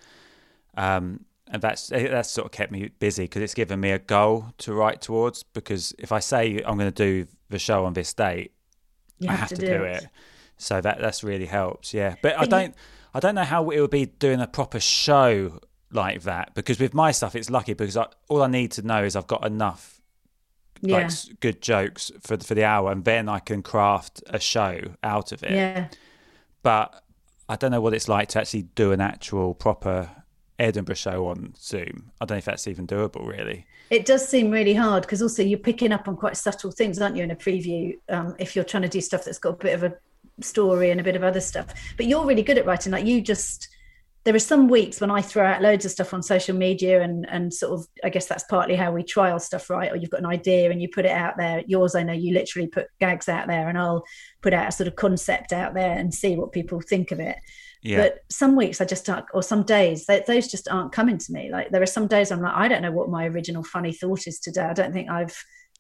Um, 0.77 1.25
and 1.49 1.61
that's 1.61 1.89
that's 1.89 2.31
sort 2.31 2.47
of 2.47 2.53
kept 2.53 2.73
me 2.73 2.91
busy 2.99 3.25
because 3.25 3.43
it's 3.43 3.55
given 3.55 3.79
me 3.81 3.91
a 3.91 3.99
goal 3.99 4.47
to 4.59 4.73
write 4.73 5.03
towards. 5.03 5.43
Because 5.43 5.95
if 5.99 6.11
I 6.11 6.21
say 6.21 6.63
I'm 6.65 6.79
going 6.79 6.91
to 6.91 7.25
do 7.25 7.27
the 7.51 7.59
show 7.59 7.85
on 7.85 7.93
this 7.93 8.15
date, 8.15 8.53
you 9.19 9.29
I 9.29 9.35
have, 9.35 9.51
to, 9.51 9.57
to 9.57 9.67
do, 9.67 9.85
it. 9.85 10.05
it. 10.05 10.09
So 10.57 10.81
that 10.81 10.99
that's 10.99 11.23
really 11.23 11.47
helps. 11.47 11.93
Yeah, 11.93 12.15
but, 12.23 12.35
but 12.37 12.43
I 12.43 12.45
don't 12.47 12.71
you... 12.71 12.75
I 13.15 13.21
don't 13.21 13.35
know 13.35 13.45
how 13.45 13.69
it 13.69 13.81
would 13.81 13.91
be 13.91 14.07
doing 14.07 14.41
a 14.41 14.47
proper 14.47 14.81
show 14.81 15.61
like 15.95 16.23
that 16.23 16.55
because 16.55 16.79
with 16.79 16.95
my 16.95 17.13
stuff 17.13 17.37
it's 17.37 17.51
lucky 17.51 17.75
because 17.75 17.97
I, 17.97 18.07
all 18.29 18.43
I 18.43 18.47
need 18.47 18.73
to 18.73 18.83
know 18.83 19.05
is 19.05 19.15
I've 19.15 19.27
got 19.27 19.47
enough 19.47 20.03
yeah. 20.83 20.97
like 20.99 21.41
good 21.41 21.63
jokes 21.63 22.11
for 22.21 22.37
for 22.39 22.55
the 22.55 22.65
hour, 22.65 22.93
and 22.93 23.05
then 23.05 23.29
I 23.29 23.39
can 23.39 23.63
craft 23.63 24.23
a 24.27 24.41
show 24.41 24.81
out 25.03 25.33
of 25.33 25.43
it. 25.43 25.53
Yeah. 25.53 25.89
But 26.63 27.03
I 27.49 27.57
don't 27.57 27.71
know 27.71 27.81
what 27.81 27.95
it's 27.95 28.09
like 28.09 28.29
to 28.31 28.40
actually 28.40 28.63
do 28.63 28.93
an 28.93 29.01
actual 29.01 29.55
proper 29.55 30.11
Edinburgh 30.59 30.97
show 30.97 31.27
on 31.27 31.55
Zoom. 31.57 32.11
I 32.21 32.25
don't 32.25 32.37
know 32.37 32.38
if 32.38 32.45
that's 32.45 32.69
even 32.69 32.87
doable, 32.87 33.27
really. 33.27 33.67
It 33.90 34.07
does 34.07 34.27
seem 34.27 34.51
really 34.51 34.75
hard 34.75 35.03
because 35.03 35.23
also 35.23 35.43
you're 35.43 35.59
picking 35.59 35.93
up 35.93 36.09
on 36.09 36.17
quite 36.17 36.37
subtle 36.37 36.71
things, 36.71 37.01
aren't 37.01 37.17
you, 37.17 37.25
in 37.25 37.31
a 37.31 37.37
preview? 37.37 37.99
Um, 38.09 38.35
if 38.38 38.55
you're 38.55 38.65
trying 38.65 38.85
to 38.85 38.88
do 38.88 39.01
stuff 39.01 39.25
that's 39.25 39.38
got 39.38 39.51
a 39.51 39.65
bit 39.65 39.75
of 39.75 39.83
a 39.83 39.95
story 40.40 40.90
and 40.90 41.01
a 41.01 41.05
bit 41.05 41.17
of 41.17 41.25
other 41.25 41.40
stuff, 41.40 41.67
but 41.97 42.07
you're 42.07 42.25
really 42.25 42.43
good 42.43 42.59
at 42.59 42.67
writing. 42.67 42.93
Like 42.93 43.07
you 43.07 43.21
just, 43.21 43.69
there 44.25 44.35
are 44.35 44.38
some 44.38 44.68
weeks 44.68 45.00
when 45.00 45.10
I 45.10 45.20
throw 45.20 45.44
out 45.44 45.62
loads 45.62 45.85
of 45.85 45.90
stuff 45.90 46.14
on 46.14 46.23
social 46.23 46.56
media, 46.56 47.02
and 47.02 47.29
and 47.29 47.52
sort 47.52 47.73
of, 47.79 47.87
I 48.04 48.08
guess 48.08 48.27
that's 48.27 48.44
partly 48.44 48.77
how 48.77 48.92
we 48.92 49.02
trial 49.02 49.38
stuff, 49.40 49.68
right? 49.70 49.90
Or 49.90 49.96
you've 49.96 50.10
got 50.10 50.20
an 50.20 50.27
idea 50.27 50.70
and 50.70 50.81
you 50.81 50.88
put 50.88 51.04
it 51.06 51.10
out 51.10 51.37
there. 51.37 51.62
Yours, 51.66 51.94
I 51.94 52.02
know, 52.02 52.12
you 52.12 52.33
literally 52.33 52.68
put 52.68 52.87
gags 53.00 53.29
out 53.29 53.48
there, 53.48 53.68
and 53.68 53.77
I'll 53.77 54.04
put 54.40 54.52
out 54.52 54.68
a 54.68 54.73
sort 54.73 54.88
of 54.88 54.96
concept 54.96 55.52
out 55.52 55.75
there 55.75 55.92
and 55.92 56.14
see 56.14 56.37
what 56.37 56.52
people 56.52 56.81
think 56.81 57.10
of 57.10 57.20
it. 57.20 57.37
Yeah. 57.83 57.96
But 58.02 58.20
some 58.31 58.54
weeks 58.54 58.81
I 58.81 58.85
just 58.85 59.10
aren't, 59.10 59.27
or 59.35 59.42
some 59.42 59.64
days 59.64 60.06
they, 60.06 60.23
those 60.25 60.46
just 60.46 60.68
aren't 60.70 60.92
coming 60.92 61.18
to 61.18 61.33
me. 61.33 61.50
Like 61.50 61.70
there 61.70 61.83
are 61.83 61.87
some 61.87 62.06
days 62.06 62.31
I'm 62.31 62.40
like, 62.40 62.54
I 62.54 62.68
don't 62.68 62.83
know 62.83 62.92
what 62.92 63.10
my 63.10 63.27
original 63.27 63.64
funny 63.64 63.92
thought 63.92 64.29
is 64.29 64.38
today. 64.38 64.62
I 64.62 64.73
don't 64.73 64.92
think 64.92 65.10
I've, 65.10 65.37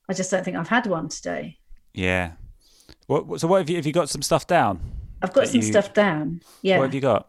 I 0.08 0.12
just 0.14 0.28
don't 0.30 0.44
think 0.44 0.56
I've 0.56 0.66
had 0.68 0.86
one 0.86 1.08
today. 1.08 1.58
yeah. 1.92 2.32
What, 3.06 3.40
so 3.40 3.46
what 3.48 3.58
have 3.58 3.70
you 3.70 3.76
have 3.76 3.86
you 3.86 3.92
got 3.92 4.08
some 4.08 4.22
stuff 4.22 4.46
down? 4.46 4.80
I've 5.22 5.32
got 5.32 5.46
some 5.48 5.60
you- 5.60 5.66
stuff 5.66 5.92
down. 5.94 6.40
Yeah. 6.62 6.78
What 6.78 6.84
have 6.84 6.94
you 6.94 7.00
got? 7.00 7.28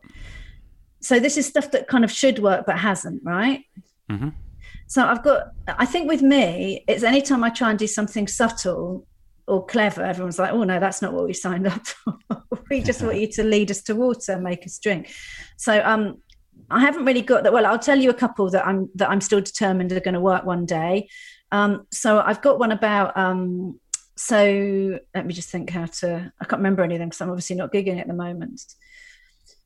So 1.03 1.19
this 1.19 1.37
is 1.37 1.45
stuff 1.45 1.71
that 1.71 1.87
kind 1.87 2.03
of 2.03 2.11
should 2.11 2.39
work 2.39 2.65
but 2.65 2.79
hasn't, 2.79 3.21
right? 3.23 3.65
hmm 4.09 4.29
So 4.87 5.05
I've 5.05 5.23
got, 5.23 5.51
I 5.67 5.85
think 5.85 6.07
with 6.07 6.21
me, 6.21 6.83
it's 6.87 7.03
anytime 7.03 7.43
I 7.43 7.49
try 7.49 7.69
and 7.69 7.79
do 7.79 7.87
something 7.87 8.27
subtle 8.27 9.05
or 9.45 9.65
clever, 9.65 10.01
everyone's 10.03 10.39
like, 10.39 10.53
oh 10.53 10.63
no, 10.63 10.79
that's 10.79 11.01
not 11.01 11.13
what 11.13 11.25
we 11.25 11.33
signed 11.33 11.67
up 11.67 11.85
for. 11.85 12.17
we 12.69 12.81
just 12.81 13.01
want 13.01 13.19
you 13.19 13.27
to 13.27 13.43
lead 13.43 13.69
us 13.69 13.81
to 13.83 13.95
water, 13.95 14.39
make 14.39 14.65
us 14.65 14.79
drink. 14.79 15.11
So 15.57 15.81
um, 15.83 16.21
I 16.69 16.79
haven't 16.79 17.05
really 17.05 17.21
got 17.21 17.43
that. 17.43 17.53
Well, 17.53 17.65
I'll 17.65 17.79
tell 17.79 17.99
you 17.99 18.09
a 18.09 18.13
couple 18.13 18.49
that 18.51 18.65
I'm 18.65 18.89
that 18.95 19.09
I'm 19.09 19.21
still 19.21 19.41
determined 19.41 19.91
are 19.91 19.99
going 19.99 20.13
to 20.13 20.21
work 20.21 20.45
one 20.45 20.65
day. 20.65 21.09
Um, 21.51 21.85
so 21.91 22.19
I've 22.19 22.41
got 22.41 22.59
one 22.59 22.71
about. 22.71 23.15
Um, 23.17 23.79
so 24.15 24.99
let 25.13 25.25
me 25.25 25.33
just 25.33 25.49
think 25.49 25.69
how 25.69 25.85
to. 25.85 26.31
I 26.39 26.45
can't 26.45 26.59
remember 26.59 26.83
anything 26.83 27.09
because 27.09 27.21
I'm 27.21 27.29
obviously 27.29 27.57
not 27.57 27.73
gigging 27.73 27.99
at 27.99 28.07
the 28.07 28.13
moment. 28.13 28.61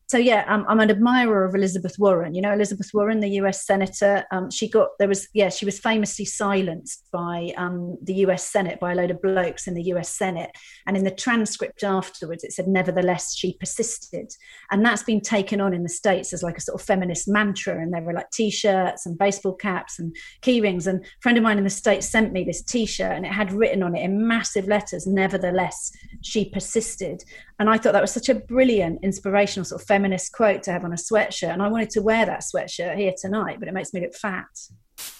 So 0.09 0.17
yeah, 0.17 0.45
I'm 0.47 0.79
an 0.79 0.89
admirer 0.89 1.43
of 1.43 1.53
Elizabeth 1.53 1.99
Warren. 1.99 2.33
You 2.33 2.41
know 2.41 2.53
Elizabeth 2.53 2.91
Warren, 2.93 3.19
the 3.19 3.31
U.S. 3.41 3.65
senator. 3.65 4.23
Um, 4.31 4.49
she 4.49 4.69
got 4.69 4.91
there 4.99 5.07
was 5.09 5.27
yeah, 5.33 5.49
she 5.49 5.65
was 5.65 5.79
famously 5.79 6.23
silenced 6.23 7.03
by 7.11 7.51
um, 7.57 7.97
the 8.01 8.13
U.S. 8.13 8.49
Senate 8.49 8.79
by 8.79 8.93
a 8.93 8.95
load 8.95 9.11
of 9.11 9.21
blokes 9.21 9.67
in 9.67 9.73
the 9.73 9.83
U.S. 9.83 10.07
Senate, 10.07 10.51
and 10.85 10.95
in 10.95 11.03
the 11.03 11.11
transcript 11.11 11.83
afterwards, 11.83 12.45
it 12.45 12.53
said 12.53 12.69
nevertheless 12.69 13.35
she 13.35 13.57
persisted, 13.59 14.31
and 14.71 14.85
that's 14.85 15.03
been 15.03 15.19
taken 15.19 15.59
on 15.59 15.73
in 15.73 15.83
the 15.83 15.89
states 15.89 16.31
as 16.31 16.41
like 16.41 16.57
a 16.57 16.61
sort 16.61 16.79
of 16.79 16.87
feminist 16.87 17.27
mantra. 17.27 17.77
And 17.77 17.93
there 17.93 18.01
were 18.01 18.13
like 18.13 18.31
T-shirts 18.31 19.05
and 19.05 19.17
baseball 19.17 19.55
caps 19.55 19.99
and 19.99 20.15
key 20.41 20.61
rings. 20.61 20.87
And 20.87 21.03
a 21.03 21.07
friend 21.19 21.37
of 21.37 21.43
mine 21.43 21.57
in 21.57 21.65
the 21.65 21.69
states 21.69 22.07
sent 22.07 22.31
me 22.31 22.45
this 22.45 22.63
T-shirt, 22.63 23.11
and 23.11 23.25
it 23.25 23.33
had 23.33 23.51
written 23.51 23.83
on 23.83 23.93
it 23.93 24.05
in 24.05 24.25
massive 24.25 24.69
letters, 24.69 25.05
"Nevertheless 25.05 25.91
she 26.21 26.49
persisted." 26.49 27.25
And 27.59 27.69
I 27.69 27.77
thought 27.77 27.93
that 27.93 28.01
was 28.01 28.11
such 28.11 28.29
a 28.29 28.35
brilliant, 28.35 29.03
inspirational 29.03 29.65
sort 29.65 29.81
of 29.81 29.87
feminist 29.87 30.31
quote 30.31 30.63
to 30.63 30.71
have 30.71 30.83
on 30.83 30.93
a 30.93 30.95
sweatshirt. 30.95 31.51
And 31.51 31.61
I 31.61 31.67
wanted 31.67 31.89
to 31.91 32.01
wear 32.01 32.25
that 32.25 32.41
sweatshirt 32.41 32.95
here 32.97 33.13
tonight, 33.19 33.57
but 33.59 33.67
it 33.67 33.73
makes 33.73 33.93
me 33.93 34.01
look 34.01 34.13
fat. 34.13 34.45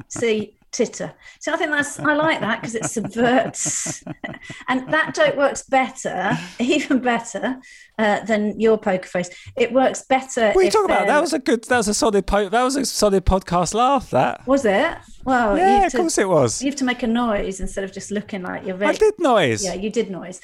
See, 0.09 0.55
titter. 0.76 1.13
So 1.39 1.53
I 1.53 1.57
think 1.57 1.72
that's, 1.72 1.99
I 1.99 2.13
like 2.16 2.41
that 2.41 2.61
because 2.61 2.76
it 2.76 2.86
subverts. 2.86 4.03
and 4.68 4.91
that 4.91 5.16
joke 5.16 5.38
works 5.38 5.63
better, 5.63 6.38
even 6.59 6.99
better 6.99 7.57
uh, 7.97 8.20
than 8.26 8.59
your 8.59 8.78
poker 8.78 9.07
face. 9.07 9.30
It 9.55 9.72
works 9.72 10.03
better. 10.07 10.51
What 10.51 10.57
are 10.57 10.63
you 10.63 10.72
talking 10.72 10.91
about? 10.91 11.07
That 11.07 11.22
was 11.22 11.34
a 11.34 11.39
good. 11.39 11.63
That 11.66 11.78
was 11.78 11.88
a 11.88 11.93
solid. 11.93 12.28
Po- 12.28 12.49
that 12.49 12.63
was 12.63 12.76
a 12.76 12.86
solid 12.86 13.26
podcast 13.26 13.74
laugh. 13.74 14.09
That. 14.11 14.45
Was 14.45 14.66
it? 14.66 14.97
Well, 15.24 15.57
Yeah, 15.57 15.86
of 15.86 15.91
to, 15.93 15.97
course 15.97 16.18
it 16.18 16.28
was. 16.28 16.61
You 16.61 16.70
have 16.70 16.76
to 16.80 16.86
make 16.86 17.03
a 17.03 17.07
noise 17.07 17.59
instead 17.59 17.84
of 17.84 17.93
just 17.93 18.11
looking 18.11 18.43
like 18.43 18.66
you're 18.66 18.76
very. 18.76 18.93
I 18.93 18.97
did 18.97 19.13
noise. 19.18 19.63
Yeah, 19.63 19.76
you 19.76 19.89
did 19.89 20.09
noise. 20.09 20.41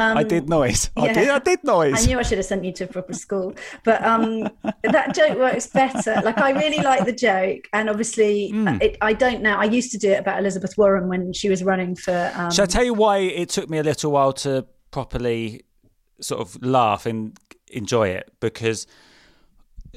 Um, 0.00 0.16
I 0.16 0.22
did 0.22 0.48
noise. 0.48 0.90
I 0.96 1.06
yeah. 1.06 1.12
did. 1.12 1.28
I 1.28 1.38
did 1.40 1.62
noise. 1.62 2.02
I 2.02 2.06
knew 2.06 2.18
I 2.18 2.22
should 2.22 2.38
have 2.38 2.46
sent 2.46 2.64
you 2.64 2.72
to 2.72 2.84
a 2.84 2.86
proper 2.86 3.12
school, 3.12 3.54
but 3.84 4.02
um, 4.02 4.48
that 4.82 5.14
joke 5.14 5.36
works 5.36 5.66
better. 5.66 6.22
Like 6.24 6.38
I 6.38 6.52
really 6.52 6.82
like 6.82 7.04
the 7.04 7.12
joke, 7.12 7.68
and 7.74 7.90
obviously, 7.90 8.48
Hmm. 8.50 8.78
it, 8.80 8.96
I 9.02 9.12
don't 9.12 9.42
know. 9.42 9.56
I 9.56 9.64
used 9.64 9.92
to 9.92 9.98
do 9.98 10.10
it 10.10 10.18
about 10.18 10.38
Elizabeth 10.38 10.78
Warren 10.78 11.08
when 11.08 11.34
she 11.34 11.50
was 11.50 11.62
running 11.62 11.94
for. 11.94 12.32
Um, 12.34 12.50
Shall 12.50 12.62
I 12.62 12.66
tell 12.66 12.84
you 12.84 12.94
why 12.94 13.18
it 13.18 13.50
took 13.50 13.68
me 13.68 13.76
a 13.76 13.82
little 13.82 14.10
while 14.12 14.32
to 14.44 14.66
properly 14.90 15.64
sort 16.20 16.40
of 16.40 16.62
laugh 16.64 17.04
and 17.04 17.38
enjoy 17.68 18.08
it? 18.08 18.32
Because 18.40 18.86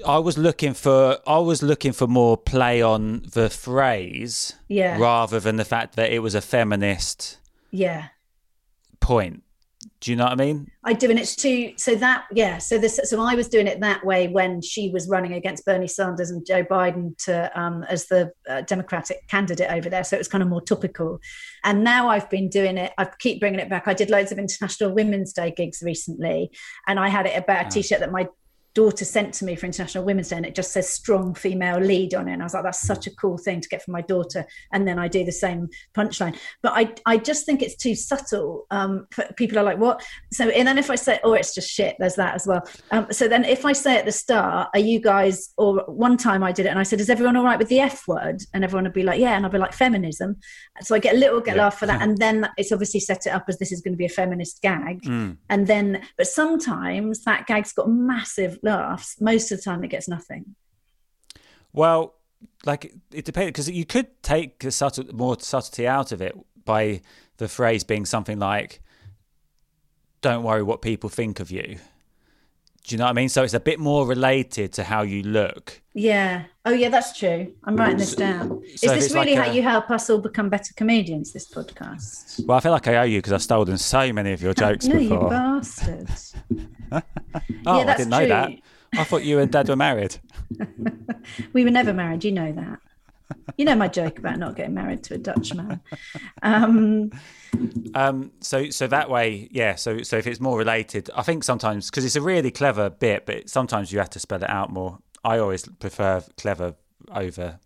I 0.06 0.18
was 0.18 0.38
looking 0.38 0.74
for 0.74 1.20
I 1.26 1.38
was 1.38 1.64
looking 1.64 1.94
for 1.94 2.08
more 2.08 2.36
play 2.36 2.82
on 2.82 3.24
the 3.32 3.50
phrase 3.50 4.54
Yeah. 4.68 4.98
rather 5.00 5.40
than 5.40 5.56
the 5.56 5.66
fact 5.66 5.96
that 5.96 6.12
it 6.12 6.20
was 6.20 6.36
a 6.36 6.42
feminist 6.42 7.40
yeah, 7.72 8.08
point. 9.00 9.44
Do 10.04 10.12
you 10.12 10.18
know 10.18 10.26
what 10.26 10.34
I 10.34 10.36
mean? 10.36 10.70
I 10.84 10.92
do, 10.92 11.10
and 11.10 11.18
it's 11.18 11.34
too. 11.34 11.76
So 11.78 11.96
that 11.96 12.26
yeah. 12.34 12.58
So 12.58 12.78
this. 12.78 13.00
So 13.06 13.22
I 13.22 13.36
was 13.36 13.48
doing 13.48 13.68
it 13.68 13.80
that 13.80 14.06
way 14.06 14.28
when 14.28 14.62
she 14.62 14.90
was 14.90 15.08
running 15.08 15.32
against 15.32 15.64
Bernie 15.64 15.88
Sanders 15.88 16.30
and 16.30 16.46
Joe 16.46 16.62
Biden 16.62 17.18
to 17.20 17.50
um, 17.58 17.84
as 17.84 18.08
the 18.08 18.30
uh, 18.50 18.64
Democratic 18.64 19.26
candidate 19.30 19.72
over 19.72 19.90
there. 19.90 20.04
So 20.04 20.18
it 20.18 20.20
was 20.20 20.28
kind 20.28 20.42
of 20.42 20.50
more 20.50 20.60
topical. 20.60 21.22
And 21.64 21.86
now 21.86 22.10
I've 22.10 22.30
been 22.30 22.50
doing 22.50 22.78
it. 22.78 22.92
I 22.98 23.08
keep 23.18 23.40
bringing 23.40 23.62
it 23.62 23.70
back. 23.70 23.88
I 23.88 23.94
did 23.94 24.10
loads 24.10 24.34
of 24.34 24.40
International 24.40 24.94
Women's 24.94 25.32
Day 25.32 25.54
gigs 25.56 25.82
recently, 25.82 26.52
and 26.86 27.00
I 27.00 27.08
had 27.08 27.26
it 27.26 27.38
about 27.38 27.68
a 27.68 27.70
T-shirt 27.70 28.02
that 28.02 28.12
my 28.12 28.28
daughter 28.74 29.06
sent 29.06 29.34
to 29.36 29.46
me 29.46 29.56
for 29.56 29.66
International 29.66 30.04
Women's 30.04 30.30
Day, 30.30 30.38
and 30.38 30.46
it 30.46 30.56
just 30.56 30.72
says 30.72 30.90
"strong 30.90 31.34
female 31.36 31.80
lead" 31.80 32.14
on 32.14 32.28
it. 32.28 32.34
And 32.34 32.42
I 32.42 32.46
was 32.46 32.54
like, 32.54 32.64
"That's 32.64 32.82
such 32.82 33.08
a 33.08 33.16
cool 33.16 33.38
thing 33.38 33.62
to 33.62 33.70
get 33.70 33.84
from 33.84 33.92
my 33.94 34.02
daughter." 34.02 34.46
And 34.72 34.88
then 34.88 35.00
I 35.00 35.08
do 35.08 35.24
the 35.24 35.32
same 35.32 35.70
punchline, 35.96 36.38
but 36.62 36.74
I 36.76 36.94
I 37.06 37.18
just 37.18 37.46
think 37.46 37.62
it's 37.62 37.76
too 37.76 37.96
subtle. 37.96 38.66
Um, 38.72 39.08
people 39.36 39.60
are 39.60 39.64
like, 39.64 39.78
"What?" 39.78 40.04
So 40.32 40.50
and 40.50 40.68
then 40.68 40.78
if 40.78 40.90
I 40.90 40.96
say, 40.96 41.20
"Oh, 41.24 41.34
it's 41.34 41.54
just 41.54 41.70
shit," 41.70 41.96
there's 42.00 42.16
that 42.16 42.36
as 42.36 42.48
well. 42.48 42.64
Um, 42.92 43.08
so 43.12 43.28
then 43.28 43.46
if 43.46 43.66
I 43.66 43.74
say 43.74 43.98
at 43.98 44.06
the 44.06 44.12
start, 44.12 44.70
"Are 44.74 44.80
you 44.80 45.00
guys?" 45.00 45.54
Or 45.58 45.84
one 45.88 46.18
time 46.18 46.44
I 46.44 46.52
did 46.52 46.66
it, 46.66 46.70
and 46.70 46.80
I 46.80 46.84
said, 46.84 47.00
"Is 47.00 47.10
everyone 47.10 47.36
all 47.38 47.44
right 47.46 47.60
with 47.60 47.70
the 47.70 47.80
F 47.80 48.08
word?" 48.08 48.42
And 48.54 48.64
everyone 48.64 48.84
would 48.86 48.94
be 48.94 49.04
like, 49.04 49.20
"Yeah," 49.20 49.36
and 49.36 49.46
I'd 49.46 49.52
be 49.52 49.58
like, 49.58 49.74
"Feminism." 49.74 50.38
So 50.82 50.96
I 50.96 51.00
get 51.00 51.16
a 51.16 51.18
little 51.18 51.40
get 51.42 51.56
Yeah. 51.56 51.64
laugh 51.64 51.78
for 51.80 51.86
that, 51.86 52.02
and 52.04 52.18
then 52.18 52.50
it's 52.58 52.72
obviously 52.72 53.00
set 53.00 53.26
it 53.26 53.30
up 53.30 53.46
as 53.48 53.58
this 53.60 53.72
is 53.72 53.82
going 53.82 53.94
to 53.94 53.98
be 53.98 54.06
a 54.06 54.10
feminist 54.10 54.62
gag 54.62 55.02
Mm. 55.04 55.38
and 55.50 55.68
then 55.68 56.02
but 56.18 56.28
sometimes 56.28 57.24
that 57.24 57.46
gag's 57.48 57.74
got 57.74 57.90
massive 57.90 58.58
laughs 58.64 59.20
most 59.22 59.52
of 59.52 59.58
the 59.60 59.64
time 59.64 59.84
it 59.84 59.90
gets 59.90 60.08
nothing 60.08 60.56
Well, 61.74 62.16
like 62.66 62.94
it, 63.12 63.26
depends 63.26 63.48
because 63.50 63.70
you 63.70 63.86
could 63.86 64.22
take 64.24 64.60
the 64.60 64.72
subtle, 64.72 65.06
more 65.14 65.38
subtlety 65.40 65.88
out 65.88 66.12
of 66.12 66.22
it 66.22 66.36
by 66.66 67.02
the 67.38 67.48
phrase 67.48 67.84
being 67.84 68.06
something 68.06 68.40
like 68.40 68.82
"Don't 70.22 70.44
worry 70.44 70.64
what 70.64 70.82
people 70.82 71.10
think 71.10 71.40
of 71.40 71.52
you." 71.52 71.78
Do 72.86 72.94
you 72.94 72.98
know 72.98 73.06
what 73.06 73.12
I 73.12 73.14
mean? 73.14 73.30
So 73.30 73.44
it's 73.44 73.54
a 73.54 73.62
bit 73.62 73.80
more 73.80 74.06
related 74.06 74.74
to 74.74 74.84
how 74.84 75.04
you 75.04 75.24
look. 75.24 75.82
yeah 75.94 76.44
oh 76.66 76.72
yeah 76.72 76.90
that's 76.90 77.18
true 77.18 77.54
i'm 77.66 77.76
writing 77.76 77.98
this 77.98 78.16
down 78.16 78.62
is 78.66 78.82
so 78.82 78.96
this 78.96 79.14
really 79.14 79.36
like 79.36 79.46
how 79.46 79.52
a- 79.52 79.56
you 79.56 79.62
help 79.62 79.92
us 79.92 80.10
all 80.10 80.18
become 80.18 80.50
better 80.50 80.74
comedians 80.76 81.32
this 81.34 81.48
podcast 81.48 82.40
Well, 82.48 82.58
I 82.58 82.62
feel 82.62 82.72
like 82.72 82.88
I 82.88 82.96
owe 82.98 83.04
you 83.04 83.20
because 83.20 83.34
I've 83.34 83.44
stolen 83.44 83.78
so 83.78 84.12
many 84.14 84.32
of 84.34 84.42
your 84.42 84.54
jokes 84.54 84.86
no 84.94 84.98
you 84.98 85.10
before. 85.10 85.30
oh, 87.66 87.80
Yeah, 87.80 87.92
I 87.92 87.98
didn't 87.98 88.10
know 88.10 88.28
that. 88.28 88.52
I 88.96 89.04
thought 89.04 89.24
you 89.24 89.40
and 89.40 89.52
Dad 89.52 89.70
were 89.70 89.76
married. 89.76 90.18
we 91.54 91.64
were 91.64 91.72
never 91.72 91.94
married 91.94 92.24
you 92.24 92.32
know 92.32 92.52
that 92.52 92.80
you 93.58 93.66
know 93.66 93.74
my 93.76 93.88
joke 93.88 94.20
about 94.20 94.38
not 94.38 94.56
getting 94.56 94.76
married 94.76 95.02
to 95.04 95.16
a 95.16 95.18
dutch 95.18 95.54
man 95.56 95.82
um 96.44 97.10
Um, 97.96 98.32
so 98.40 98.70
so 98.72 98.88
that 98.88 99.10
way, 99.10 99.48
yeah. 99.52 99.76
So 99.76 100.02
so 100.02 100.18
if 100.18 100.26
it's 100.26 100.40
more 100.40 100.58
related, 100.58 101.10
I 101.16 101.22
think 101.22 101.44
sometimes 101.44 101.90
because 101.90 102.04
it's 102.06 102.16
a 102.16 102.22
really 102.22 102.50
clever 102.52 102.90
bit, 102.90 103.26
but 103.26 103.50
sometimes 103.50 103.92
you 103.92 104.00
have 104.00 104.10
to 104.12 104.20
spell 104.20 104.42
it 104.44 104.50
out 104.50 104.72
more. 104.72 105.00
I 105.24 105.38
always 105.38 105.68
prefer 105.68 106.24
clever 106.38 106.76
over 107.12 107.60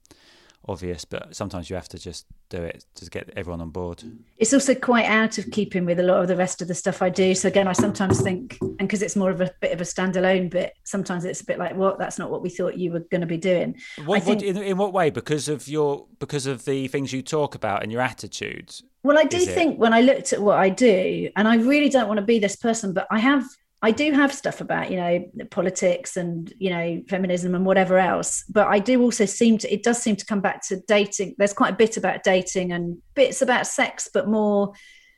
obvious, 0.67 1.05
but 1.05 1.35
sometimes 1.35 1.69
you 1.69 1.75
have 1.75 1.87
to 1.89 1.97
just 1.97 2.25
do 2.49 2.61
it 2.61 2.85
to 2.95 3.09
get 3.09 3.29
everyone 3.35 3.61
on 3.61 3.69
board. 3.69 4.03
it's 4.37 4.53
also 4.53 4.73
quite 4.73 5.05
out 5.05 5.37
of 5.37 5.49
keeping 5.51 5.85
with 5.85 5.99
a 5.99 6.03
lot 6.03 6.21
of 6.21 6.27
the 6.27 6.35
rest 6.35 6.61
of 6.61 6.67
the 6.67 6.75
stuff 6.75 7.01
I 7.01 7.09
do. 7.09 7.33
So 7.35 7.47
again, 7.47 7.67
I 7.67 7.73
sometimes 7.73 8.21
think, 8.21 8.57
and 8.61 8.79
because 8.79 9.01
it's 9.01 9.15
more 9.15 9.29
of 9.29 9.41
a 9.41 9.51
bit 9.61 9.71
of 9.71 9.81
a 9.81 9.83
standalone 9.83 10.49
bit, 10.49 10.73
sometimes 10.83 11.25
it's 11.25 11.41
a 11.41 11.45
bit 11.45 11.59
like, 11.59 11.75
"What? 11.75 11.99
That's 11.99 12.19
not 12.19 12.29
what 12.29 12.41
we 12.41 12.49
thought 12.49 12.77
you 12.77 12.91
were 12.91 12.99
going 13.11 13.21
to 13.21 13.27
be 13.27 13.37
doing." 13.37 13.75
What, 14.05 14.23
think, 14.23 14.41
what, 14.41 14.47
in, 14.47 14.57
in 14.57 14.77
what 14.77 14.93
way? 14.93 15.09
Because 15.09 15.47
of 15.49 15.67
your 15.67 16.05
because 16.19 16.45
of 16.45 16.65
the 16.65 16.87
things 16.87 17.13
you 17.13 17.21
talk 17.21 17.55
about 17.55 17.83
and 17.83 17.91
your 17.91 18.01
attitudes. 18.01 18.83
well, 19.03 19.17
I 19.17 19.23
do 19.23 19.37
it? 19.37 19.49
think 19.49 19.79
when 19.79 19.93
I 19.93 20.01
looked 20.01 20.33
at 20.33 20.41
what 20.41 20.57
I 20.57 20.69
do, 20.69 21.29
and 21.35 21.47
I 21.47 21.55
really 21.55 21.89
don't 21.89 22.07
want 22.07 22.19
to 22.19 22.25
be 22.25 22.39
this 22.39 22.55
person, 22.55 22.93
but 22.93 23.07
I 23.09 23.19
have, 23.19 23.43
I 23.81 23.91
do 23.91 24.11
have 24.11 24.33
stuff 24.33 24.59
about 24.59 24.89
you 24.89 24.97
know 24.97 25.23
politics 25.51 26.17
and 26.17 26.51
you 26.57 26.71
know 26.71 27.03
feminism 27.07 27.53
and 27.53 27.65
whatever 27.65 27.99
else. 27.99 28.43
But 28.49 28.67
I 28.67 28.79
do 28.79 29.01
also 29.01 29.25
seem 29.25 29.57
to, 29.59 29.71
it 29.71 29.83
does 29.83 30.01
seem 30.01 30.15
to 30.15 30.25
come 30.25 30.41
back 30.41 30.67
to 30.67 30.81
dating. 30.87 31.35
There's 31.37 31.53
quite 31.53 31.73
a 31.73 31.77
bit 31.77 31.97
about 31.97 32.23
dating 32.23 32.71
and 32.71 32.97
bits 33.13 33.41
about 33.41 33.67
sex, 33.67 34.09
but 34.11 34.27
more 34.27 34.73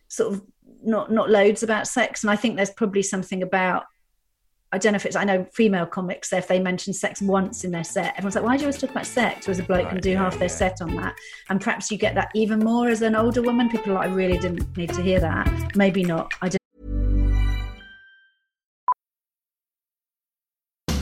sort 0.10 0.34
of 0.34 0.43
not 0.84 1.12
not 1.12 1.30
loads 1.30 1.64
about 1.64 1.88
sex. 1.88 2.24
And 2.24 2.32
I 2.32 2.36
think 2.36 2.57
there's 2.57 2.72
probably 2.72 3.01
something 3.01 3.43
about 3.43 3.86
I 4.72 4.78
don't 4.78 4.91
know 4.91 4.97
if 4.97 5.05
it's 5.05 5.16
I 5.16 5.24
know 5.24 5.47
female 5.53 5.86
comics 5.86 6.34
if 6.34 6.47
they 6.49 6.60
mention 6.60 6.93
sex 6.93 7.22
once 7.22 7.64
in 7.64 7.72
their 7.72 7.86
set, 7.86 8.14
everyone's 8.18 8.36
like, 8.36 8.43
why 8.43 8.57
do 8.57 8.62
you 8.62 8.68
always 8.68 8.80
talk 8.80 8.91
about 8.91 9.05
sex? 9.05 9.47
Whereas 9.47 9.60
a 9.60 9.64
bloke 9.64 9.86
Right, 9.86 9.89
can 9.89 9.99
do 10.01 10.12
yeah, 10.12 10.20
half 10.20 10.38
their 10.38 10.49
set 10.49 10.82
on 10.82 10.95
that. 10.97 11.16
And 11.49 11.62
perhaps 11.62 11.89
you 11.89 11.97
get 11.97 12.14
that 12.16 12.30
even 12.36 12.60
more 12.60 12.89
as 12.89 13.01
an 13.01 13.16
older 13.16 13.41
woman. 13.41 13.70
People 13.70 13.93
are 13.93 13.95
like, 13.95 14.10
I 14.10 14.14
really 14.14 14.38
didn't 14.38 14.76
need 14.78 14.93
to 14.93 15.01
hear 15.01 15.22
that. 15.22 15.78
Maybe 15.78 16.03
not. 16.03 16.34
I 16.41 16.49
don't 16.49 16.59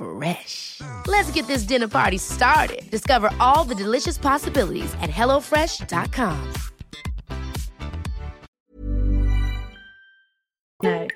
Fresh. 0.00 0.80
Let's 1.06 1.30
get 1.32 1.46
this 1.46 1.64
dinner 1.64 1.88
party 1.88 2.16
started. 2.16 2.90
Discover 2.90 3.28
all 3.38 3.64
the 3.64 3.74
delicious 3.74 4.16
possibilities 4.16 4.94
at 5.02 5.10
hellofresh.com. 5.10 6.52
know. 10.82 11.08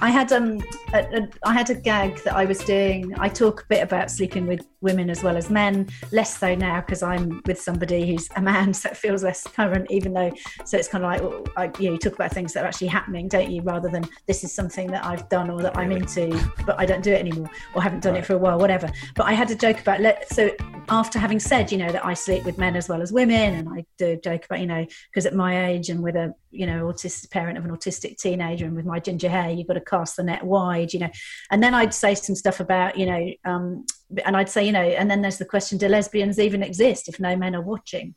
I 0.00 0.10
had 0.10 0.32
um 0.32 0.62
I 0.94 1.52
had 1.52 1.70
a 1.70 1.74
gag 1.74 2.22
that 2.22 2.34
I 2.36 2.44
was 2.44 2.58
doing. 2.58 3.12
I 3.18 3.28
talk 3.28 3.62
a 3.62 3.66
bit 3.68 3.82
about 3.82 4.10
sleeping 4.10 4.46
with 4.46 4.64
women 4.80 5.10
as 5.10 5.24
well 5.24 5.36
as 5.36 5.50
men, 5.50 5.88
less 6.12 6.38
so 6.38 6.54
now 6.54 6.80
because 6.80 7.02
I'm 7.02 7.42
with 7.46 7.60
somebody 7.60 8.06
who's 8.06 8.28
a 8.36 8.42
man, 8.42 8.72
so 8.74 8.90
it 8.90 8.96
feels 8.96 9.24
less 9.24 9.44
current. 9.44 9.90
Even 9.90 10.12
though, 10.12 10.30
so 10.64 10.78
it's 10.78 10.88
kind 10.88 11.04
of 11.04 11.10
like 11.10 11.22
well, 11.22 11.44
I, 11.56 11.64
you 11.78 11.88
know, 11.88 11.92
you 11.94 11.98
talk 11.98 12.14
about 12.14 12.32
things 12.32 12.52
that 12.52 12.64
are 12.64 12.66
actually 12.66 12.86
happening, 12.88 13.26
don't 13.28 13.50
you? 13.50 13.62
Rather 13.62 13.88
than 13.88 14.04
this 14.26 14.44
is 14.44 14.54
something 14.54 14.86
that 14.92 15.04
I've 15.04 15.28
done 15.28 15.50
or 15.50 15.60
that 15.62 15.76
I'm 15.76 15.90
into, 15.90 16.38
but 16.64 16.78
I 16.78 16.86
don't 16.86 17.02
do 17.02 17.12
it 17.12 17.18
anymore 17.18 17.50
or 17.74 17.82
haven't 17.82 18.02
done 18.02 18.14
it 18.14 18.24
for 18.24 18.34
a 18.34 18.38
while, 18.38 18.58
whatever. 18.58 18.88
But 19.16 19.26
I 19.26 19.32
had 19.32 19.50
a 19.50 19.56
joke 19.56 19.80
about 19.80 20.00
let 20.00 20.32
so 20.32 20.50
after 20.88 21.18
having 21.18 21.40
said, 21.40 21.72
you 21.72 21.78
know, 21.78 21.90
that 21.90 22.04
I 22.04 22.14
sleep 22.14 22.44
with 22.44 22.58
men 22.58 22.76
as 22.76 22.88
well 22.88 23.02
as 23.02 23.12
women, 23.12 23.54
and 23.54 23.68
I 23.68 23.84
do 23.98 24.10
a 24.10 24.16
joke 24.16 24.44
about, 24.44 24.60
you 24.60 24.66
know, 24.66 24.86
because 25.10 25.26
at 25.26 25.34
my 25.34 25.70
age 25.70 25.88
and 25.88 26.02
with 26.02 26.14
a 26.14 26.34
you 26.50 26.66
know 26.66 26.84
autistic 26.84 27.30
parent 27.30 27.58
of 27.58 27.64
an 27.64 27.72
autistic 27.72 28.16
teenager 28.16 28.64
and 28.64 28.76
with 28.76 28.86
my 28.86 29.00
ginger 29.00 29.28
hair, 29.28 29.50
you've 29.50 29.66
got 29.66 29.74
to 29.74 29.80
cast 29.80 30.16
the 30.16 30.22
net 30.22 30.44
wide, 30.44 30.83
you 30.92 31.00
know. 31.00 31.10
And 31.50 31.62
then 31.62 31.74
I'd 31.74 31.94
say 31.94 32.14
some 32.14 32.34
stuff 32.34 32.60
about, 32.60 32.98
you 32.98 33.06
know, 33.06 33.32
um, 33.44 33.86
and 34.26 34.36
I'd 34.36 34.50
say, 34.50 34.64
you 34.66 34.72
know, 34.72 34.82
and 34.82 35.10
then 35.10 35.22
there's 35.22 35.38
the 35.38 35.44
question: 35.44 35.78
Do 35.78 35.88
lesbians 35.88 36.38
even 36.38 36.62
exist 36.62 37.08
if 37.08 37.18
no 37.20 37.36
men 37.36 37.54
are 37.54 37.62
watching? 37.62 38.14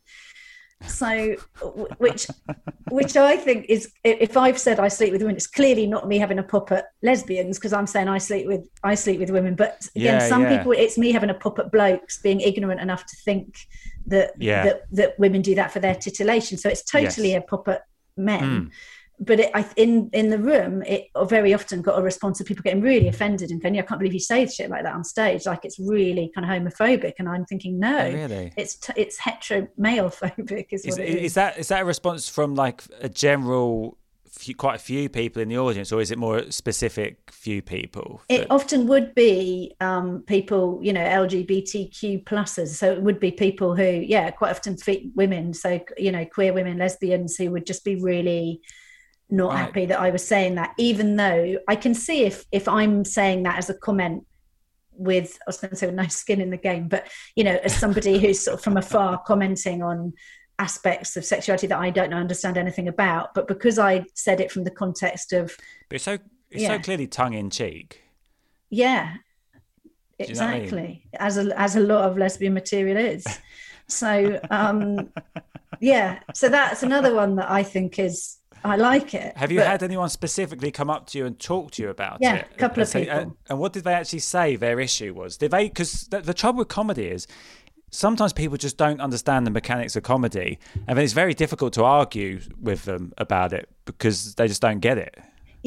So, 0.85 1.35
which, 1.97 2.27
which 2.91 3.17
I 3.17 3.35
think 3.35 3.65
is, 3.67 3.91
if 4.03 4.37
I've 4.37 4.59
said 4.59 4.79
I 4.79 4.89
sleep 4.89 5.11
with 5.11 5.23
women, 5.23 5.35
it's 5.35 5.47
clearly 5.47 5.87
not 5.87 6.07
me 6.07 6.19
having 6.19 6.37
a 6.37 6.43
pop 6.43 6.71
at 6.71 6.85
lesbians 7.01 7.57
because 7.57 7.73
I'm 7.73 7.87
saying 7.87 8.07
I 8.07 8.19
sleep 8.19 8.45
with 8.45 8.69
I 8.83 8.93
sleep 8.93 9.19
with 9.19 9.31
women. 9.31 9.55
But 9.55 9.87
again, 9.95 10.21
Yeah, 10.21 10.27
some 10.27 10.43
yeah. 10.43 10.55
people, 10.55 10.73
it's 10.73 10.95
me 10.95 11.11
having 11.11 11.31
a 11.31 11.33
pop 11.33 11.57
at 11.57 11.71
blokes 11.71 12.19
being 12.21 12.41
ignorant 12.41 12.79
enough 12.79 13.07
to 13.07 13.15
think 13.25 13.57
that 14.05 14.33
Yeah. 14.37 14.63
that 14.65 14.81
that 14.91 15.19
women 15.19 15.41
do 15.41 15.55
that 15.55 15.71
for 15.71 15.79
their 15.79 15.95
titillation. 15.95 16.59
So 16.59 16.69
it's 16.69 16.83
totally 16.83 17.31
Yes. 17.31 17.43
a 17.43 17.47
pop 17.47 17.67
at 17.69 17.81
men. 18.15 18.41
Mm. 18.43 18.69
But 19.19 19.39
it, 19.39 19.51
I, 19.55 19.65
in 19.77 20.09
in 20.13 20.29
the 20.29 20.37
room, 20.37 20.83
it 20.83 21.07
very 21.25 21.51
often 21.53 21.81
got 21.81 21.97
a 21.97 22.03
response 22.03 22.39
of 22.39 22.45
people 22.45 22.61
getting 22.61 22.81
really 22.81 23.07
offended 23.07 23.49
and 23.49 23.59
going, 23.59 23.77
"I 23.79 23.81
can't 23.81 23.99
believe 23.99 24.13
you 24.13 24.19
say 24.19 24.45
shit 24.45 24.69
like 24.69 24.83
that 24.83 24.93
on 24.93 25.03
stage. 25.03 25.47
Like 25.47 25.65
it's 25.65 25.79
really 25.79 26.31
kind 26.35 26.45
of 26.45 26.51
homophobic." 26.51 27.13
And 27.17 27.27
I'm 27.27 27.43
thinking, 27.45 27.79
no, 27.79 27.97
Oh, 27.97 28.11
really? 28.11 28.53
it's 28.55 28.75
t- 28.75 28.93
it's 28.95 29.17
hetero 29.17 29.67
male 29.75 30.09
phobic, 30.11 30.67
is, 30.71 30.85
Is, 30.85 30.97
what 30.97 31.07
it 31.07 31.09
is. 31.09 31.21
is 31.23 31.33
that 31.33 31.57
is 31.57 31.67
that 31.69 31.81
a 31.81 31.85
response 31.85 32.29
from 32.29 32.53
like 32.53 32.83
a 33.01 33.09
general, 33.09 33.97
few, 34.29 34.53
quite 34.53 34.75
a 34.75 34.79
few 34.79 35.09
people 35.09 35.41
in 35.41 35.49
the 35.49 35.57
audience, 35.57 35.91
or 35.91 35.99
is 35.99 36.11
it 36.11 36.19
more 36.19 36.51
specific 36.51 37.31
few 37.31 37.63
people? 37.63 38.21
It 38.29 38.45
often 38.51 38.85
would 38.85 39.15
be 39.15 39.75
um, 39.81 40.21
people, 40.27 40.79
you 40.83 40.93
know, 40.93 41.01
LGBTQ 41.03 42.23
pluses. 42.23 42.67
So 42.75 42.91
it 42.91 43.01
would 43.01 43.19
be 43.19 43.31
people 43.31 43.75
who, 43.75 43.83
yeah, 43.83 44.29
quite 44.29 44.51
often 44.51 44.77
fit 44.77 45.01
women. 45.15 45.55
So 45.55 45.79
you 45.97 46.11
know, 46.11 46.23
queer 46.23 46.53
women, 46.53 46.77
lesbians 46.77 47.35
who 47.35 47.49
would 47.49 47.65
just 47.65 47.83
be 47.83 47.95
really 47.95 48.61
not 49.29 49.49
Right. 49.51 49.57
happy 49.59 49.85
that 49.87 49.99
I 49.99 50.09
was 50.11 50.25
saying 50.25 50.55
that, 50.55 50.73
even 50.77 51.15
though 51.15 51.57
I 51.67 51.75
can 51.75 51.93
see 51.93 52.23
if 52.23 52.45
if 52.51 52.67
I'm 52.67 53.03
saying 53.05 53.43
that 53.43 53.57
as 53.57 53.69
a 53.69 53.73
comment 53.73 54.25
with 54.91 55.37
I 55.41 55.43
was 55.47 55.57
going 55.57 55.69
to 55.71 55.75
say 55.75 55.85
with 55.85 55.95
no 55.95 56.07
skin 56.07 56.41
in 56.41 56.49
the 56.49 56.57
game, 56.57 56.87
but 56.87 57.07
you 57.35 57.43
know, 57.43 57.57
as 57.63 57.75
somebody 57.75 58.19
who's 58.19 58.39
sort 58.39 58.55
of 58.57 58.63
from 58.63 58.77
afar 58.77 59.17
commenting 59.25 59.83
on 59.83 60.13
aspects 60.59 61.15
of 61.15 61.23
sexuality 61.23 61.67
that 61.67 61.77
I 61.77 61.91
don't 61.91 62.09
know 62.09 62.17
understand 62.17 62.57
anything 62.57 62.87
about, 62.87 63.33
but 63.35 63.47
because 63.47 63.77
I 63.77 64.05
said 64.15 64.39
it 64.41 64.51
from 64.51 64.63
the 64.63 64.71
context 64.71 65.33
of 65.33 65.55
but 65.89 65.95
it's 65.95 66.05
so 66.05 66.13
it's 66.49 66.63
Yeah. 66.63 66.77
so 66.77 66.79
clearly 66.79 67.05
tongue 67.07 67.33
in 67.33 67.49
cheek. 67.49 68.01
Yeah, 68.69 69.03
what 69.03 69.19
I 70.19 70.23
mean? 70.23 70.29
exactly. 70.31 71.03
As 71.19 71.37
a 71.37 71.59
as 71.59 71.75
a 71.75 71.79
lot 71.81 72.09
of 72.09 72.17
lesbian 72.17 72.53
material 72.53 72.97
is. 72.97 73.25
So 73.87 74.39
um, 74.49 75.09
yeah, 75.79 76.19
so 76.33 76.49
that's 76.49 76.81
another 76.81 77.13
one 77.13 77.35
that 77.35 77.51
I 77.51 77.61
think 77.63 77.99
is 77.99 78.36
I 78.63 78.75
like 78.75 79.13
it. 79.13 79.35
Have 79.37 79.51
you 79.51 79.59
but- 79.59 79.67
had 79.67 79.83
anyone 79.83 80.09
specifically 80.09 80.71
come 80.71 80.89
up 80.89 81.07
to 81.07 81.17
you 81.17 81.25
and 81.25 81.39
talk 81.39 81.71
to 81.71 81.83
you 81.83 81.89
about 81.89 82.17
Yeah, 82.21 82.35
it? 82.35 82.47
Yeah, 82.49 82.55
a 82.55 82.57
couple 82.59 82.83
of 82.83 82.91
people. 82.91 83.13
And, 83.17 83.35
and 83.49 83.59
what 83.59 83.73
did 83.73 83.83
they 83.83 83.93
actually 83.93 84.19
say 84.19 84.55
their 84.55 84.79
issue 84.79 85.13
was? 85.13 85.37
Did 85.37 85.51
they? 85.51 85.67
Because 85.67 86.03
the, 86.09 86.21
the 86.21 86.33
trouble 86.33 86.59
with 86.59 86.67
comedy 86.67 87.05
is 87.05 87.27
sometimes 87.91 88.33
people 88.33 88.57
just 88.57 88.77
don't 88.77 88.99
understand 88.99 89.45
the 89.47 89.51
mechanics 89.51 89.95
of 89.95 90.03
comedy, 90.03 90.59
and 90.87 90.97
then 90.97 91.03
it's 91.03 91.13
very 91.13 91.33
difficult 91.33 91.73
to 91.73 91.83
argue 91.83 92.41
with 92.61 92.83
them 92.85 93.13
about 93.17 93.53
it 93.53 93.69
because 93.85 94.35
they 94.35 94.47
just 94.47 94.61
don't 94.61 94.79
get 94.79 94.97
it. 94.97 95.17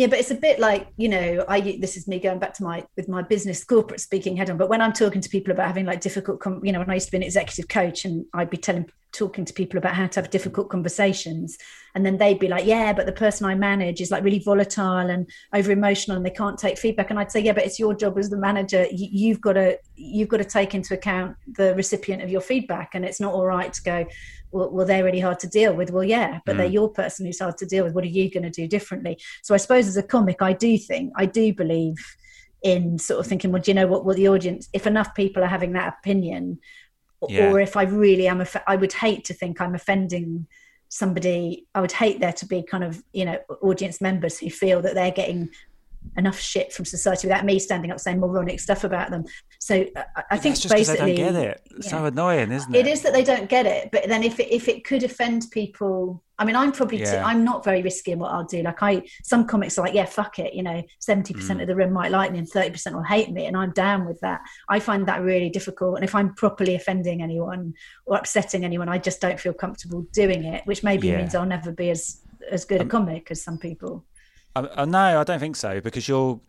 Yeah, 0.01 0.07
but 0.07 0.19
it's 0.19 0.31
a 0.31 0.35
bit 0.35 0.59
like 0.59 0.89
you 0.97 1.11
know, 1.11 1.45
I 1.47 1.61
this 1.79 1.99
is 1.99 2.09
me 2.09 2.19
going 2.19 2.39
back 2.39 2.55
to 2.55 2.63
my 2.63 2.87
with 2.97 3.07
my 3.07 3.21
business 3.21 3.63
corporate 3.63 4.01
speaking 4.01 4.35
head 4.35 4.49
on. 4.49 4.57
But 4.57 4.71
when 4.71 4.81
I'm 4.81 4.95
talking 4.95 5.21
to 5.21 5.29
people 5.29 5.53
about 5.53 5.67
having 5.67 5.85
like 5.85 6.01
difficult, 6.01 6.41
com- 6.41 6.65
you 6.65 6.73
know, 6.73 6.79
when 6.79 6.89
I 6.89 6.95
used 6.95 7.09
to 7.09 7.13
be 7.13 7.19
an 7.19 7.23
executive 7.23 7.69
coach, 7.69 8.07
and 8.07 8.25
I'd 8.33 8.49
be 8.49 8.57
telling 8.57 8.87
talking 9.13 9.45
to 9.45 9.53
people 9.53 9.77
about 9.77 9.93
how 9.95 10.07
to 10.07 10.21
have 10.21 10.31
difficult 10.31 10.71
conversations, 10.71 11.59
and 11.95 12.07
then 12.07 12.17
they'd 12.17 12.39
be 12.39 12.49
like, 12.49 12.65
"Yeah, 12.65 12.95
but 12.95 13.05
the 13.05 13.13
person 13.13 13.45
I 13.45 13.55
manage 13.57 14.01
is 14.01 14.11
like 14.11 14.25
really 14.25 14.39
volatile 14.39 15.11
and 15.11 15.29
over 15.53 15.71
emotional, 15.71 16.17
and 16.17 16.25
they 16.25 16.31
can't 16.31 16.59
take 16.59 16.79
feedback." 16.79 17.11
And 17.11 17.19
I'd 17.19 17.31
say, 17.31 17.41
"Yeah, 17.41 17.53
but 17.53 17.67
it's 17.67 17.79
your 17.79 17.93
job 17.93 18.17
as 18.17 18.31
the 18.31 18.39
manager. 18.39 18.87
You, 18.91 19.09
you've 19.13 19.43
got 19.43 19.53
to 19.55 19.79
you've 19.97 20.31
got 20.31 20.39
to 20.39 20.45
take 20.45 20.75
into 20.75 20.95
account 20.95 21.37
the 21.47 21.75
recipient 21.75 22.23
of 22.23 22.31
your 22.31 22.41
feedback, 22.41 22.95
and 22.95 23.05
it's 23.05 23.21
not 23.21 23.35
all 23.35 23.45
right 23.45 23.71
to 23.71 23.83
go." 23.83 24.07
Well, 24.53 24.71
well, 24.71 24.87
they're 24.87 25.05
really 25.05 25.21
hard 25.21 25.39
to 25.41 25.49
deal 25.49 25.75
with. 25.75 25.91
Well, 25.91 26.05
yeah, 26.05 26.41
but 26.45 26.57
they're 26.57 26.69
mm. 26.69 26.73
your 26.73 26.89
person 26.89 27.27
who's 27.27 27.39
hard 27.39 27.57
to 27.59 27.67
deal 27.67 27.85
with. 27.85 27.95
What 27.95 28.05
are 28.05 28.09
you 28.09 28.31
going 28.31 28.43
to 28.43 28.51
do 28.51 28.67
differently? 28.67 29.19
So 29.43 29.55
I 29.55 29.59
suppose 29.59 29.87
as 29.87 29.97
a 29.97 30.03
comic, 30.03 30.43
I 30.43 30.53
do 30.53 30.77
think, 30.77 31.13
I 31.17 31.27
do 31.27 31.53
believe 31.55 31.97
in 32.63 32.99
sort 32.99 33.21
of 33.21 33.27
thinking, 33.27 33.53
well, 33.53 33.63
do 33.63 33.71
you 33.71 33.75
know 33.75 33.87
what? 33.87 34.05
Well, 34.05 34.17
the 34.17 34.29
audience, 34.29 34.69
if 34.73 34.87
enough 34.87 35.15
people 35.15 35.43
are 35.43 35.49
having 35.49 35.73
that 35.73 35.95
opinion, 35.99 36.59
or- 37.21 37.31
Yeah. 37.31 37.51
or 37.51 37.61
if 37.61 37.77
I 37.77 37.85
really 37.85 38.27
am, 38.27 38.45
I 38.67 38.77
would 38.77 38.93
hate 38.93 39.25
to 39.27 39.35
think 39.35 39.61
I'm 39.61 39.75
offending 39.75 40.47
somebody. 40.89 41.67
I 41.75 41.81
would 41.81 41.93
hate 41.93 42.21
there 42.21 42.33
to 42.33 42.47
be 42.47 42.63
kind 42.63 42.83
of, 42.83 43.03
you 43.13 43.25
know, 43.25 43.39
audience 43.63 44.01
members 44.01 44.39
who 44.39 44.51
feel 44.51 44.83
that 44.83 44.95
they're 44.95 45.13
getting 45.13 45.51
enough 46.17 46.39
shit 46.39 46.73
from 46.73 46.85
society 46.85 47.29
without 47.29 47.45
me 47.45 47.59
standing 47.59 47.91
up 47.91 48.01
saying 48.01 48.19
moronic 48.19 48.59
stuff 48.61 48.85
about 48.85 49.11
them. 49.11 49.25
So 49.59 49.87
uh, 49.95 50.03
I, 50.17 50.23
I 50.33 50.37
think 50.39 50.57
just 50.57 50.69
basically 50.75 51.15
they 51.15 51.23
don't 51.23 51.35
get 51.35 51.45
it. 51.45 51.63
It's 51.77 51.87
yeah. 51.87 51.91
so 51.99 52.05
annoying, 52.07 52.51
isn't 52.51 52.75
it? 52.75 52.87
It 52.87 52.91
is 52.91 53.03
that 53.03 53.13
they 53.13 53.23
don't 53.23 53.49
get 53.49 53.67
it, 53.67 53.91
but 53.93 54.09
then 54.09 54.23
if 54.23 54.41
it, 54.41 54.53
if 54.53 54.69
it 54.69 54.85
could 54.85 55.03
offend 55.03 55.47
people, 55.51 56.23
I 56.39 56.45
mean, 56.45 56.57
I'm 56.57 56.73
probably 56.73 56.99
too, 56.99 57.17
I'm 57.17 57.45
not 57.45 57.65
very 57.65 57.83
risky 57.83 58.13
in 58.13 58.19
what 58.19 58.33
I'll 58.33 58.45
do. 58.45 58.63
Like 58.63 58.83
I, 58.83 59.03
some 59.23 59.47
comics 59.47 59.79
are 59.79 59.83
like, 59.83 59.95
yeah, 59.95 60.07
fuck 60.07 60.39
it, 60.39 60.55
you 60.55 60.63
know, 60.63 60.83
seventy 60.99 61.35
Mm. 61.35 61.37
percent 61.37 61.61
of 61.61 61.69
the 61.69 61.77
room 61.77 61.93
might 61.93 62.11
like 62.11 62.33
me 62.33 62.39
and 62.39 62.49
thirty 62.49 62.71
percent 62.71 62.97
will 62.97 63.03
hate 63.03 63.31
me, 63.31 63.47
and 63.47 63.57
I'm 63.57 63.73
down 63.73 64.07
with 64.07 64.19
that. 64.21 64.41
I 64.69 64.81
find 64.81 65.07
that 65.07 65.23
really 65.23 65.51
difficult, 65.51 65.97
and 65.97 66.05
if 66.05 66.15
I'm 66.15 66.35
properly 66.35 66.75
offending 66.75 67.23
anyone 67.23 67.75
or 68.07 68.17
upsetting 68.17 68.65
anyone, 68.65 68.89
I 68.89 68.99
just 68.99 69.21
don't 69.21 69.39
feel 69.39 69.53
comfortable 69.53 70.07
doing 70.13 70.45
it, 70.45 70.67
which 70.67 70.83
maybe 70.83 71.09
Yeah. 71.09 71.15
Um, 71.15 71.21
means 71.21 71.35
I'll 71.35 71.47
never 71.47 71.73
be 71.73 71.91
as 71.91 72.23
as 72.51 72.65
good 72.65 72.81
a 72.81 72.87
comic 72.87 73.31
as 73.31 73.43
some 73.43 73.59
people. 73.59 74.05
I, 74.57 74.69
I, 74.77 74.85
no, 74.85 75.21
I 75.21 75.25
don't 75.25 75.39
think 75.39 75.57
so 75.57 75.81
because 75.81 76.09
you'll 76.09 76.43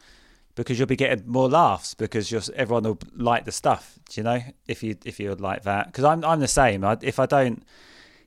because 0.56 0.78
you'll 0.78 0.88
be 0.88 0.96
getting 0.96 1.28
more 1.28 1.50
laughs 1.50 1.94
because 1.94 2.32
you're, 2.32 2.42
everyone 2.56 2.84
will 2.84 3.00
like 3.16 3.46
the 3.46 3.52
stuff. 3.52 3.98
Do 4.10 4.20
you 4.20 4.24
know 4.24 4.42
if 4.68 4.84
you 4.84 4.96
if 5.06 5.20
you're 5.20 5.36
like 5.36 5.64
that? 5.64 5.88
Because 5.88 6.04
I'm 6.04 6.24
I'm 6.26 6.40
the 6.40 6.48
same. 6.48 6.84
I, 6.84 6.98
if 7.02 7.20
I 7.20 7.26
don't. 7.26 7.64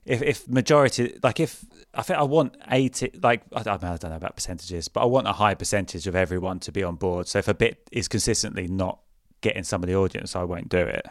If, 0.06 0.20
if 0.20 0.46
majority 0.46 1.18
like 1.22 1.40
if 1.40 1.64
I 1.94 2.02
think 2.02 2.18
I 2.18 2.24
want 2.24 2.58
eighty 2.70 3.10
like 3.22 3.40
I 3.56 3.62
don't, 3.62 3.82
I 3.82 3.96
don't 3.96 4.10
know 4.10 4.16
about 4.16 4.34
percentages 4.36 4.86
but 4.86 5.00
I 5.00 5.06
want 5.06 5.26
a 5.26 5.32
high 5.32 5.54
percentage 5.54 6.06
of 6.06 6.14
everyone 6.14 6.60
to 6.60 6.72
be 6.72 6.82
on 6.82 6.96
board 6.96 7.26
so 7.26 7.38
if 7.38 7.48
a 7.48 7.54
bit 7.54 7.88
is 7.90 8.06
consistently 8.06 8.68
not 8.68 8.98
getting 9.40 9.62
some 9.62 9.82
of 9.82 9.88
the 9.88 9.96
audience 9.96 10.36
I 10.36 10.42
won't 10.42 10.68
do 10.68 10.76
it 10.76 11.06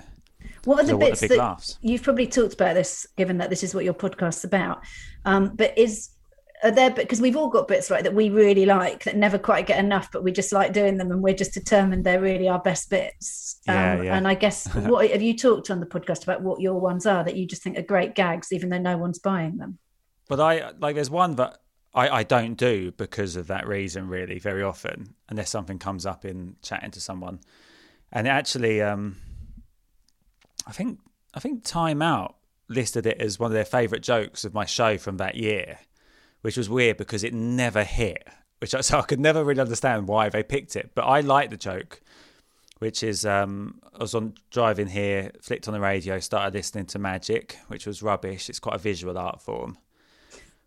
What 0.66 0.84
are 0.84 0.88
the 0.88 0.96
bits 0.96 1.22
that 1.22 1.36
laughs? 1.36 1.80
you've 1.82 2.04
probably 2.04 2.28
talked 2.28 2.54
about 2.54 2.76
this, 2.76 3.08
given 3.18 3.40
that 3.40 3.50
this 3.50 3.64
is 3.64 3.74
what 3.74 3.84
your 3.84 3.96
podcast's 3.96 4.44
about? 4.44 4.84
Um, 5.26 5.56
but 5.56 5.76
is 5.76 6.10
are 6.64 6.72
there 6.72 6.92
because 6.92 7.22
we've 7.22 7.36
all 7.36 7.50
got 7.50 7.68
bits 7.68 7.92
right 7.92 8.04
that 8.04 8.14
we 8.14 8.30
really 8.30 8.66
like 8.66 9.04
that 9.04 9.18
never 9.18 9.38
quite 9.38 9.68
get 9.68 9.80
enough, 9.80 10.12
but 10.12 10.24
we 10.24 10.32
just 10.32 10.52
like 10.52 10.74
doing 10.74 10.98
them, 10.98 11.12
and 11.12 11.22
we're 11.22 11.36
just 11.36 11.54
determined 11.54 12.04
they're 12.04 12.22
really 12.22 12.48
our 12.48 12.60
best 12.60 12.90
bits. 12.90 13.60
Um, 13.68 13.76
Yeah, 13.76 14.02
yeah. 14.02 14.18
And 14.18 14.28
I 14.28 14.36
guess 14.36 14.68
what 14.74 15.10
have 15.10 15.22
you 15.22 15.38
talked 15.38 15.70
on 15.70 15.80
the 15.80 15.86
podcast 15.86 16.24
about 16.24 16.42
what 16.42 16.62
your 16.62 16.80
ones 16.80 17.06
are 17.06 17.24
that 17.24 17.36
you 17.36 17.46
just 17.46 17.64
think 17.64 17.78
are 17.78 17.84
great 17.84 18.16
gags, 18.16 18.52
even 18.52 18.70
though 18.70 18.80
no 18.80 18.98
one's 18.98 19.20
buying 19.20 19.58
them? 19.58 19.78
But 20.28 20.40
I 20.40 20.72
like 20.80 20.96
there's 20.96 21.10
one 21.10 21.36
that 21.36 21.60
I, 21.94 22.10
I 22.10 22.24
don't 22.24 22.56
do 22.56 22.92
because 22.92 23.36
of 23.36 23.48
that 23.48 23.68
reason 23.68 24.08
really 24.08 24.40
very 24.40 24.64
often 24.64 25.16
unless 25.30 25.50
something 25.50 25.80
comes 25.80 26.06
up 26.06 26.26
in 26.26 26.56
chatting 26.62 26.92
to 26.92 27.02
someone. 27.02 27.40
And 28.12 28.28
actually 28.28 28.82
um 28.82 29.18
I 30.66 30.72
think 30.72 31.00
I 31.34 31.40
think 31.40 31.64
Time 31.64 32.02
Out 32.02 32.36
listed 32.70 33.06
it 33.06 33.20
as 33.20 33.40
one 33.40 33.52
of 33.52 33.54
their 33.54 33.66
favourite 33.66 34.04
jokes 34.04 34.46
of 34.46 34.54
my 34.54 34.66
show 34.66 34.98
from 34.98 35.18
that 35.18 35.36
year, 35.36 35.80
which 36.44 36.58
was 36.58 36.70
weird 36.70 36.98
because 36.98 37.24
it 37.24 37.34
never 37.34 37.84
hit. 37.84 38.28
Which 38.60 38.76
I, 38.76 38.82
so 38.82 39.00
I 39.00 39.02
could 39.02 39.20
never 39.20 39.44
really 39.44 39.62
understand 39.62 40.08
why 40.08 40.30
they 40.30 40.44
picked 40.44 40.76
it. 40.76 40.92
But 40.94 41.04
I 41.04 41.22
like 41.22 41.50
the 41.50 41.58
joke, 41.58 42.02
which 42.78 43.02
is 43.02 43.26
um, 43.26 43.80
I 43.96 44.00
was 44.00 44.14
on 44.14 44.36
driving 44.52 44.88
here, 44.88 45.32
flicked 45.42 45.68
on 45.68 45.74
the 45.74 45.80
radio, 45.80 46.20
started 46.20 46.54
listening 46.54 46.86
to 46.88 47.00
Magic, 47.00 47.58
which 47.68 47.88
was 47.88 48.04
rubbish. 48.04 48.50
It's 48.50 48.60
quite 48.60 48.76
a 48.76 48.80
visual 48.80 49.18
art 49.18 49.42
form, 49.42 49.78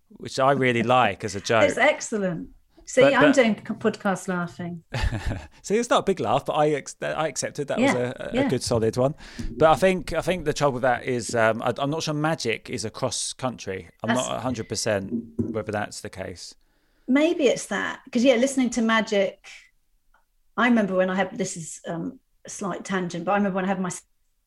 which 0.08 0.40
I 0.40 0.52
really 0.52 0.82
like 0.98 1.22
as 1.24 1.36
a 1.36 1.40
joke. 1.40 1.68
It's 1.68 1.78
excellent. 1.78 2.50
See, 2.88 3.00
But- 3.02 3.14
I'm 3.14 3.32
doing 3.32 3.56
podcast 3.56 4.28
laughing. 4.28 4.82
See, 5.62 5.76
it's 5.76 5.90
not 5.90 6.00
a 6.00 6.02
big 6.04 6.20
laugh, 6.20 6.44
but 6.46 6.52
I 6.52 6.68
ex- 6.70 6.96
I 7.02 7.26
accepted 7.26 7.66
that 7.68 7.80
was 7.80 7.90
a, 7.92 8.28
a 8.32 8.34
yeah. 8.36 8.48
good 8.48 8.62
solid 8.62 8.96
one. 8.96 9.14
But 9.56 9.70
I 9.70 9.74
think 9.74 10.12
I 10.12 10.20
think 10.20 10.44
the 10.44 10.52
trouble 10.52 10.74
with 10.74 10.82
that 10.82 11.04
is 11.04 11.34
um, 11.34 11.60
I, 11.62 11.74
I'm 11.78 11.90
not 11.90 12.02
sure 12.04 12.14
Magic 12.14 12.70
is 12.70 12.84
across 12.84 13.32
country. 13.32 13.88
I'm 14.04 14.08
That's- 14.08 14.26
not 14.26 14.34
100 14.34 14.68
percent 14.68 15.12
whether 15.40 15.72
that's 15.72 16.00
the 16.00 16.10
case. 16.10 16.54
maybe 17.08 17.44
it's 17.44 17.66
that 17.66 18.00
because 18.04 18.24
yeah 18.24 18.34
listening 18.34 18.68
to 18.68 18.82
magic 18.82 19.46
i 20.56 20.66
remember 20.68 20.94
when 20.96 21.08
i 21.08 21.14
had 21.14 21.36
this 21.38 21.56
is 21.56 21.80
um, 21.86 22.18
a 22.44 22.50
slight 22.50 22.84
tangent 22.84 23.24
but 23.24 23.30
i 23.32 23.36
remember 23.36 23.54
when 23.56 23.64
i 23.64 23.68
had 23.68 23.80
my 23.80 23.90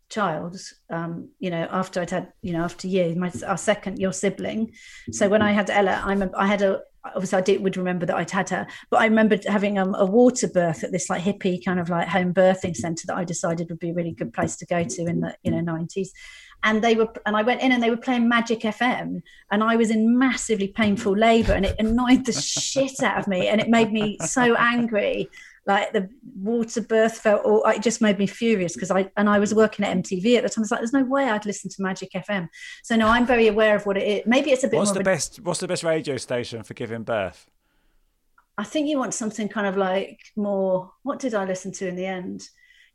child 0.09 0.57
um, 0.89 1.29
you 1.39 1.49
know 1.49 1.67
after 1.71 2.01
i'd 2.01 2.09
had 2.09 2.33
you 2.41 2.51
know 2.51 2.63
after 2.63 2.87
you 2.87 3.15
my 3.15 3.31
our 3.47 3.57
second 3.57 3.97
your 3.97 4.11
sibling 4.11 4.71
so 5.11 5.29
when 5.29 5.41
i 5.41 5.51
had 5.51 5.69
ella 5.69 6.01
i 6.05 6.09
remember 6.09 6.37
i 6.37 6.47
had 6.47 6.61
a 6.61 6.81
obviously 7.05 7.37
i 7.37 7.41
did 7.41 7.61
would 7.61 7.77
remember 7.77 8.05
that 8.05 8.15
i'd 8.17 8.31
had 8.31 8.49
her 8.49 8.67
but 8.89 8.99
i 9.01 9.05
remembered 9.05 9.43
having 9.45 9.77
um, 9.77 9.95
a 9.95 10.05
water 10.05 10.47
birth 10.47 10.83
at 10.83 10.91
this 10.91 11.09
like 11.09 11.21
hippie 11.21 11.63
kind 11.63 11.79
of 11.79 11.89
like 11.89 12.07
home 12.07 12.33
birthing 12.33 12.75
center 12.75 13.05
that 13.07 13.15
i 13.15 13.23
decided 13.23 13.69
would 13.69 13.79
be 13.79 13.89
a 13.89 13.93
really 13.93 14.11
good 14.11 14.33
place 14.33 14.55
to 14.55 14.65
go 14.65 14.83
to 14.83 15.05
in 15.05 15.21
the 15.21 15.35
you 15.43 15.51
know 15.51 15.59
90s 15.59 16.09
and 16.63 16.83
they 16.83 16.95
were 16.95 17.07
and 17.25 17.35
i 17.37 17.41
went 17.41 17.61
in 17.61 17.71
and 17.71 17.81
they 17.81 17.89
were 17.89 17.97
playing 17.97 18.27
magic 18.27 18.59
fm 18.61 19.21
and 19.51 19.63
i 19.63 19.75
was 19.75 19.89
in 19.89 20.17
massively 20.17 20.67
painful 20.67 21.15
labor 21.15 21.53
and 21.53 21.65
it 21.65 21.75
annoyed 21.79 22.25
the 22.25 22.33
shit 22.41 23.01
out 23.01 23.17
of 23.17 23.27
me 23.27 23.47
and 23.47 23.61
it 23.61 23.69
made 23.69 23.91
me 23.91 24.17
so 24.19 24.55
angry 24.55 25.29
like 25.69 25.93
the 25.93 26.09
water 26.35 26.81
birth 26.81 27.19
felt 27.19 27.41
or 27.45 27.71
it 27.71 27.83
just 27.83 28.01
made 28.01 28.17
me 28.17 28.25
furious 28.25 28.73
because 28.73 28.89
i 28.89 29.09
and 29.15 29.29
i 29.29 29.37
was 29.37 29.53
working 29.53 29.85
at 29.85 29.95
mtv 29.95 30.35
at 30.35 30.43
the 30.43 30.49
time. 30.49 30.61
I 30.61 30.63
was 30.63 30.71
like 30.71 30.79
there's 30.79 30.93
no 30.93 31.03
way 31.03 31.29
i'd 31.29 31.45
listen 31.45 31.69
to 31.69 31.81
magic 31.81 32.09
fm 32.13 32.49
so 32.83 32.95
no 32.95 33.07
i'm 33.07 33.25
very 33.25 33.47
aware 33.47 33.75
of 33.75 33.85
what 33.85 33.95
it 33.95 34.03
is. 34.03 34.21
Maybe 34.25 34.49
it's 34.51 34.63
a 34.63 34.67
bit 34.67 34.77
What's 34.77 34.89
more 34.89 34.95
the 34.95 35.09
a, 35.09 35.13
best 35.13 35.39
What's 35.41 35.59
the 35.59 35.67
best 35.67 35.83
radio 35.83 36.17
station 36.17 36.63
for 36.63 36.73
giving 36.73 37.03
birth? 37.03 37.45
i 38.57 38.63
think 38.63 38.87
you 38.89 38.97
want 38.97 39.13
something 39.13 39.47
kind 39.47 39.67
of 39.67 39.77
like 39.77 40.19
more 40.35 40.91
what 41.03 41.19
did 41.19 41.33
i 41.35 41.45
listen 41.45 41.71
to 41.73 41.87
in 41.87 41.95
the 41.95 42.05
end? 42.05 42.41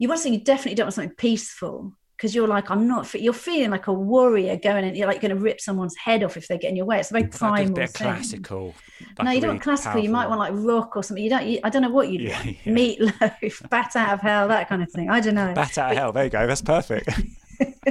You 0.01 0.09
want 0.09 0.21
something 0.21 0.39
you 0.41 0.45
definitely 0.45 0.75
don't 0.75 0.87
want 0.87 0.95
something 0.95 1.17
peaceful 1.17 1.97
because 2.25 2.35
you're 2.35 2.49
like 2.49 2.71
i'm 2.71 2.89
not 2.89 3.13
you're 3.13 3.35
feeling 3.35 3.71
like 3.71 3.87
a 3.87 3.93
warrior 3.93 4.57
going 4.57 4.83
and 4.83 4.97
you're 4.97 5.07
like 5.07 5.21
going 5.21 5.29
to 5.29 5.37
rip 5.37 5.61
someone's 5.61 5.95
head 5.95 6.25
off 6.25 6.39
if 6.39 6.49
they 6.49 6.57
get 6.57 6.71
in 6.71 6.77
your 6.77 6.87
way 6.87 6.99
it's 6.99 7.11
a 7.11 7.13
very 7.13 7.27
primal 7.27 7.77
thing. 7.77 7.89
classical. 7.89 8.75
no, 9.23 9.31
you 9.31 9.43
don't 9.43 9.43
really 9.43 9.49
want 9.49 9.63
classical. 9.63 10.01
You 10.01 10.09
might 10.09 10.27
want 10.27 10.39
like 10.39 10.55
rock 10.55 10.97
or 10.97 11.03
something. 11.03 11.23
You 11.23 11.29
don't. 11.29 11.47
You, 11.47 11.61
I 11.63 11.69
don't 11.69 11.83
know 11.83 11.91
what 11.91 12.09
you'd 12.09 12.23
Yeah, 12.23 12.43
want. 12.43 12.57
yeah. 12.65 12.73
Meatloaf, 12.73 13.69
bat 13.69 13.95
out 13.95 14.15
of 14.15 14.21
hell, 14.21 14.49
that 14.49 14.71
kind 14.71 14.83
of 14.83 14.91
thing. 14.91 15.11
I 15.11 15.21
don't 15.21 15.35
know. 15.35 15.53
Bat 15.53 15.77
out 15.77 15.91
of 15.93 15.99
hell. 15.99 16.13
There 16.13 16.25
you 16.25 16.31
go. 16.31 16.47
That's 16.47 16.63
perfect. 16.63 17.11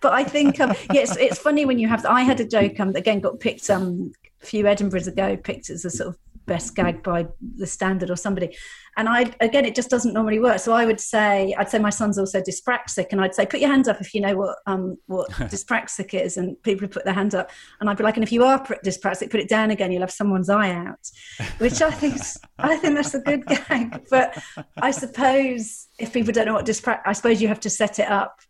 but 0.00 0.12
I 0.12 0.22
think 0.22 0.60
um, 0.60 0.74
yes, 0.92 1.16
it's 1.16 1.38
funny 1.38 1.64
when 1.64 1.80
you 1.80 1.88
have. 1.88 2.06
I 2.06 2.22
had 2.22 2.38
a 2.38 2.44
joke 2.46 2.78
um, 2.78 2.92
that 2.92 3.00
again 3.00 3.18
got 3.18 3.40
picked 3.40 3.68
um, 3.70 4.12
a 4.40 4.46
few 4.46 4.62
Edinburghs 4.64 5.08
ago, 5.08 5.36
picked 5.36 5.68
as 5.68 5.84
a 5.84 5.90
sort 5.90 6.10
of 6.10 6.18
best 6.46 6.74
gag 6.74 7.02
by 7.02 7.26
the 7.56 7.66
Standard 7.66 8.10
or 8.10 8.16
somebody, 8.16 8.56
and 8.96 9.08
I 9.08 9.34
again 9.40 9.64
it 9.64 9.74
just 9.74 9.90
doesn't 9.90 10.12
normally 10.12 10.38
work. 10.38 10.58
So 10.58 10.72
I 10.72 10.86
would 10.86 11.00
say 11.00 11.54
I'd 11.58 11.68
say 11.68 11.78
my 11.78 11.90
son's 11.90 12.18
also 12.18 12.40
dyspraxic, 12.40 13.06
and 13.12 13.20
I'd 13.20 13.34
say 13.34 13.46
put 13.46 13.60
your 13.60 13.70
hands 13.70 13.88
up 13.88 14.00
if 14.00 14.14
you 14.14 14.20
know 14.20 14.36
what 14.36 14.56
um, 14.66 14.96
what 15.06 15.30
dyspraxic 15.32 16.14
is, 16.14 16.36
and 16.36 16.60
people 16.62 16.88
put 16.88 17.04
their 17.04 17.14
hands 17.14 17.34
up, 17.34 17.50
and 17.80 17.88
I'd 17.88 17.96
be 17.96 18.04
like, 18.04 18.16
and 18.16 18.24
if 18.24 18.32
you 18.32 18.44
are 18.44 18.58
pr- 18.60 18.74
dyspraxic, 18.84 19.30
put 19.30 19.40
it 19.40 19.48
down 19.48 19.70
again. 19.70 19.92
You'll 19.92 20.02
have 20.02 20.10
someone's 20.10 20.50
eye 20.50 20.70
out, 20.70 21.10
which 21.58 21.80
I 21.82 21.90
think 21.90 22.20
I 22.58 22.76
think 22.76 22.94
that's 22.96 23.14
a 23.14 23.20
good 23.20 23.46
gag. 23.46 24.06
But 24.10 24.42
I 24.80 24.90
suppose 24.90 25.88
if 25.98 26.12
people 26.12 26.32
don't 26.32 26.46
know 26.46 26.54
what 26.54 26.66
dyspraxic, 26.66 27.02
I 27.06 27.12
suppose 27.12 27.42
you 27.42 27.48
have 27.48 27.60
to 27.60 27.70
set 27.70 27.98
it 27.98 28.08
up 28.08 28.40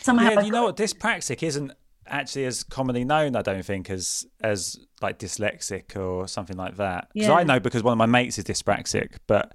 somehow. 0.00 0.30
yeah, 0.30 0.40
you 0.40 0.52
know 0.52 0.64
what? 0.64 0.76
Dyspraxic 0.76 1.42
isn't 1.42 1.72
actually 2.12 2.44
as 2.44 2.62
commonly 2.62 3.04
known, 3.04 3.34
I 3.34 3.42
don't 3.42 3.64
think, 3.64 3.90
as 3.90 4.24
as 4.40 4.78
like 5.00 5.18
dyslexic 5.18 5.96
or 5.96 6.28
something 6.28 6.56
like 6.56 6.76
that. 6.76 7.08
Because 7.12 7.28
Yeah. 7.28 7.34
I 7.34 7.42
know 7.42 7.58
because 7.58 7.82
one 7.82 7.92
of 7.92 7.98
my 7.98 8.06
mates 8.06 8.38
is 8.38 8.44
dyspraxic, 8.44 9.16
but 9.26 9.52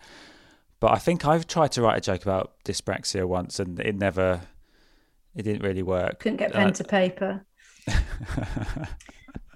but 0.80 0.92
I 0.92 0.98
think 0.98 1.26
I've 1.26 1.48
tried 1.48 1.72
to 1.74 1.82
write 1.82 1.98
a 1.98 2.02
joke 2.02 2.24
about 2.24 2.54
dyspraxia 2.66 3.26
once, 3.26 3.60
and 3.60 3.80
it 3.80 3.96
never, 3.96 4.42
it 5.36 5.44
didn't 5.44 5.64
really 5.64 5.84
work. 5.84 6.20
couldn't 6.20 6.38
get 6.38 6.52
pen 6.54 6.68
I- 6.68 6.72
to 6.72 6.84
paper. 6.84 7.46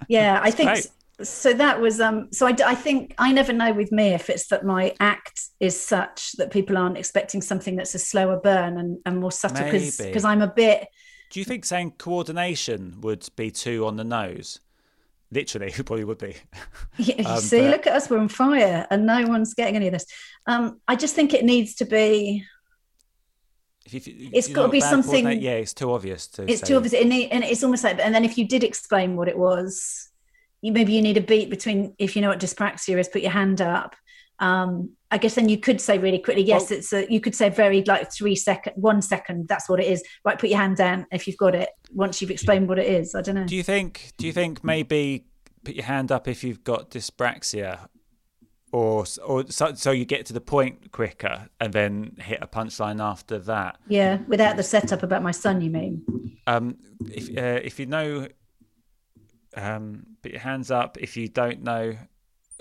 yeah, 0.08 0.40
I 0.42 0.50
think 0.50 0.70
great. 0.70 0.88
so. 1.22 1.52
That 1.52 1.80
was 1.80 2.00
um. 2.00 2.28
So 2.32 2.46
I, 2.46 2.56
I 2.64 2.74
think 2.74 3.14
I 3.18 3.32
never 3.32 3.52
know 3.52 3.72
with 3.72 3.92
me 3.92 4.08
if 4.14 4.30
it's 4.30 4.48
that 4.48 4.64
my 4.64 4.94
act 5.00 5.40
is 5.60 5.78
such 5.78 6.32
that 6.32 6.50
people 6.50 6.76
aren't 6.78 6.98
expecting 6.98 7.42
something 7.42 7.76
that's 7.76 7.94
a 7.94 7.98
slower 7.98 8.38
burn 8.42 8.78
and, 8.78 8.98
and 9.06 9.20
more 9.20 9.32
subtle 9.32 9.64
because 9.64 9.98
because 9.98 10.24
I'm 10.24 10.42
a 10.42 10.48
bit 10.48 10.86
Do 11.32 11.40
you 11.40 11.46
think 11.46 11.64
saying 11.64 11.92
coordination 11.92 13.00
would 13.00 13.26
be 13.36 13.50
too 13.50 13.86
on 13.86 13.96
the 13.96 14.04
nose? 14.04 14.60
Literally, 15.30 15.68
it 15.78 15.86
probably 15.86 16.04
would 16.04 16.18
be. 16.18 16.36
Yeah, 16.98 17.22
you 17.22 17.26
Um, 17.26 17.40
see, 17.40 17.62
but- 17.62 17.70
look 17.70 17.86
at 17.86 17.94
us, 17.96 18.10
we're 18.10 18.18
on 18.18 18.28
fire, 18.28 18.86
and 18.90 19.06
no 19.06 19.26
one's 19.26 19.54
getting 19.54 19.74
any 19.76 19.86
of 19.86 19.94
this. 19.94 20.04
Um, 20.46 20.78
I 20.86 20.94
just 20.94 21.14
think 21.14 21.32
it 21.32 21.42
needs 21.42 21.74
to 21.76 21.86
be. 21.86 22.44
If 23.86 24.06
you, 24.06 24.28
It's 24.34 24.50
you 24.50 24.54
gotta 24.54 24.68
be 24.68 24.80
something- 24.80 25.40
Yeah, 25.40 25.52
it's 25.52 25.72
too 25.72 25.90
obvious 25.90 26.28
to. 26.28 26.42
It's 26.42 26.60
say. 26.60 26.66
too 26.66 26.76
obvious, 26.76 26.92
and, 26.92 27.10
it, 27.10 27.30
and 27.32 27.42
it's 27.44 27.64
almost 27.64 27.82
like. 27.82 27.98
And 27.98 28.14
then 28.14 28.26
if 28.26 28.36
you 28.36 28.46
did 28.46 28.62
explain 28.62 29.16
what 29.16 29.26
it 29.26 29.38
was, 29.38 30.10
you 30.60 30.70
maybe 30.70 30.92
you 30.92 31.00
need 31.00 31.16
a 31.16 31.22
beat 31.22 31.48
between. 31.48 31.94
If 31.98 32.14
you 32.14 32.20
know 32.20 32.28
what 32.28 32.40
dyspraxia 32.40 32.98
is, 32.98 33.08
put 33.08 33.22
your 33.22 33.32
hand 33.32 33.62
up. 33.62 33.96
Um, 34.38 34.90
I 35.12 35.18
guess 35.18 35.34
then 35.34 35.50
you 35.50 35.58
could 35.58 35.78
say 35.78 35.98
really 35.98 36.18
quickly, 36.18 36.42
yes, 36.42 36.70
Well- 36.70 36.78
it's 36.78 36.92
a. 36.92 37.06
You 37.12 37.20
could 37.20 37.34
say 37.34 37.50
very 37.50 37.84
like 37.84 38.10
three 38.10 38.34
second, 38.34 38.72
one 38.76 39.02
second. 39.02 39.46
That's 39.46 39.68
what 39.68 39.78
it 39.78 39.86
is. 39.86 40.02
Right, 40.24 40.38
put 40.38 40.48
your 40.48 40.58
hand 40.58 40.78
down 40.78 41.06
if 41.12 41.26
you've 41.26 41.36
got 41.36 41.54
it. 41.54 41.68
Once 41.92 42.22
you've 42.22 42.30
explained 42.30 42.66
what 42.66 42.78
it 42.78 42.86
is, 42.86 43.14
I 43.14 43.20
don't 43.20 43.34
know. 43.34 43.44
Do 43.44 43.54
you 43.54 43.62
think? 43.62 44.12
Do 44.16 44.26
you 44.26 44.32
think 44.32 44.64
maybe 44.64 45.26
put 45.64 45.74
your 45.74 45.84
hand 45.84 46.10
up 46.10 46.26
if 46.28 46.42
you've 46.42 46.64
got 46.64 46.90
dyspraxia, 46.90 47.80
or 48.72 49.04
or 49.22 49.44
so, 49.50 49.74
so 49.74 49.90
you 49.90 50.06
get 50.06 50.24
to 50.26 50.32
the 50.32 50.40
point 50.40 50.90
quicker 50.92 51.48
and 51.60 51.74
then 51.74 52.16
hit 52.18 52.38
a 52.40 52.46
punchline 52.46 52.98
after 53.02 53.38
that? 53.40 53.76
yeah, 53.88 54.18
without 54.26 54.56
the 54.56 54.62
setup 54.62 55.02
about 55.02 55.22
my 55.22 55.30
son, 55.30 55.60
you 55.60 55.68
mean? 55.70 56.38
Um, 56.46 56.78
if 57.10 57.28
uh, 57.36 57.60
if 57.62 57.78
you 57.78 57.84
know, 57.84 58.28
um, 59.56 60.06
put 60.22 60.32
your 60.32 60.40
hands 60.40 60.70
up. 60.70 60.96
If 60.98 61.18
you 61.18 61.28
don't 61.28 61.62
know, 61.62 61.98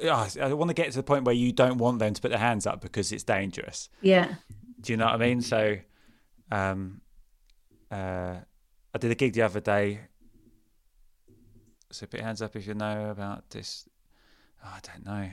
oh, 0.03 0.27
I 0.41 0.53
want 0.53 0.69
to 0.69 0.73
get 0.73 0.91
to 0.91 0.97
the 0.97 1.03
point 1.03 1.25
where 1.25 1.35
you 1.35 1.51
don't 1.51 1.77
want 1.77 1.99
them 1.99 2.13
to 2.13 2.21
put 2.21 2.29
their 2.29 2.39
hands 2.39 2.65
up 2.65 2.81
because 2.81 3.11
it's 3.11 3.23
dangerous. 3.23 3.89
Yeah. 4.01 4.35
Do 4.79 4.93
you 4.93 4.97
know 4.97 5.05
what 5.05 5.15
I 5.15 5.17
mean? 5.17 5.41
So, 5.41 5.77
um, 6.51 7.01
uh, 7.91 8.35
I 8.93 8.97
did 8.99 9.11
a 9.11 9.15
gig 9.15 9.33
the 9.33 9.43
other 9.43 9.59
day. 9.59 10.01
So 11.91 12.05
put 12.05 12.19
your 12.19 12.25
hands 12.25 12.41
up 12.41 12.55
if 12.55 12.65
you 12.65 12.73
know 12.73 13.09
about 13.09 13.49
this. 13.49 13.87
Oh, 14.63 14.73
I 14.73 14.79
don't 14.81 15.05
know. 15.05 15.29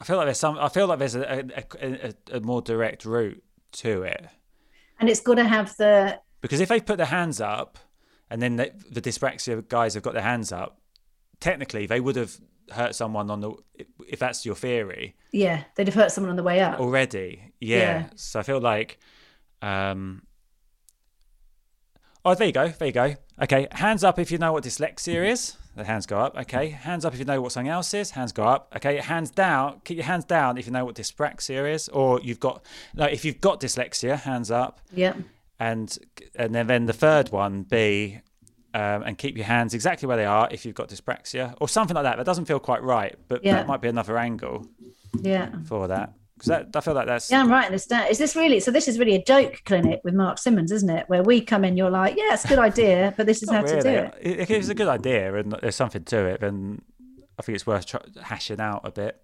I 0.00 0.04
feel 0.04 0.16
like 0.16 0.26
there's 0.26 0.38
some. 0.38 0.58
I 0.58 0.68
feel 0.68 0.86
like 0.86 0.98
there's 0.98 1.14
a 1.14 1.44
a, 1.56 2.14
a, 2.32 2.36
a 2.36 2.40
more 2.40 2.60
direct 2.60 3.04
route 3.04 3.42
to 3.72 4.02
it 4.02 4.26
And 5.00 5.08
it's 5.08 5.20
got 5.20 5.34
to 5.34 5.44
have 5.44 5.76
the 5.76 6.20
because 6.40 6.60
if 6.60 6.68
they 6.68 6.80
put 6.80 6.98
their 6.98 7.06
hands 7.06 7.40
up, 7.40 7.78
and 8.28 8.42
then 8.42 8.56
the, 8.56 8.70
the 8.90 9.00
dyspraxia 9.00 9.66
guys 9.66 9.94
have 9.94 10.02
got 10.02 10.12
their 10.12 10.22
hands 10.22 10.52
up, 10.52 10.78
technically 11.40 11.86
they 11.86 12.00
would 12.00 12.16
have 12.16 12.38
hurt 12.70 12.94
someone 12.94 13.30
on 13.30 13.40
the. 13.40 13.52
If 14.08 14.18
that's 14.18 14.44
your 14.46 14.54
theory, 14.54 15.16
yeah. 15.32 15.64
They'd 15.74 15.86
have 15.88 15.94
hurt 15.94 16.12
someone 16.12 16.30
on 16.30 16.36
the 16.36 16.42
way 16.42 16.60
up. 16.60 16.80
already. 16.80 17.52
Yeah. 17.60 17.78
Yeah. 17.78 18.06
So 18.16 18.40
I 18.40 18.42
feel 18.42 18.60
like, 18.60 18.98
um, 19.62 20.22
oh, 22.24 22.34
there 22.34 22.46
you 22.46 22.52
go. 22.52 22.68
There 22.68 22.88
you 22.88 22.92
go. 22.92 23.14
Okay, 23.42 23.66
hands 23.72 24.04
up 24.04 24.18
if 24.18 24.30
you 24.30 24.38
know 24.38 24.52
what 24.52 24.64
dyslexia 24.64 25.28
is. 25.28 25.56
The 25.76 25.84
hands 25.84 26.06
go 26.06 26.18
up. 26.20 26.36
Okay, 26.38 26.68
hands 26.68 27.04
up 27.04 27.14
if 27.14 27.18
you 27.18 27.24
know 27.24 27.40
what 27.40 27.50
something 27.50 27.68
else 27.68 27.92
is. 27.94 28.12
Hands 28.12 28.30
go 28.30 28.44
up. 28.44 28.72
Okay, 28.76 28.96
hands 28.98 29.30
down. 29.30 29.80
Keep 29.84 29.96
your 29.96 30.06
hands 30.06 30.24
down 30.24 30.56
if 30.56 30.66
you 30.66 30.72
know 30.72 30.84
what 30.84 30.94
dyspraxia 30.94 31.72
is, 31.72 31.88
or 31.88 32.20
you've 32.20 32.38
got 32.38 32.64
like 32.94 33.12
If 33.12 33.24
you've 33.24 33.40
got 33.40 33.60
dyslexia, 33.60 34.20
hands 34.20 34.50
up. 34.52 34.80
Yeah. 34.92 35.14
And 35.58 35.98
and 36.36 36.54
then 36.54 36.66
then 36.68 36.86
the 36.86 36.92
third 36.92 37.30
one 37.30 37.62
be. 37.62 38.20
Um, 38.74 39.04
and 39.04 39.16
keep 39.16 39.36
your 39.36 39.46
hands 39.46 39.72
exactly 39.72 40.08
where 40.08 40.16
they 40.16 40.24
are 40.24 40.48
if 40.50 40.66
you've 40.66 40.74
got 40.74 40.88
dyspraxia 40.88 41.54
or 41.60 41.68
something 41.68 41.94
like 41.94 42.02
that. 42.02 42.16
That 42.16 42.26
doesn't 42.26 42.46
feel 42.46 42.58
quite 42.58 42.82
right, 42.82 43.14
but 43.28 43.44
Yeah. 43.44 43.54
that 43.54 43.68
might 43.68 43.80
be 43.80 43.86
another 43.86 44.18
angle 44.18 44.66
Yeah. 45.22 45.50
for 45.66 45.86
that. 45.86 46.12
Because 46.34 46.48
that, 46.48 46.66
I 46.74 46.80
feel 46.80 46.94
like 46.94 47.06
that's 47.06 47.30
Yeah, 47.30 47.38
I'm 47.40 47.48
writing 47.48 47.70
this 47.70 47.86
down. 47.86 48.08
Is 48.08 48.18
this 48.18 48.34
really 48.34 48.58
so? 48.58 48.72
This 48.72 48.88
is 48.88 48.98
really 48.98 49.14
a 49.14 49.22
joke 49.22 49.62
clinic 49.64 50.00
with 50.02 50.14
Mark 50.14 50.38
Simmons, 50.38 50.72
isn't 50.72 50.90
it? 50.90 51.04
Where 51.08 51.22
we 51.22 51.40
come 51.40 51.64
in, 51.64 51.76
you're 51.76 51.88
like, 51.88 52.16
yeah, 52.16 52.34
it's 52.34 52.44
a 52.46 52.48
good 52.48 52.58
idea, 52.58 53.14
but 53.16 53.26
this 53.26 53.44
is 53.44 53.48
how 53.48 53.60
Not 53.60 53.68
to 53.68 53.80
do 53.80 53.88
it. 53.88 54.14
If 54.20 54.50
it's 54.50 54.68
a 54.68 54.74
good 54.74 54.88
idea 54.88 55.32
and 55.36 55.52
there's 55.62 55.76
something 55.76 56.02
to 56.02 56.24
it, 56.26 56.40
then 56.40 56.82
I 57.38 57.42
think 57.42 57.54
it's 57.54 57.68
worth 57.68 57.86
try- 57.86 58.00
hashing 58.24 58.58
out 58.60 58.80
a 58.82 58.90
bit. 58.90 59.20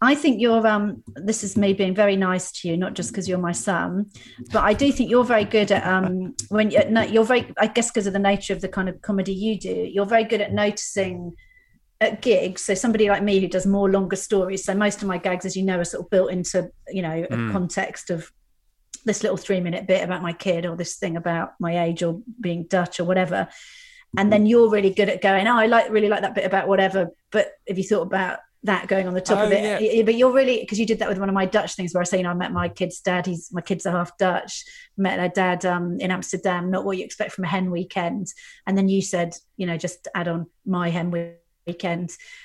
I 0.00 0.14
think 0.14 0.40
you're. 0.40 0.66
Um, 0.66 1.02
this 1.16 1.42
is 1.42 1.56
me 1.56 1.72
being 1.72 1.94
very 1.94 2.14
nice 2.16 2.52
to 2.60 2.68
you, 2.68 2.76
not 2.76 2.94
just 2.94 3.10
because 3.10 3.28
you're 3.28 3.38
my 3.38 3.52
son, 3.52 4.06
but 4.52 4.62
I 4.62 4.72
do 4.72 4.92
think 4.92 5.10
you're 5.10 5.24
very 5.24 5.44
good 5.44 5.72
at 5.72 5.84
um, 5.84 6.34
when 6.50 6.70
you, 6.70 6.88
no, 6.88 7.02
you're 7.02 7.24
very. 7.24 7.52
I 7.58 7.66
guess 7.66 7.90
because 7.90 8.06
of 8.06 8.12
the 8.12 8.18
nature 8.20 8.52
of 8.52 8.60
the 8.60 8.68
kind 8.68 8.88
of 8.88 9.02
comedy 9.02 9.34
you 9.34 9.58
do, 9.58 9.88
you're 9.92 10.06
very 10.06 10.24
good 10.24 10.40
at 10.40 10.52
noticing 10.52 11.34
at 12.00 12.22
gigs. 12.22 12.62
So 12.62 12.74
somebody 12.74 13.08
like 13.08 13.24
me 13.24 13.40
who 13.40 13.48
does 13.48 13.66
more 13.66 13.90
longer 13.90 14.14
stories. 14.14 14.64
So 14.64 14.72
most 14.72 15.02
of 15.02 15.08
my 15.08 15.18
gags, 15.18 15.44
as 15.44 15.56
you 15.56 15.64
know, 15.64 15.80
are 15.80 15.84
sort 15.84 16.04
of 16.04 16.10
built 16.10 16.30
into 16.30 16.70
you 16.88 17.02
know 17.02 17.26
a 17.28 17.34
Mm. 17.34 17.52
context 17.52 18.10
of 18.10 18.30
this 19.04 19.22
little 19.24 19.36
three 19.36 19.60
minute 19.60 19.86
bit 19.88 20.04
about 20.04 20.22
my 20.22 20.32
kid 20.32 20.64
or 20.64 20.76
this 20.76 20.96
thing 20.96 21.16
about 21.16 21.54
my 21.58 21.84
age 21.84 22.02
or 22.04 22.20
being 22.40 22.64
Dutch 22.64 23.00
or 23.00 23.04
whatever. 23.04 23.48
And 24.16 24.32
then 24.32 24.46
you're 24.46 24.70
really 24.70 24.90
good 24.90 25.08
at 25.10 25.20
going, 25.20 25.46
oh, 25.46 25.56
I 25.56 25.66
like 25.66 25.90
really 25.90 26.08
like 26.08 26.22
that 26.22 26.34
bit 26.34 26.46
about 26.46 26.66
whatever. 26.66 27.08
But 27.30 27.52
if 27.66 27.76
you 27.76 27.84
thought 27.84 28.02
about 28.02 28.38
that 28.64 28.88
going 28.88 29.06
on 29.06 29.14
the 29.14 29.20
top 29.20 29.38
Oh, 29.38 29.46
of 29.46 29.52
it, 29.52 29.82
yeah. 29.82 30.02
but 30.02 30.16
you're 30.16 30.32
really 30.32 30.60
because 30.60 30.80
you 30.80 30.86
did 30.86 30.98
that 30.98 31.08
with 31.08 31.18
one 31.18 31.28
of 31.28 31.34
my 31.34 31.46
Dutch 31.46 31.74
things 31.74 31.94
where 31.94 32.00
I 32.00 32.04
say, 32.04 32.16
you 32.18 32.24
know, 32.24 32.30
I 32.30 32.34
met 32.34 32.52
my 32.52 32.68
kid's 32.68 33.00
dad. 33.00 33.26
He's 33.26 33.52
my 33.52 33.60
kids 33.60 33.86
are 33.86 33.92
half 33.92 34.16
Dutch. 34.18 34.64
Met 34.96 35.16
their 35.16 35.28
dad 35.28 35.64
um, 35.64 35.98
in 36.00 36.10
Amsterdam. 36.10 36.70
Not 36.70 36.84
what 36.84 36.98
you 36.98 37.04
expect 37.04 37.32
from 37.32 37.44
a 37.44 37.48
hen 37.48 37.70
weekend. 37.70 38.26
And 38.66 38.76
then 38.76 38.88
you 38.88 39.00
said, 39.00 39.34
you 39.56 39.66
know, 39.66 39.76
just 39.76 40.08
add 40.14 40.28
on 40.28 40.46
my 40.66 40.90
hen 40.90 41.10
weekend, 41.10 41.36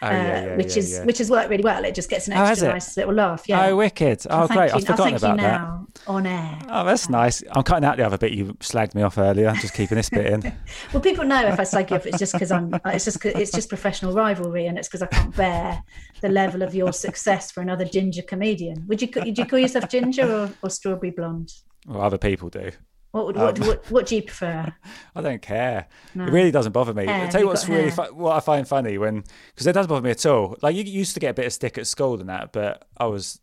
Oh, 0.01 0.07
uh, 0.07 0.11
yeah, 0.11 0.45
yeah, 0.45 0.55
which 0.57 0.75
yeah, 0.75 0.83
is 0.83 0.99
which 1.05 1.17
has 1.19 1.29
worked 1.29 1.49
really 1.49 1.63
well. 1.63 1.83
It 1.85 1.95
just 1.95 2.09
gets 2.09 2.27
an 2.27 2.33
Oh, 2.33 2.43
extra 2.43 2.69
nice 2.69 2.97
little 2.97 3.13
laugh. 3.13 3.43
Yeah. 3.47 3.67
Oh, 3.67 3.75
wicked. 3.77 4.25
Oh, 4.29 4.39
I'll 4.41 4.47
great. 4.47 4.69
you- 4.71 4.75
I've 4.77 4.85
forgotten 4.85 5.15
about 5.15 5.37
that. 5.37 5.43
now 5.61 5.87
on 6.07 6.25
air. 6.25 6.59
Oh, 6.69 6.85
that's 6.85 7.09
nice. 7.09 7.43
I'm 7.51 7.63
cutting 7.63 7.85
out 7.85 7.97
the 7.97 8.05
other 8.05 8.17
bit 8.17 8.33
you 8.33 8.53
slagged 8.55 8.95
me 8.95 9.01
off 9.01 9.17
earlier. 9.17 9.47
I'm 9.49 9.55
just 9.57 9.73
keeping 9.73 9.95
this 9.95 10.09
bit 10.09 10.25
in. 10.25 10.53
Well, 10.93 11.01
people 11.01 11.25
know 11.25 11.47
if 11.47 11.59
I 11.59 11.63
slag 11.63 11.89
you 11.89 11.97
off, 11.97 12.05
it's 12.05 12.19
just 12.19 12.33
because 12.33 12.51
I'm. 12.51 12.73
It's 12.85 13.05
just 13.05 13.23
it's 13.25 13.51
just 13.51 13.69
professional 13.69 14.13
rivalry, 14.13 14.67
and 14.67 14.77
it's 14.77 14.87
because 14.87 15.01
I 15.01 15.07
can't 15.07 15.35
bear 15.35 15.81
the 16.21 16.29
level 16.29 16.61
of 16.61 16.75
your 16.75 16.93
success 16.93 17.51
for 17.51 17.61
another 17.61 17.85
ginger 17.85 18.21
comedian. 18.21 18.85
Would 18.87 19.01
you 19.01 19.09
would 19.15 19.37
you 19.37 19.45
call 19.45 19.59
yourself 19.59 19.89
ginger 19.89 20.29
or, 20.31 20.49
or 20.61 20.69
strawberry 20.69 21.11
blonde? 21.11 21.51
Well, 21.87 22.01
other 22.01 22.17
people 22.17 22.49
do. 22.49 22.71
What 23.13 23.27
would 23.27 23.35
what, 23.37 23.59
Um, 23.61 23.67
what, 23.67 23.91
what 23.91 24.05
do 24.07 24.15
you 24.15 24.23
prefer? 24.23 24.73
I 25.15 25.21
don't 25.21 25.41
care. 25.41 25.85
No. 26.15 26.25
It 26.25 26.31
really 26.31 26.49
doesn't 26.49 26.71
bother 26.71 26.95
me. 26.95 27.05
Hair, 27.05 27.25
I'll 27.25 27.31
tell 27.31 27.41
you 27.41 27.47
what's 27.47 27.69
really 27.69 27.91
fu- 27.91 28.11
what 28.15 28.35
I 28.35 28.39
find 28.39 28.67
funny 28.67 28.97
when 28.97 29.23
because 29.53 29.67
it 29.67 29.73
doesn't 29.73 29.87
bother 29.87 30.01
me 30.01 30.09
at 30.09 30.25
all. 30.25 30.57
Like 30.63 30.75
you 30.75 30.83
used 30.83 31.13
to 31.13 31.19
get 31.19 31.29
a 31.29 31.33
bit 31.35 31.45
of 31.45 31.53
stick 31.53 31.77
at 31.77 31.85
school 31.85 32.19
and 32.19 32.27
that, 32.29 32.51
but 32.51 32.87
I 32.97 33.05
was 33.05 33.39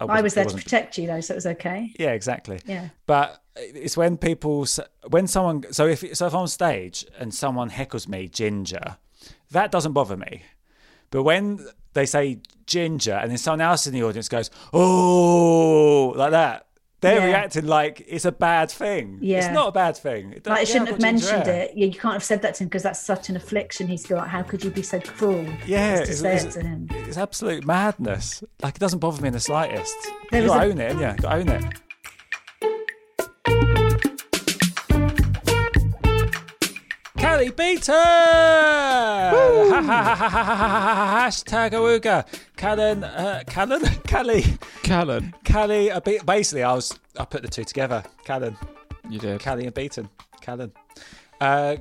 I, 0.00 0.04
I 0.04 0.20
was 0.20 0.34
there 0.34 0.44
to 0.44 0.54
protect 0.54 0.98
you 0.98 1.06
though, 1.06 1.22
so 1.22 1.32
it 1.32 1.36
was 1.36 1.46
okay. 1.46 1.94
Yeah, 1.98 2.10
exactly. 2.10 2.60
Yeah. 2.66 2.90
But 3.06 3.42
it's 3.56 3.96
when 3.96 4.18
people, 4.18 4.66
when 5.08 5.26
someone, 5.26 5.64
so 5.72 5.86
if 5.86 6.00
so 6.14 6.26
if 6.26 6.34
I'm 6.34 6.40
on 6.40 6.48
stage 6.48 7.06
and 7.18 7.32
someone 7.32 7.70
heckles 7.70 8.06
me 8.06 8.28
ginger, 8.28 8.98
that 9.50 9.72
doesn't 9.72 9.94
bother 9.94 10.18
me. 10.18 10.42
But 11.10 11.22
when 11.22 11.66
they 11.94 12.04
say 12.04 12.40
ginger 12.66 13.14
and 13.14 13.30
then 13.30 13.38
someone 13.38 13.62
else 13.62 13.86
in 13.86 13.94
the 13.94 14.02
audience 14.02 14.28
goes, 14.28 14.50
oh, 14.74 16.12
like 16.16 16.32
that, 16.32 16.65
they're 17.00 17.18
Yeah. 17.20 17.26
reacting 17.26 17.66
like 17.66 18.04
it's 18.08 18.24
a 18.24 18.32
bad 18.32 18.70
thing. 18.70 19.18
Yeah. 19.20 19.38
It's 19.38 19.48
not 19.54 19.68
a 19.68 19.72
bad 19.72 19.96
thing. 19.96 20.32
It 20.32 20.46
Like 20.46 20.60
I 20.60 20.64
shouldn't 20.64 20.86
yeah, 20.88 20.92
have 20.92 20.94
I've 20.94 21.00
got 21.00 21.08
ginger 21.20 21.26
mentioned 21.32 21.48
it. 21.48 21.76
You, 21.76 21.86
you 21.88 21.92
can't 21.92 22.14
have 22.14 22.24
said 22.24 22.42
that 22.42 22.54
to 22.56 22.64
him 22.64 22.68
because 22.68 22.82
that's 22.82 23.00
such 23.00 23.28
an 23.28 23.36
affliction 23.36 23.86
he's 23.86 24.06
got. 24.06 24.28
How 24.28 24.42
could 24.42 24.64
you 24.64 24.70
be 24.70 24.82
so 24.82 24.98
cruel? 25.00 25.46
Yeah, 25.66 25.96
to 25.96 26.10
it's, 26.10 26.22
it 26.22 26.50
to 26.52 26.60
him. 26.62 26.88
it's 26.90 27.16
absolute 27.18 27.64
madness. 27.66 28.42
Like 28.62 28.76
it 28.76 28.80
doesn't 28.80 28.98
bother 29.00 29.20
me 29.20 29.28
in 29.28 29.34
the 29.34 29.40
slightest. 29.40 29.94
There 30.30 30.42
you 30.42 30.48
got 30.48 30.54
to 30.62 30.68
a- 30.68 30.70
own 30.70 30.80
it, 30.80 30.98
yeah. 30.98 31.16
Got 31.16 31.30
to 31.30 31.36
own 31.36 31.48
it. 31.48 31.64
Cally 37.36 37.50
Beaton! 37.50 37.94
Ha, 37.94 39.30
ha, 39.30 39.82
ha, 39.82 40.14
ha, 40.14 40.14
ha, 40.14 40.14
ha, 40.14 40.54
ha, 40.54 41.04
ha, 41.20 41.26
Hashtag 41.26 41.72
awooga. 41.72 42.26
Callan, 42.56 43.04
uh, 43.04 43.42
Callan, 43.46 43.82
Cally, 44.06 44.42
Callan, 44.82 45.34
Cally. 45.44 45.90
Bit, 46.02 46.24
basically, 46.24 46.62
I 46.62 46.72
was 46.72 46.98
I 47.18 47.26
put 47.26 47.42
the 47.42 47.48
two 47.48 47.64
together. 47.64 48.02
Callan, 48.24 48.56
you 49.10 49.18
did. 49.18 49.38
Cally 49.38 49.66
and 49.66 49.74
Beaton. 49.74 50.08
Callan. 50.40 50.72
Uh, 51.38 51.76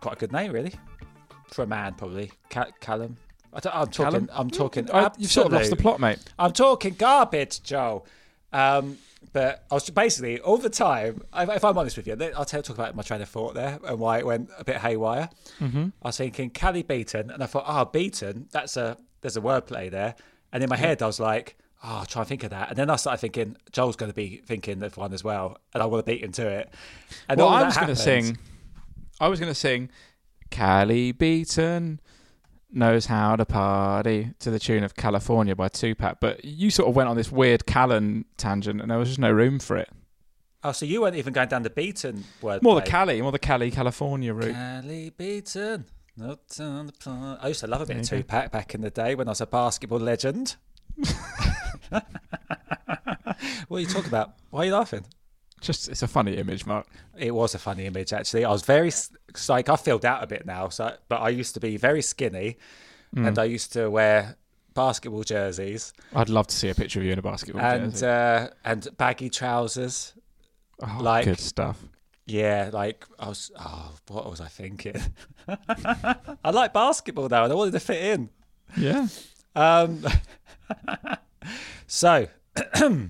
quite 0.00 0.14
a 0.16 0.18
good 0.18 0.32
name, 0.32 0.50
really, 0.50 0.74
for 1.52 1.62
a 1.62 1.68
man, 1.68 1.94
probably. 1.94 2.32
Ca- 2.48 2.72
Callum. 2.80 3.16
I 3.52 3.60
I'm 3.72 3.86
talking. 3.86 3.92
Callum? 3.92 4.30
I'm 4.32 4.50
talking. 4.50 4.88
Oh, 4.92 5.08
you've 5.18 5.30
sort 5.30 5.46
of 5.46 5.52
lost 5.52 5.70
the 5.70 5.76
plot, 5.76 6.00
mate. 6.00 6.18
I'm 6.36 6.52
talking 6.52 6.94
garbage, 6.94 7.62
Joe. 7.62 8.02
Um, 8.52 8.98
but 9.32 9.64
I 9.70 9.74
was 9.74 9.88
basically 9.90 10.40
all 10.40 10.56
the 10.56 10.70
time. 10.70 11.22
If, 11.36 11.64
I'm 11.64 11.78
honest 11.78 11.96
with 11.96 12.06
you, 12.06 12.16
I'll 12.36 12.44
tell, 12.44 12.62
talk 12.62 12.76
about 12.76 12.96
my 12.96 13.02
train 13.02 13.20
of 13.20 13.28
thought 13.28 13.54
there 13.54 13.78
and 13.86 13.98
why 13.98 14.18
it 14.18 14.26
went 14.26 14.50
a 14.58 14.64
bit 14.64 14.76
haywire. 14.76 15.28
Mm-hmm. 15.60 15.88
I 16.02 16.08
was 16.08 16.16
thinking 16.16 16.50
Cally 16.50 16.82
Beaton, 16.82 17.30
and 17.30 17.42
I 17.42 17.46
thought, 17.46 17.64
ah, 17.66 17.84
Beaton. 17.84 18.48
That's 18.50 18.76
a 18.76 18.96
there's 19.20 19.36
a 19.36 19.40
wordplay 19.40 19.90
there. 19.90 20.14
And 20.52 20.62
in 20.62 20.68
my 20.68 20.76
head, 20.76 21.02
I 21.02 21.06
was 21.06 21.20
like, 21.20 21.56
oh, 21.84 21.98
I'll 21.98 22.06
try 22.06 22.22
and 22.22 22.28
think 22.28 22.42
of 22.42 22.50
that. 22.50 22.70
And 22.70 22.78
then 22.78 22.90
I 22.90 22.96
started 22.96 23.18
thinking, 23.18 23.56
Joel's 23.72 23.96
going 23.96 24.10
to 24.10 24.16
be 24.16 24.42
thinking 24.44 24.82
of 24.82 24.96
one 24.96 25.12
as 25.12 25.22
well, 25.22 25.58
and 25.74 25.82
I 25.82 25.86
want 25.86 26.04
to 26.04 26.10
beat 26.10 26.24
him 26.24 26.32
to 26.32 26.48
it. 26.48 26.70
And 27.28 27.38
Well, 27.38 27.48
I 27.48 27.62
was 27.62 27.76
going 27.76 27.88
to 27.88 27.96
sing. 27.96 28.38
I 29.20 29.28
was 29.28 29.38
going 29.38 29.50
to 29.50 29.58
sing, 29.58 29.90
Cally 30.50 31.12
Beaton 31.12 32.00
knows 32.72 33.06
how 33.06 33.36
to 33.36 33.44
party 33.44 34.32
to 34.38 34.50
the 34.50 34.58
tune 34.58 34.84
of 34.84 34.94
California 34.94 35.54
by 35.54 35.68
Tupac. 35.68 36.18
But 36.20 36.44
you 36.44 36.70
sort 36.70 36.88
of 36.88 36.96
went 36.96 37.08
on 37.08 37.16
this 37.16 37.30
weird 37.32 37.66
Callan 37.66 38.24
tangent, 38.36 38.80
and 38.80 38.90
there 38.90 38.98
was 38.98 39.08
just 39.08 39.18
no 39.18 39.30
room 39.30 39.58
for 39.58 39.76
it. 39.76 39.88
Oh, 40.62 40.72
so 40.72 40.84
you 40.84 41.00
weren't 41.00 41.16
even 41.16 41.32
going 41.32 41.48
down 41.48 41.62
the 41.62 41.70
Beaton 41.70 42.24
word. 42.42 42.62
More 42.62 42.74
the 42.74 42.82
Cali, 42.82 43.22
more 43.22 43.32
the 43.32 43.38
Cali 43.38 43.70
California 43.70 44.34
route. 44.34 44.54
Cally 44.54 45.10
Beaton. 45.10 45.86
Not 46.16 46.60
on 46.60 46.86
the 46.86 46.92
pla- 46.92 47.38
I 47.40 47.48
used 47.48 47.60
to 47.60 47.66
love 47.66 47.80
a 47.80 47.86
bit 47.86 47.96
of. 47.96 48.08
Tupac 48.08 48.52
back 48.52 48.74
in 48.74 48.82
the 48.82 48.90
day 48.90 49.14
when 49.14 49.26
I 49.28 49.30
was 49.30 49.40
a 49.40 49.46
basketball 49.46 50.00
legend. 50.00 50.56
what 51.90 52.04
are 53.70 53.80
you 53.80 53.86
talking 53.86 54.08
about? 54.08 54.34
Why 54.50 54.62
are 54.62 54.64
you 54.66 54.74
laughing? 54.74 55.06
Just 55.60 55.88
it's 55.88 56.02
a 56.02 56.08
funny 56.08 56.36
image, 56.36 56.64
Mark. 56.66 56.86
It 57.18 57.34
was 57.34 57.54
a 57.54 57.58
funny 57.58 57.84
image, 57.86 58.12
actually. 58.12 58.44
I 58.44 58.50
was 58.50 58.62
very 58.62 58.90
like 59.48 59.68
I 59.68 59.76
filled 59.76 60.04
out 60.04 60.22
a 60.22 60.26
bit 60.26 60.46
now, 60.46 60.68
so 60.70 60.96
but 61.08 61.16
I 61.20 61.28
used 61.28 61.54
to 61.54 61.60
be 61.60 61.76
very 61.76 62.02
skinny, 62.02 62.56
Mm. 63.14 63.26
and 63.26 63.38
I 63.38 63.44
used 63.44 63.72
to 63.72 63.88
wear 63.90 64.36
basketball 64.72 65.24
jerseys 65.24 65.92
I'd 66.14 66.28
love 66.28 66.46
to 66.46 66.54
see 66.54 66.68
a 66.70 66.74
picture 66.76 67.00
of 67.00 67.04
you 67.04 67.12
in 67.12 67.18
a 67.18 67.22
basketball 67.22 67.60
and 67.60 67.90
jersey. 67.90 68.06
uh, 68.06 68.48
and 68.64 68.86
baggy 68.96 69.28
trousers. 69.28 70.14
oh, 70.82 70.98
like- 71.00 71.24
good 71.24 71.40
stuff. 71.40 71.76
Yeah, 72.26 72.70
like 72.72 73.04
I 73.18 73.28
was. 73.28 73.50
Oh, 73.58 73.92
what 74.08 74.30
was 74.30 74.40
I 74.40 74.46
thinking? 74.46 74.94
I 75.48 76.50
like 76.52 76.72
basketball 76.72 77.28
though, 77.28 77.42
and 77.42 77.52
I 77.52 77.56
wanted 77.56 77.72
to 77.72 77.80
fit 77.80 78.02
in. 78.04 78.30
Yeah. 78.76 79.08
Um, 79.56 80.04
so, 81.88 82.28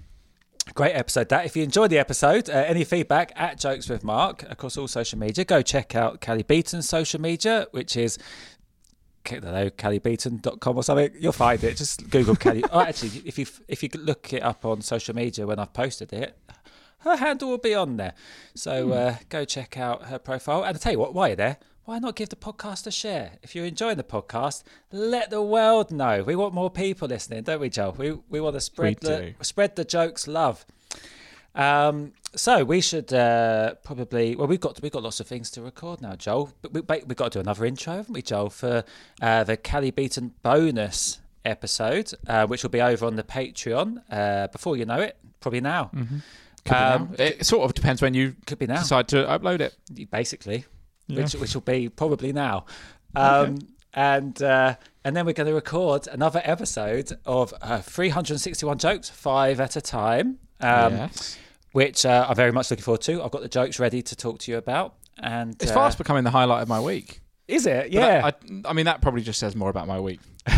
great 0.75 0.93
episode 0.93 1.29
that. 1.31 1.47
If 1.47 1.57
you 1.57 1.63
enjoyed 1.63 1.91
the 1.91 1.99
episode, 1.99 2.49
uh, 2.49 2.53
any 2.53 2.85
feedback 2.85 3.33
at 3.37 3.59
Jokes 3.59 3.89
with 3.89 4.05
Mark 4.05 4.45
across 4.51 4.77
all 4.77 4.89
social 4.89 5.19
media, 5.19 5.45
go 5.45 5.63
check 5.63 5.95
out 5.95 6.21
Cally 6.21 6.43
Beaton's 6.43 6.89
social 6.89 7.21
media, 7.21 7.67
which 7.73 7.97
is 7.97 8.19
I 9.27 9.39
don't 9.39 9.45
know, 9.53 9.71
kellybeaton.com 9.71 10.77
or 10.77 10.83
something. 10.83 11.11
You'll 11.19 11.33
find 11.33 11.63
it. 11.63 11.77
Just 11.77 12.09
Google 12.11 12.35
Kelly. 12.37 12.65
oh, 12.73 12.81
actually, 12.81 13.23
if 13.27 13.39
you 13.39 13.47
if 13.69 13.83
you 13.83 13.91
look 13.95 14.33
it 14.33 14.43
up 14.43 14.65
on 14.65 14.81
social 14.81 15.15
media 15.15 15.47
when 15.47 15.59
I've 15.59 15.73
posted 15.75 16.13
it, 16.13 16.37
her 17.01 17.17
handle 17.17 17.51
will 17.51 17.59
be 17.59 17.75
on 17.75 17.97
there. 17.97 18.15
So 18.55 18.87
Hmm. 18.87 18.93
uh, 18.93 19.15
go 19.29 19.45
check 19.45 19.77
out 19.79 20.05
her 20.07 20.19
profile. 20.19 20.65
And 20.65 20.75
I 20.77 20.79
tell 20.79 20.93
you 20.93 20.99
what, 20.99 21.15
while 21.15 21.29
you're 21.29 21.37
there, 21.37 21.59
why 21.91 21.99
not 21.99 22.15
give 22.15 22.29
the 22.29 22.37
podcast 22.37 22.87
a 22.87 22.91
share? 22.93 23.33
If 23.43 23.57
you're 23.57 23.65
enjoying 23.67 23.97
the 23.97 24.05
podcast, 24.05 24.63
let 24.93 25.31
the 25.31 25.43
world 25.43 25.91
know. 25.91 26.23
We 26.23 26.37
want 26.37 26.55
more 26.55 26.71
people 26.71 27.09
listening, 27.09 27.43
don't 27.43 27.61
we, 27.61 27.69
Joel? 27.69 27.93
We 27.99 28.13
we 28.29 28.41
want 28.41 28.55
to 28.55 28.61
spread 28.61 28.99
We 29.03 29.09
the 29.09 29.17
do. 29.23 29.35
spread 29.43 29.75
the 29.75 29.85
jokes 29.85 30.29
love. 30.29 30.65
Um, 31.53 32.13
so 32.37 32.63
we 32.63 32.81
should 32.81 33.13
uh, 33.13 33.75
probably 33.83 34.37
well 34.37 34.47
we've 34.47 34.61
got 34.61 34.81
we've 34.81 34.93
got 34.93 35.03
lots 35.03 35.19
of 35.19 35.27
things 35.27 35.51
to 35.53 35.63
record 35.63 36.01
now, 36.01 36.15
Joel. 36.15 36.53
But 36.63 36.73
we, 36.73 36.81
we've 37.07 37.17
got 37.17 37.33
to 37.33 37.39
do 37.39 37.41
another 37.41 37.65
intro, 37.65 37.95
haven't 37.97 38.15
we, 38.15 38.23
Joel, 38.23 38.51
for 38.51 38.85
uh, 39.21 39.43
the 39.43 39.57
Cally 39.57 39.91
Beaton 39.91 40.33
bonus 40.45 41.19
episode, 41.45 42.13
uh, 42.29 42.47
which 42.47 42.63
will 42.63 42.71
be 42.71 42.81
over 42.83 43.05
on 43.05 43.17
the 43.17 43.25
Patreon 43.25 44.01
uh, 44.13 44.47
before 44.47 44.77
you 44.77 44.85
know 44.85 45.01
it, 45.01 45.17
probably 45.41 45.61
now. 45.61 45.91
Be 45.93 46.71
Um, 46.71 47.09
now. 47.19 47.25
It 47.25 47.45
sort 47.45 47.65
of 47.65 47.75
depends 47.75 48.01
when 48.01 48.15
you 48.15 48.37
Could 48.47 48.61
be 48.61 48.69
now. 48.69 48.79
decide 48.79 49.09
to 49.09 49.25
upload 49.25 49.59
it. 49.61 49.75
basically, 50.13 50.67
Yeah. 51.11 51.23
which 51.23 51.35
which 51.35 51.55
will 51.55 51.61
be 51.63 51.89
probably 51.89 52.33
now. 52.33 52.65
Um, 53.15 53.59
And 53.93 54.41
uh, 54.41 54.77
and 55.05 55.17
then 55.17 55.27
we're 55.27 55.33
going 55.33 55.49
to 55.49 55.55
record 55.55 56.07
another 56.07 56.41
episode 56.45 57.11
of 57.27 57.53
uh, 57.61 57.81
361 57.81 58.79
jokes, 58.79 59.09
five 59.11 59.59
at 59.61 59.75
a 59.75 59.81
time. 59.81 60.39
Um, 60.61 60.93
yes. 60.97 61.37
Which 61.73 62.07
uh, 62.07 62.27
I'm 62.29 62.37
very 62.37 62.53
much 62.53 62.71
looking 62.71 62.85
forward 62.85 63.01
to. 63.03 63.23
I've 63.23 63.31
got 63.33 63.43
the 63.43 63.49
jokes 63.49 63.79
ready 63.81 64.01
to 64.03 64.15
talk 64.15 64.39
to 64.41 64.53
you 64.53 64.59
about, 64.59 64.95
and 65.19 65.55
It's 65.61 65.71
uh, 65.73 65.75
fast 65.75 65.99
becoming 65.99 66.23
the 66.25 66.31
highlight 66.31 66.63
of 66.63 66.69
my 66.69 66.81
week. 66.81 67.21
Is 67.49 67.67
it? 67.67 67.91
Yeah. 67.91 68.23
I, 68.25 68.29
I, 68.29 68.33
I 68.67 68.73
mean, 68.75 68.85
that 68.87 69.01
probably 69.03 69.23
just 69.23 69.41
says 69.41 69.57
more 69.57 69.71
about 69.71 69.89
my 69.89 69.99
week. 69.99 70.21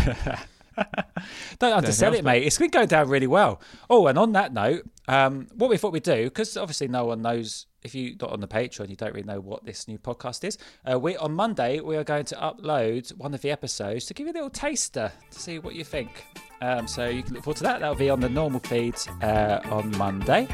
Don't 1.59 1.73
undersell 1.73 2.13
it, 2.13 2.23
mate. 2.23 2.43
It's 2.43 2.57
been 2.57 2.69
going 2.69 2.87
down 2.87 3.07
really 3.09 3.27
well. 3.27 3.61
Oh, 3.89 4.07
and 4.07 4.17
on 4.17 4.31
that 4.33 4.53
note, 4.53 4.83
um, 5.07 5.47
what 5.55 5.69
we 5.69 5.77
thought 5.77 5.93
we'd 5.93 6.03
do, 6.03 6.25
because 6.25 6.57
obviously 6.57 6.87
no 6.87 7.05
one 7.05 7.21
knows, 7.21 7.67
if 7.83 7.93
you're 7.95 8.15
not 8.19 8.31
on 8.31 8.39
the 8.39 8.47
Patreon, 8.47 8.89
you 8.89 8.95
don't 8.95 9.13
really 9.13 9.27
know 9.27 9.39
what 9.39 9.65
this 9.65 9.87
new 9.87 9.97
podcast 9.97 10.43
is. 10.43 10.57
Uh, 10.89 10.99
we 10.99 11.15
On 11.17 11.33
Monday, 11.33 11.79
we 11.79 11.95
are 11.95 12.03
going 12.03 12.25
to 12.25 12.35
upload 12.35 13.15
one 13.17 13.33
of 13.33 13.41
the 13.41 13.51
episodes 13.51 14.05
to 14.05 14.13
give 14.13 14.27
you 14.27 14.33
a 14.33 14.35
little 14.35 14.49
taster 14.49 15.11
to 15.31 15.39
see 15.39 15.59
what 15.59 15.75
you 15.75 15.83
think. 15.83 16.25
Um, 16.61 16.87
so 16.87 17.07
you 17.07 17.23
can 17.23 17.33
look 17.33 17.43
forward 17.43 17.57
to 17.57 17.63
that. 17.63 17.79
That'll 17.79 17.95
be 17.95 18.09
on 18.09 18.19
the 18.19 18.29
normal 18.29 18.59
feed 18.61 18.95
uh, 19.21 19.59
on 19.65 19.95
Monday. 19.97 20.47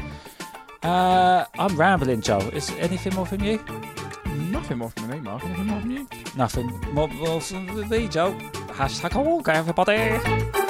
Uh, 0.82 1.44
I'm 1.58 1.76
rambling, 1.76 2.22
Joel. 2.22 2.48
Is 2.50 2.70
anything 2.78 3.14
more 3.14 3.26
from 3.26 3.42
you? 3.42 3.62
Nothing 4.26 4.78
more 4.78 4.90
from 4.90 5.10
me, 5.10 5.20
Mark. 5.20 5.44
Anything 5.44 5.66
more 5.66 5.80
from 5.80 5.90
you? 5.90 6.08
Nothing 6.36 6.66
more, 6.92 7.08
more 7.08 7.40
from 7.40 7.88
me, 7.88 8.08
Joel. 8.08 8.32
Hashtag 8.72 9.14
all 9.14 9.42
everybody. 9.48 10.69